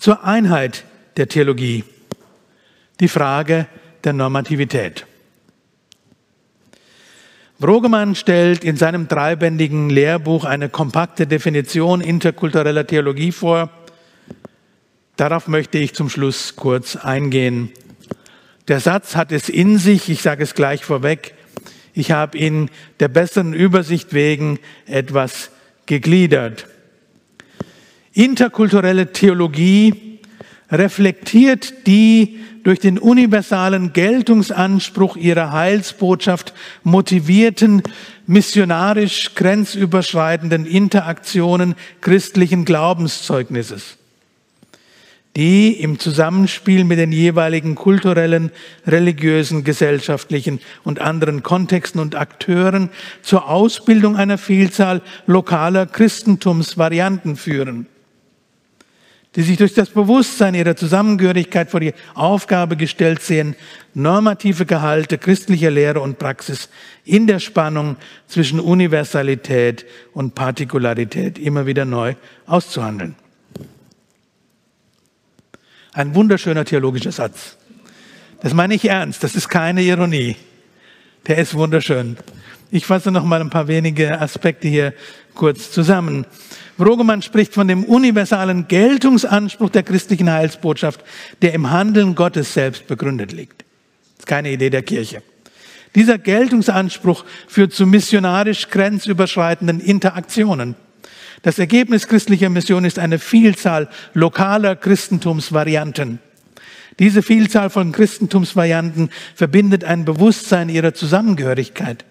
zur 0.00 0.24
Einheit 0.24 0.84
der 1.18 1.28
Theologie. 1.28 1.84
Die 3.00 3.08
Frage 3.08 3.66
der 4.02 4.14
Normativität. 4.14 5.06
Brogemann 7.58 8.14
stellt 8.14 8.64
in 8.64 8.76
seinem 8.76 9.08
dreibändigen 9.08 9.90
Lehrbuch 9.90 10.46
eine 10.46 10.70
kompakte 10.70 11.26
Definition 11.26 12.00
interkultureller 12.00 12.86
Theologie 12.86 13.30
vor. 13.30 13.68
Darauf 15.16 15.46
möchte 15.48 15.76
ich 15.76 15.94
zum 15.94 16.08
Schluss 16.08 16.56
kurz 16.56 16.96
eingehen. 16.96 17.70
Der 18.68 18.80
Satz 18.80 19.16
hat 19.16 19.32
es 19.32 19.50
in 19.50 19.76
sich, 19.76 20.08
ich 20.08 20.22
sage 20.22 20.42
es 20.42 20.54
gleich 20.54 20.82
vorweg, 20.82 21.34
ich 21.92 22.10
habe 22.12 22.38
ihn 22.38 22.70
der 23.00 23.08
besseren 23.08 23.52
Übersicht 23.52 24.14
wegen 24.14 24.58
etwas 24.86 25.50
gegliedert. 25.84 26.66
Interkulturelle 28.12 29.12
Theologie 29.12 30.20
reflektiert 30.70 31.86
die 31.86 32.40
durch 32.62 32.78
den 32.78 32.98
universalen 32.98 33.92
Geltungsanspruch 33.92 35.16
ihrer 35.16 35.52
Heilsbotschaft 35.52 36.52
motivierten, 36.82 37.82
missionarisch 38.26 39.34
grenzüberschreitenden 39.34 40.66
Interaktionen 40.66 41.74
christlichen 42.00 42.64
Glaubenszeugnisses, 42.64 43.96
die 45.36 45.72
im 45.72 45.98
Zusammenspiel 45.98 46.84
mit 46.84 46.98
den 46.98 47.12
jeweiligen 47.12 47.76
kulturellen, 47.76 48.50
religiösen, 48.86 49.64
gesellschaftlichen 49.64 50.60
und 50.84 51.00
anderen 51.00 51.42
Kontexten 51.42 52.00
und 52.00 52.14
Akteuren 52.14 52.90
zur 53.22 53.48
Ausbildung 53.48 54.16
einer 54.16 54.36
Vielzahl 54.36 55.00
lokaler 55.26 55.86
Christentumsvarianten 55.86 57.36
führen. 57.36 57.86
Die 59.36 59.42
sich 59.42 59.56
durch 59.56 59.74
das 59.74 59.90
Bewusstsein 59.90 60.54
ihrer 60.54 60.74
Zusammengehörigkeit 60.74 61.70
vor 61.70 61.80
die 61.80 61.94
Aufgabe 62.14 62.76
gestellt 62.76 63.22
sehen, 63.22 63.54
normative 63.94 64.66
Gehalte 64.66 65.18
christlicher 65.18 65.70
Lehre 65.70 66.00
und 66.00 66.18
Praxis 66.18 66.68
in 67.04 67.26
der 67.26 67.38
Spannung 67.38 67.96
zwischen 68.26 68.58
Universalität 68.58 69.86
und 70.12 70.34
Partikularität 70.34 71.38
immer 71.38 71.66
wieder 71.66 71.84
neu 71.84 72.14
auszuhandeln. 72.46 73.14
Ein 75.92 76.14
wunderschöner 76.14 76.64
theologischer 76.64 77.12
Satz. 77.12 77.56
Das 78.42 78.54
meine 78.54 78.74
ich 78.74 78.88
ernst, 78.88 79.22
das 79.22 79.36
ist 79.36 79.48
keine 79.48 79.82
Ironie. 79.82 80.36
Der 81.26 81.38
ist 81.38 81.54
wunderschön. 81.54 82.16
Ich 82.70 82.86
fasse 82.86 83.10
noch 83.10 83.24
mal 83.24 83.40
ein 83.40 83.50
paar 83.50 83.68
wenige 83.68 84.20
Aspekte 84.20 84.68
hier 84.68 84.94
kurz 85.34 85.70
zusammen. 85.70 86.24
Rogemann 86.82 87.22
spricht 87.22 87.54
von 87.54 87.68
dem 87.68 87.84
universalen 87.84 88.68
Geltungsanspruch 88.68 89.70
der 89.70 89.82
christlichen 89.82 90.30
Heilsbotschaft, 90.30 91.02
der 91.42 91.54
im 91.54 91.70
Handeln 91.70 92.14
Gottes 92.14 92.54
selbst 92.54 92.86
begründet 92.86 93.32
liegt. 93.32 93.62
Das 94.16 94.20
ist 94.20 94.26
keine 94.26 94.50
Idee 94.50 94.70
der 94.70 94.82
Kirche. 94.82 95.22
Dieser 95.94 96.18
Geltungsanspruch 96.18 97.24
führt 97.48 97.72
zu 97.72 97.86
missionarisch 97.86 98.68
grenzüberschreitenden 98.68 99.80
Interaktionen. 99.80 100.76
Das 101.42 101.58
Ergebnis 101.58 102.06
christlicher 102.06 102.50
Mission 102.50 102.84
ist 102.84 102.98
eine 102.98 103.18
Vielzahl 103.18 103.88
lokaler 104.12 104.76
Christentumsvarianten. 104.76 106.18
Diese 106.98 107.22
Vielzahl 107.22 107.70
von 107.70 107.92
Christentumsvarianten 107.92 109.10
verbindet 109.34 109.84
ein 109.84 110.04
Bewusstsein 110.04 110.68
ihrer 110.68 110.92
Zusammengehörigkeit. 110.92 112.04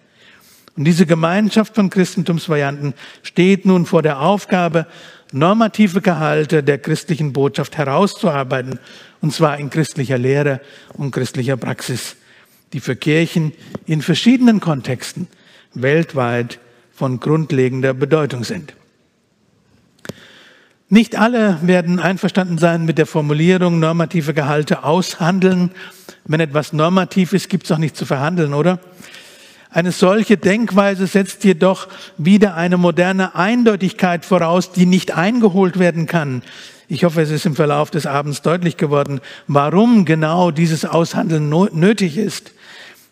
Und 0.79 0.85
diese 0.85 1.05
Gemeinschaft 1.05 1.75
von 1.75 1.89
Christentumsvarianten 1.89 2.93
steht 3.21 3.65
nun 3.65 3.85
vor 3.85 4.01
der 4.01 4.21
Aufgabe, 4.21 4.87
normative 5.33 5.99
Gehalte 5.99 6.63
der 6.63 6.77
christlichen 6.77 7.33
Botschaft 7.33 7.77
herauszuarbeiten, 7.77 8.79
und 9.19 9.33
zwar 9.33 9.57
in 9.57 9.69
christlicher 9.69 10.17
Lehre 10.17 10.61
und 10.93 11.11
christlicher 11.11 11.57
Praxis, 11.57 12.15
die 12.71 12.79
für 12.79 12.95
Kirchen 12.95 13.51
in 13.87 14.01
verschiedenen 14.01 14.61
Kontexten 14.61 15.27
weltweit 15.73 16.59
von 16.93 17.19
grundlegender 17.19 17.93
Bedeutung 17.93 18.45
sind. 18.45 18.73
Nicht 20.87 21.17
alle 21.17 21.59
werden 21.61 21.99
einverstanden 21.99 22.57
sein 22.57 22.85
mit 22.85 22.97
der 22.97 23.05
Formulierung 23.05 23.79
normative 23.81 24.33
Gehalte 24.33 24.85
aushandeln. 24.85 25.71
Wenn 26.23 26.39
etwas 26.39 26.71
normativ 26.71 27.33
ist, 27.33 27.49
gibt 27.49 27.65
es 27.65 27.71
auch 27.73 27.79
nicht 27.79 27.97
zu 27.97 28.05
verhandeln, 28.05 28.53
oder? 28.53 28.79
Eine 29.71 29.91
solche 29.91 30.37
Denkweise 30.37 31.05
setzt 31.05 31.43
jedoch 31.43 31.87
wieder 32.17 32.55
eine 32.55 32.77
moderne 32.77 33.35
Eindeutigkeit 33.35 34.25
voraus, 34.25 34.71
die 34.71 34.87
nicht 34.87 35.15
eingeholt 35.15 35.77
werden 35.77 36.07
kann. 36.07 36.41
Ich 36.87 37.03
hoffe, 37.03 37.21
es 37.21 37.29
ist 37.29 37.45
im 37.45 37.55
Verlauf 37.55 37.91
des 37.91 38.07
Abends 38.07 38.41
deutlich 38.41 38.77
geworden, 38.77 39.21
warum 39.47 40.05
genau 40.05 40.49
dieses 40.49 40.85
Aushandeln 40.85 41.49
nötig 41.49 42.17
ist. 42.17 42.51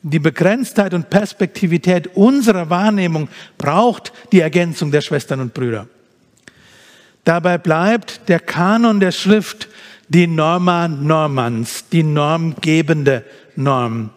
Die 0.02 0.18
Begrenztheit 0.18 0.96
und 0.96 1.12
Perspektivität 1.12 2.16
unserer 2.16 2.72
Wahrnehmung 2.72 3.30
braucht 3.60 4.12
die 4.32 4.40
Ergänzung 4.40 4.90
der 4.90 5.02
Schwestern 5.02 5.42
und 5.42 5.54
Brüder. 5.54 5.86
Dabei 7.24 7.60
bleibt 7.60 8.30
der 8.30 8.40
Kanon 8.40 9.00
der 9.00 9.12
Schrift 9.12 9.68
die 10.08 10.26
Norma 10.26 10.88
Normans, 10.88 11.86
die 11.92 12.04
normgebende 12.04 13.26
Norm 13.56 14.12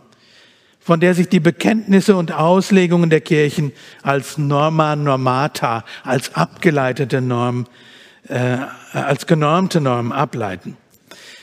von 0.80 0.98
der 0.98 1.14
sich 1.14 1.28
die 1.28 1.40
Bekenntnisse 1.40 2.16
und 2.16 2.32
Auslegungen 2.32 3.10
der 3.10 3.20
Kirchen 3.20 3.72
als 4.02 4.38
Norma 4.38 4.96
Normata, 4.96 5.84
als 6.02 6.34
abgeleitete 6.34 7.20
Norm, 7.20 7.66
äh, 8.28 8.56
als 8.92 9.26
genormte 9.26 9.80
Norm 9.80 10.10
ableiten. 10.10 10.76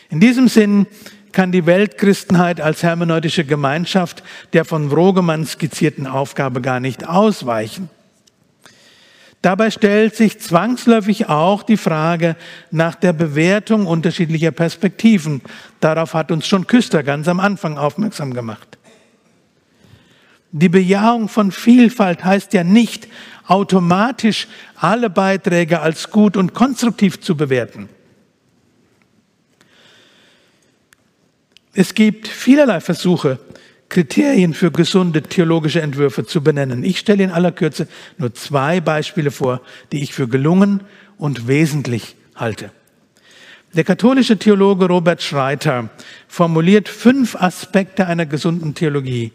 In 0.09 0.19
diesem 0.19 0.47
Sinn 0.47 0.87
kann 1.31 1.51
die 1.51 1.67
Weltchristenheit 1.67 2.59
als 2.59 2.81
hermeneutische 2.81 3.45
Gemeinschaft 3.45 4.23
der 4.53 4.65
von 4.65 4.91
Rogemann 4.91 5.45
skizzierten 5.45 6.07
Aufgabe 6.07 6.61
gar 6.61 6.79
nicht 6.79 7.07
ausweichen. 7.07 7.89
Dabei 9.43 9.69
stellt 9.69 10.15
sich 10.15 10.39
zwangsläufig 10.39 11.29
auch 11.29 11.61
die 11.61 11.77
Frage 11.77 12.35
nach 12.71 12.95
der 12.95 13.13
Bewertung 13.13 13.85
unterschiedlicher 13.85 14.51
Perspektiven. 14.51 15.41
Darauf 15.79 16.15
hat 16.15 16.31
uns 16.31 16.47
schon 16.47 16.65
Küster 16.65 17.03
ganz 17.03 17.27
am 17.27 17.39
Anfang 17.39 17.77
aufmerksam 17.77 18.33
gemacht. 18.33 18.76
Die 20.59 20.69
Bejahung 20.69 21.29
von 21.29 21.51
Vielfalt 21.51 22.25
heißt 22.25 22.53
ja 22.53 22.63
nicht 22.63 23.07
automatisch 23.45 24.47
alle 24.75 25.09
Beiträge 25.09 25.81
als 25.81 26.09
gut 26.09 26.35
und 26.35 26.55
konstruktiv 26.55 27.19
zu 27.19 27.37
bewerten. 27.37 27.89
Es 31.73 31.93
gibt 31.93 32.27
vielerlei 32.27 32.81
Versuche, 32.81 33.39
Kriterien 33.87 34.55
für 34.55 34.71
gesunde 34.71 35.21
theologische 35.21 35.81
Entwürfe 35.81 36.25
zu 36.25 36.41
benennen. 36.41 36.83
Ich 36.83 36.97
stelle 36.97 37.23
in 37.23 37.31
aller 37.31 37.51
Kürze 37.51 37.87
nur 38.17 38.33
zwei 38.33 38.81
Beispiele 38.81 39.29
vor, 39.29 39.61
die 39.91 40.01
ich 40.01 40.13
für 40.13 40.27
gelungen 40.27 40.81
und 41.19 41.47
wesentlich 41.47 42.15
halte. 42.35 42.71
Der 43.73 43.83
katholische 43.83 44.37
Theologe 44.37 44.87
Robert 44.87 45.21
Schreiter 45.21 45.89
formuliert 46.27 46.89
fünf 46.89 47.35
Aspekte 47.35 48.07
einer 48.07 48.25
gesunden 48.25 48.73
Theologie. 48.73 49.31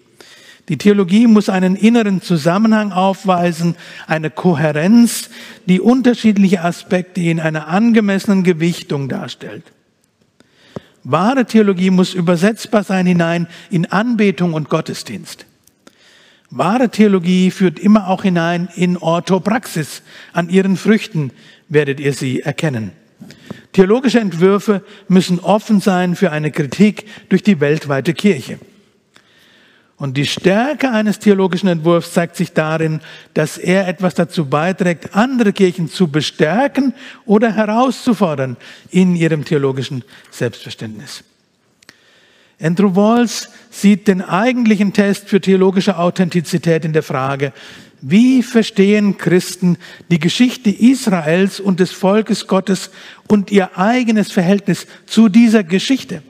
Die 0.73 0.79
Theologie 0.79 1.27
muss 1.27 1.51
einen 1.51 1.77
inneren 1.77 2.23
Zusammenhang 2.23 2.93
aufweisen, 2.93 3.77
eine 4.07 4.31
Kohärenz, 4.31 5.29
die 5.67 5.81
unterschiedliche 5.83 6.65
Aspekte 6.65 7.21
in 7.21 7.41
einer 7.41 7.69
angemessenen 7.69 8.43
Gewichtung 8.43 9.11
darstellt. 9.11 9.65
Wahre 11.05 11.45
Theologie 11.45 11.91
muss 11.91 12.15
übersetzbar 12.15 12.85
sein 12.85 13.05
hinein 13.05 13.49
in 13.69 13.85
Anbetung 13.93 14.55
und 14.55 14.71
Gottesdienst. 14.71 15.45
Wahre 16.49 16.89
Theologie 16.89 17.51
führt 17.51 17.79
immer 17.79 18.09
auch 18.09 18.23
hinein 18.23 18.71
in 18.75 18.97
Orthopraxis. 18.97 20.01
An 20.33 20.49
ihren 20.49 20.79
Früchten 20.79 21.33
werdet 21.69 22.01
ihr 22.01 22.15
sie 22.15 22.41
erkennen. 22.41 22.93
Theologische 23.75 24.21
Entwürfe 24.21 24.83
müssen 25.07 25.39
offen 25.39 25.81
sein 25.83 26.17
für 26.17 26.33
eine 26.33 26.51
Kritik 26.51 27.05
durch 27.29 27.43
die 27.43 27.61
weltweite 27.61 28.15
Kirche. 28.15 28.59
Und 30.03 30.17
die 30.17 30.27
Stärke 30.27 30.91
eines 30.91 31.21
theologischen 31.21 31.69
Entwurfs 31.69 32.13
zeigt 32.13 32.35
sich 32.35 32.53
darin, 32.53 33.01
dass 33.35 33.57
er 33.57 33.87
etwas 33.87 34.15
dazu 34.15 34.47
beiträgt, 34.47 35.15
andere 35.15 35.53
Kirchen 35.53 35.89
zu 35.89 36.09
bestärken 36.09 36.93
oder 37.25 37.53
herauszufordern 37.55 38.57
in 38.91 39.15
ihrem 39.15 39.45
theologischen 39.45 40.03
Selbstverständnis. 40.33 41.23
Andrew 42.61 42.97
Walls 42.97 43.49
sieht 43.71 44.09
den 44.09 44.23
eigentlichen 44.23 44.93
Test 44.93 45.29
für 45.29 45.41
theologische 45.41 45.97
Authentizität 45.97 46.85
in 46.85 46.93
der 46.93 47.05
Frage, 47.05 47.53
wie 48.01 48.43
verstehen 48.43 49.19
Christen 49.19 49.79
die 50.11 50.19
Geschichte 50.19 50.71
Israels 50.71 51.61
und 51.61 51.79
des 51.79 51.93
Volkes 51.93 52.49
Gottes 52.49 52.91
und 53.29 53.53
ihr 53.53 53.79
eigenes 53.79 54.33
Verhältnis 54.33 54.89
zu 55.07 55.29
dieser 55.29 55.63
Geschichte? 55.63 56.25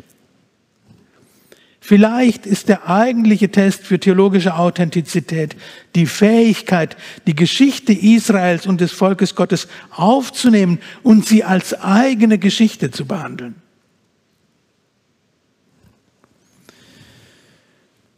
Vielleicht 1.84 2.46
ist 2.46 2.68
der 2.68 2.88
eigentliche 2.88 3.50
Test 3.50 3.82
für 3.84 3.98
theologische 3.98 4.54
Authentizität 4.54 5.56
die 5.96 6.06
Fähigkeit, 6.06 6.96
die 7.26 7.34
Geschichte 7.34 7.92
Israels 7.92 8.68
und 8.68 8.80
des 8.80 8.92
Volkes 8.92 9.34
Gottes 9.34 9.66
aufzunehmen 9.90 10.78
und 11.02 11.26
sie 11.26 11.42
als 11.42 11.74
eigene 11.74 12.38
Geschichte 12.38 12.92
zu 12.92 13.04
behandeln. 13.04 13.56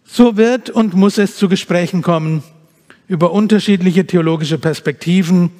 So 0.04 0.36
wird 0.36 0.68
und 0.68 0.92
muss 0.92 1.16
es 1.16 1.36
zu 1.36 1.48
Gesprächen 1.48 2.02
kommen 2.02 2.42
über 3.08 3.32
unterschiedliche 3.32 4.06
theologische 4.06 4.58
Perspektiven, 4.58 5.50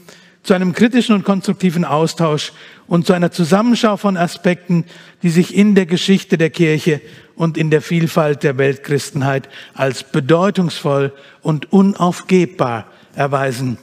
zu 0.45 0.55
einem 0.55 0.75
kritischen 0.75 1.15
und 1.15 1.25
konstruktiven 1.25 1.85
Austausch 1.85 2.53
und 2.87 3.07
zu 3.07 3.15
einer 3.15 3.33
Zusammenschau 3.33 3.97
von 3.97 4.17
Aspekten, 4.17 4.85
die 5.23 5.31
sich 5.31 5.55
in 5.55 5.75
der 5.75 5.87
Geschichte 5.87 6.39
der 6.39 6.51
Kirche 6.51 7.01
und 7.35 7.57
in 7.57 7.71
der 7.71 7.83
Vielfalt 7.83 8.43
der 8.43 8.59
Weltchristenheit 8.59 9.49
als 9.73 10.05
bedeutungsvoll 10.05 11.13
und 11.43 11.73
unaufgebbar 11.73 12.87
erweisen. 13.15 13.79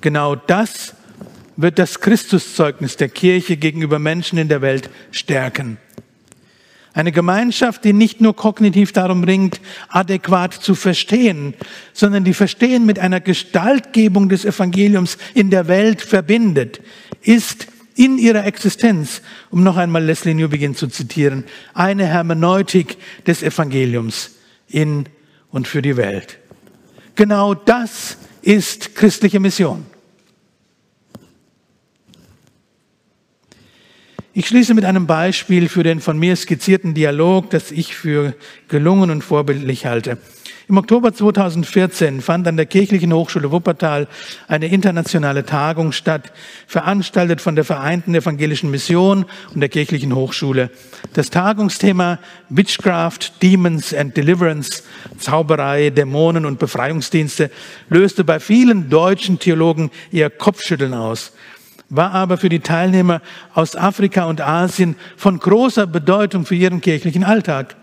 Genau 0.00 0.34
das 0.34 0.94
wird 1.56 1.78
das 1.78 2.00
Christuszeugnis 2.00 2.96
der 2.96 3.08
Kirche 3.08 3.56
gegenüber 3.56 3.98
Menschen 3.98 4.38
in 4.38 4.48
der 4.48 4.62
Welt 4.62 4.88
stärken. 5.10 5.76
Eine 6.94 7.12
Gemeinschaft, 7.12 7.84
die 7.84 7.92
nicht 7.92 8.20
nur 8.20 8.34
kognitiv 8.34 8.92
darum 8.92 9.22
ringt, 9.24 9.60
adäquat 9.88 10.54
zu 10.54 10.74
verstehen, 10.74 11.54
sondern 11.92 12.24
die 12.24 12.34
Verstehen 12.34 12.86
mit 12.86 12.98
einer 12.98 13.20
Gestaltgebung 13.20 14.28
des 14.28 14.44
Evangeliums 14.44 15.18
in 15.34 15.50
der 15.50 15.68
Welt 15.68 16.02
verbindet, 16.02 16.80
ist 17.22 17.68
in 17.94 18.16
ihrer 18.16 18.46
Existenz, 18.46 19.22
um 19.50 19.62
noch 19.62 19.76
einmal 19.76 20.04
Leslie 20.04 20.34
Newbegin 20.34 20.74
zu 20.74 20.86
zitieren, 20.86 21.44
eine 21.74 22.06
Hermeneutik 22.06 22.96
des 23.26 23.42
Evangeliums 23.42 24.36
in 24.68 25.06
und 25.50 25.66
für 25.66 25.82
die 25.82 25.96
Welt. 25.96 26.38
Genau 27.16 27.54
das 27.54 28.16
ist 28.42 28.94
christliche 28.94 29.40
Mission. 29.40 29.84
Ich 34.38 34.46
schließe 34.46 34.72
mit 34.74 34.84
einem 34.84 35.08
Beispiel 35.08 35.68
für 35.68 35.82
den 35.82 36.00
von 36.00 36.16
mir 36.16 36.36
skizzierten 36.36 36.94
Dialog, 36.94 37.50
das 37.50 37.72
ich 37.72 37.96
für 37.96 38.36
gelungen 38.68 39.10
und 39.10 39.24
vorbildlich 39.24 39.84
halte. 39.84 40.16
Im 40.68 40.76
Oktober 40.76 41.12
2014 41.12 42.20
fand 42.20 42.46
an 42.46 42.56
der 42.56 42.66
Kirchlichen 42.66 43.12
Hochschule 43.12 43.50
Wuppertal 43.50 44.06
eine 44.46 44.68
internationale 44.68 45.44
Tagung 45.44 45.90
statt, 45.90 46.32
veranstaltet 46.68 47.40
von 47.40 47.56
der 47.56 47.64
Vereinten 47.64 48.14
Evangelischen 48.14 48.70
Mission 48.70 49.24
und 49.54 49.60
der 49.60 49.70
Kirchlichen 49.70 50.14
Hochschule. 50.14 50.70
Das 51.14 51.30
Tagungsthema 51.30 52.20
Witchcraft, 52.48 53.42
Demons 53.42 53.92
and 53.92 54.16
Deliverance, 54.16 54.84
Zauberei, 55.18 55.90
Dämonen 55.90 56.46
und 56.46 56.60
Befreiungsdienste 56.60 57.50
löste 57.88 58.22
bei 58.22 58.38
vielen 58.38 58.88
deutschen 58.88 59.40
Theologen 59.40 59.90
eher 60.12 60.30
Kopfschütteln 60.30 60.94
aus 60.94 61.32
war 61.90 62.12
aber 62.12 62.36
für 62.36 62.48
die 62.48 62.60
Teilnehmer 62.60 63.20
aus 63.54 63.76
Afrika 63.76 64.24
und 64.24 64.40
Asien 64.40 64.96
von 65.16 65.38
großer 65.38 65.86
Bedeutung 65.86 66.44
für 66.44 66.54
ihren 66.54 66.80
kirchlichen 66.80 67.24
Alltag. 67.24 67.76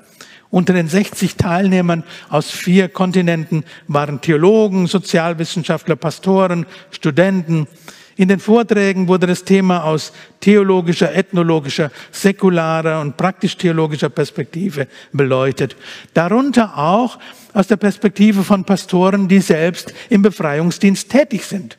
Unter 0.51 0.73
den 0.73 0.87
60 0.87 1.35
Teilnehmern 1.35 2.03
aus 2.29 2.51
vier 2.51 2.87
Kontinenten 2.87 3.65
waren 3.87 4.21
Theologen, 4.21 4.87
Sozialwissenschaftler, 4.87 5.95
Pastoren, 5.95 6.65
Studenten. 6.91 7.67
In 8.15 8.29
den 8.29 8.39
Vorträgen 8.39 9.09
wurde 9.09 9.27
das 9.27 9.43
Thema 9.43 9.83
aus 9.83 10.13
theologischer, 10.39 11.13
ethnologischer, 11.13 11.91
säkularer 12.11 13.01
und 13.01 13.17
praktisch-theologischer 13.17 14.07
Perspektive 14.09 14.87
beleuchtet. 15.11 15.75
Darunter 16.13 16.77
auch 16.77 17.19
aus 17.53 17.67
der 17.67 17.75
Perspektive 17.75 18.43
von 18.43 18.63
Pastoren, 18.63 19.27
die 19.27 19.39
selbst 19.39 19.93
im 20.09 20.21
Befreiungsdienst 20.21 21.09
tätig 21.09 21.43
sind. 21.43 21.77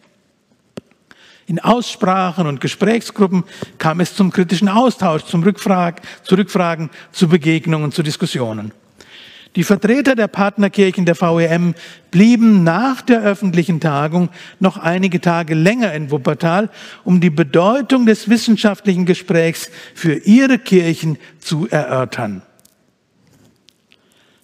In 1.47 1.61
Aussprachen 1.61 2.47
und 2.49 2.61
Gesprächsgruppen 2.61 3.44
kam 3.78 4.01
es 4.01 4.16
zum 4.16 4.32
kritischen 4.32 4.68
Austausch, 4.68 5.24
zum 5.24 5.44
Rückfrag, 5.44 6.03
zu 6.24 6.34
Rückfragen, 6.34 6.90
zu 7.12 7.28
Begegnungen, 7.28 7.92
zu 7.92 8.03
Diskussionen. 8.03 8.72
Die 9.55 9.64
Vertreter 9.64 10.14
der 10.14 10.26
Partnerkirchen 10.26 11.07
der 11.07 11.14
VEM 11.14 11.74
blieben 12.11 12.62
nach 12.62 13.01
der 13.01 13.22
öffentlichen 13.22 13.80
Tagung 13.80 14.28
noch 14.61 14.76
einige 14.76 15.20
Tage 15.20 15.55
länger 15.55 15.94
in 15.94 16.11
Wuppertal, 16.11 16.68
um 17.05 17.20
die 17.22 17.30
Bedeutung 17.30 18.05
des 18.05 18.28
wissenschaftlichen 18.28 19.07
Gesprächs 19.07 19.70
für 19.94 20.14
ihre 20.14 20.59
Kirchen 20.59 21.16
zu 21.38 21.68
erörtern. 21.70 22.42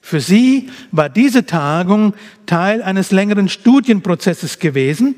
Für 0.00 0.20
sie 0.20 0.70
war 0.92 1.10
diese 1.10 1.46
Tagung 1.46 2.14
Teil 2.46 2.82
eines 2.82 3.10
längeren 3.10 3.48
Studienprozesses 3.48 4.60
gewesen, 4.60 5.16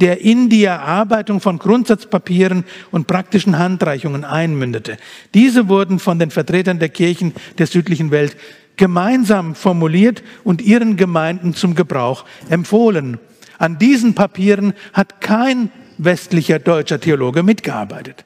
der 0.00 0.20
in 0.20 0.48
die 0.48 0.64
Erarbeitung 0.64 1.40
von 1.40 1.58
Grundsatzpapieren 1.58 2.64
und 2.90 3.06
praktischen 3.06 3.58
Handreichungen 3.58 4.24
einmündete. 4.24 4.98
Diese 5.34 5.68
wurden 5.68 5.98
von 5.98 6.18
den 6.18 6.30
Vertretern 6.30 6.78
der 6.78 6.90
Kirchen 6.90 7.32
der 7.58 7.66
südlichen 7.66 8.10
Welt 8.10 8.36
gemeinsam 8.76 9.54
formuliert 9.54 10.22
und 10.44 10.60
ihren 10.60 10.96
Gemeinden 10.96 11.54
zum 11.54 11.74
Gebrauch 11.74 12.24
empfohlen. 12.50 13.18
An 13.58 13.78
diesen 13.78 14.14
Papieren 14.14 14.74
hat 14.92 15.20
kein 15.20 15.70
westlicher 15.98 16.58
deutscher 16.58 17.00
Theologe 17.00 17.42
mitgearbeitet. 17.42 18.24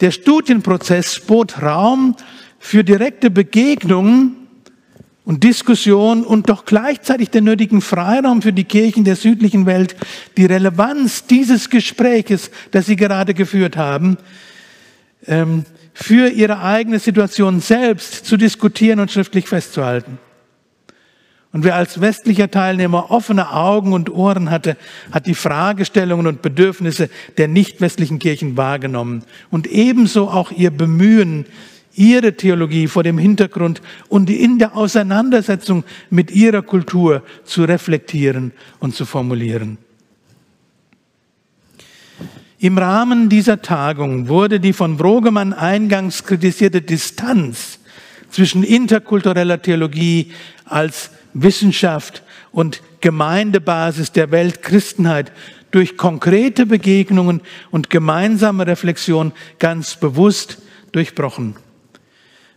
Der 0.00 0.12
Studienprozess 0.12 1.20
bot 1.20 1.60
Raum 1.60 2.16
für 2.58 2.84
direkte 2.84 3.30
Begegnungen 3.30 4.39
und 5.30 5.44
Diskussion 5.44 6.24
und 6.24 6.50
doch 6.50 6.64
gleichzeitig 6.64 7.30
den 7.30 7.44
nötigen 7.44 7.82
Freiraum 7.82 8.42
für 8.42 8.52
die 8.52 8.64
Kirchen 8.64 9.04
der 9.04 9.14
südlichen 9.14 9.64
Welt, 9.64 9.94
die 10.36 10.44
Relevanz 10.44 11.24
dieses 11.24 11.70
Gespräches, 11.70 12.50
das 12.72 12.86
sie 12.86 12.96
gerade 12.96 13.32
geführt 13.32 13.76
haben, 13.76 14.16
ähm, 15.28 15.64
für 15.94 16.30
ihre 16.30 16.60
eigene 16.62 16.98
Situation 16.98 17.60
selbst 17.60 18.26
zu 18.26 18.36
diskutieren 18.36 18.98
und 18.98 19.12
schriftlich 19.12 19.46
festzuhalten. 19.46 20.18
Und 21.52 21.62
wer 21.62 21.76
als 21.76 22.00
westlicher 22.00 22.50
Teilnehmer 22.50 23.12
offene 23.12 23.52
Augen 23.52 23.92
und 23.92 24.10
Ohren 24.10 24.50
hatte, 24.50 24.76
hat 25.12 25.26
die 25.26 25.36
Fragestellungen 25.36 26.26
und 26.26 26.42
Bedürfnisse 26.42 27.08
der 27.38 27.46
nicht 27.46 27.80
westlichen 27.80 28.18
Kirchen 28.18 28.56
wahrgenommen 28.56 29.22
und 29.52 29.68
ebenso 29.68 30.28
auch 30.28 30.50
ihr 30.50 30.72
Bemühen, 30.72 31.46
ihre 31.94 32.36
Theologie 32.36 32.86
vor 32.86 33.02
dem 33.02 33.18
Hintergrund 33.18 33.82
und 34.08 34.30
in 34.30 34.58
der 34.58 34.76
Auseinandersetzung 34.76 35.84
mit 36.10 36.30
ihrer 36.30 36.62
Kultur 36.62 37.22
zu 37.44 37.64
reflektieren 37.64 38.52
und 38.78 38.94
zu 38.94 39.04
formulieren. 39.04 39.78
Im 42.58 42.76
Rahmen 42.76 43.28
dieser 43.30 43.62
Tagung 43.62 44.28
wurde 44.28 44.60
die 44.60 44.74
von 44.74 44.98
Brogemann 44.98 45.54
eingangs 45.54 46.24
kritisierte 46.24 46.82
Distanz 46.82 47.78
zwischen 48.30 48.62
interkultureller 48.62 49.62
Theologie 49.62 50.32
als 50.66 51.10
Wissenschaft 51.32 52.22
und 52.52 52.82
Gemeindebasis 53.00 54.12
der 54.12 54.30
Weltchristenheit 54.30 55.32
durch 55.70 55.96
konkrete 55.96 56.66
Begegnungen 56.66 57.40
und 57.70 57.90
gemeinsame 57.90 58.66
Reflexion 58.66 59.32
ganz 59.58 59.96
bewusst 59.96 60.58
durchbrochen. 60.92 61.56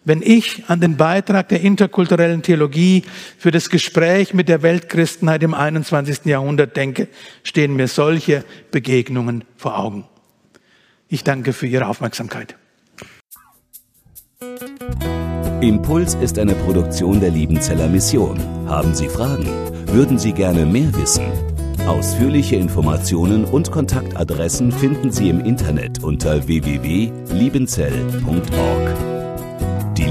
Wenn 0.05 0.21
ich 0.21 0.63
an 0.67 0.81
den 0.81 0.97
Beitrag 0.97 1.47
der 1.49 1.61
interkulturellen 1.61 2.41
Theologie 2.41 3.03
für 3.37 3.51
das 3.51 3.69
Gespräch 3.69 4.33
mit 4.33 4.49
der 4.49 4.61
Weltchristenheit 4.61 5.43
im 5.43 5.53
21. 5.53 6.25
Jahrhundert 6.25 6.75
denke, 6.75 7.07
stehen 7.43 7.73
mir 7.75 7.87
solche 7.87 8.43
Begegnungen 8.71 9.45
vor 9.55 9.79
Augen. 9.79 10.03
Ich 11.07 11.23
danke 11.23 11.53
für 11.53 11.67
Ihre 11.67 11.87
Aufmerksamkeit. 11.87 12.57
Impuls 15.61 16.15
ist 16.15 16.37
eine 16.37 16.55
Produktion 16.55 17.21
der 17.21 17.29
Liebenzeller 17.29 17.87
Mission. 17.87 18.37
Haben 18.67 18.93
Sie 18.93 19.07
Fragen? 19.07 19.47
Würden 19.87 20.19
Sie 20.19 20.33
gerne 20.33 20.65
mehr 20.65 20.93
wissen? 20.95 21.23
Ausführliche 21.87 22.57
Informationen 22.57 23.45
und 23.45 23.71
Kontaktadressen 23.71 24.73
finden 24.73 25.11
Sie 25.11 25.29
im 25.29 25.39
Internet 25.39 26.03
unter 26.03 26.45
www.liebenzell.org. 26.47 29.12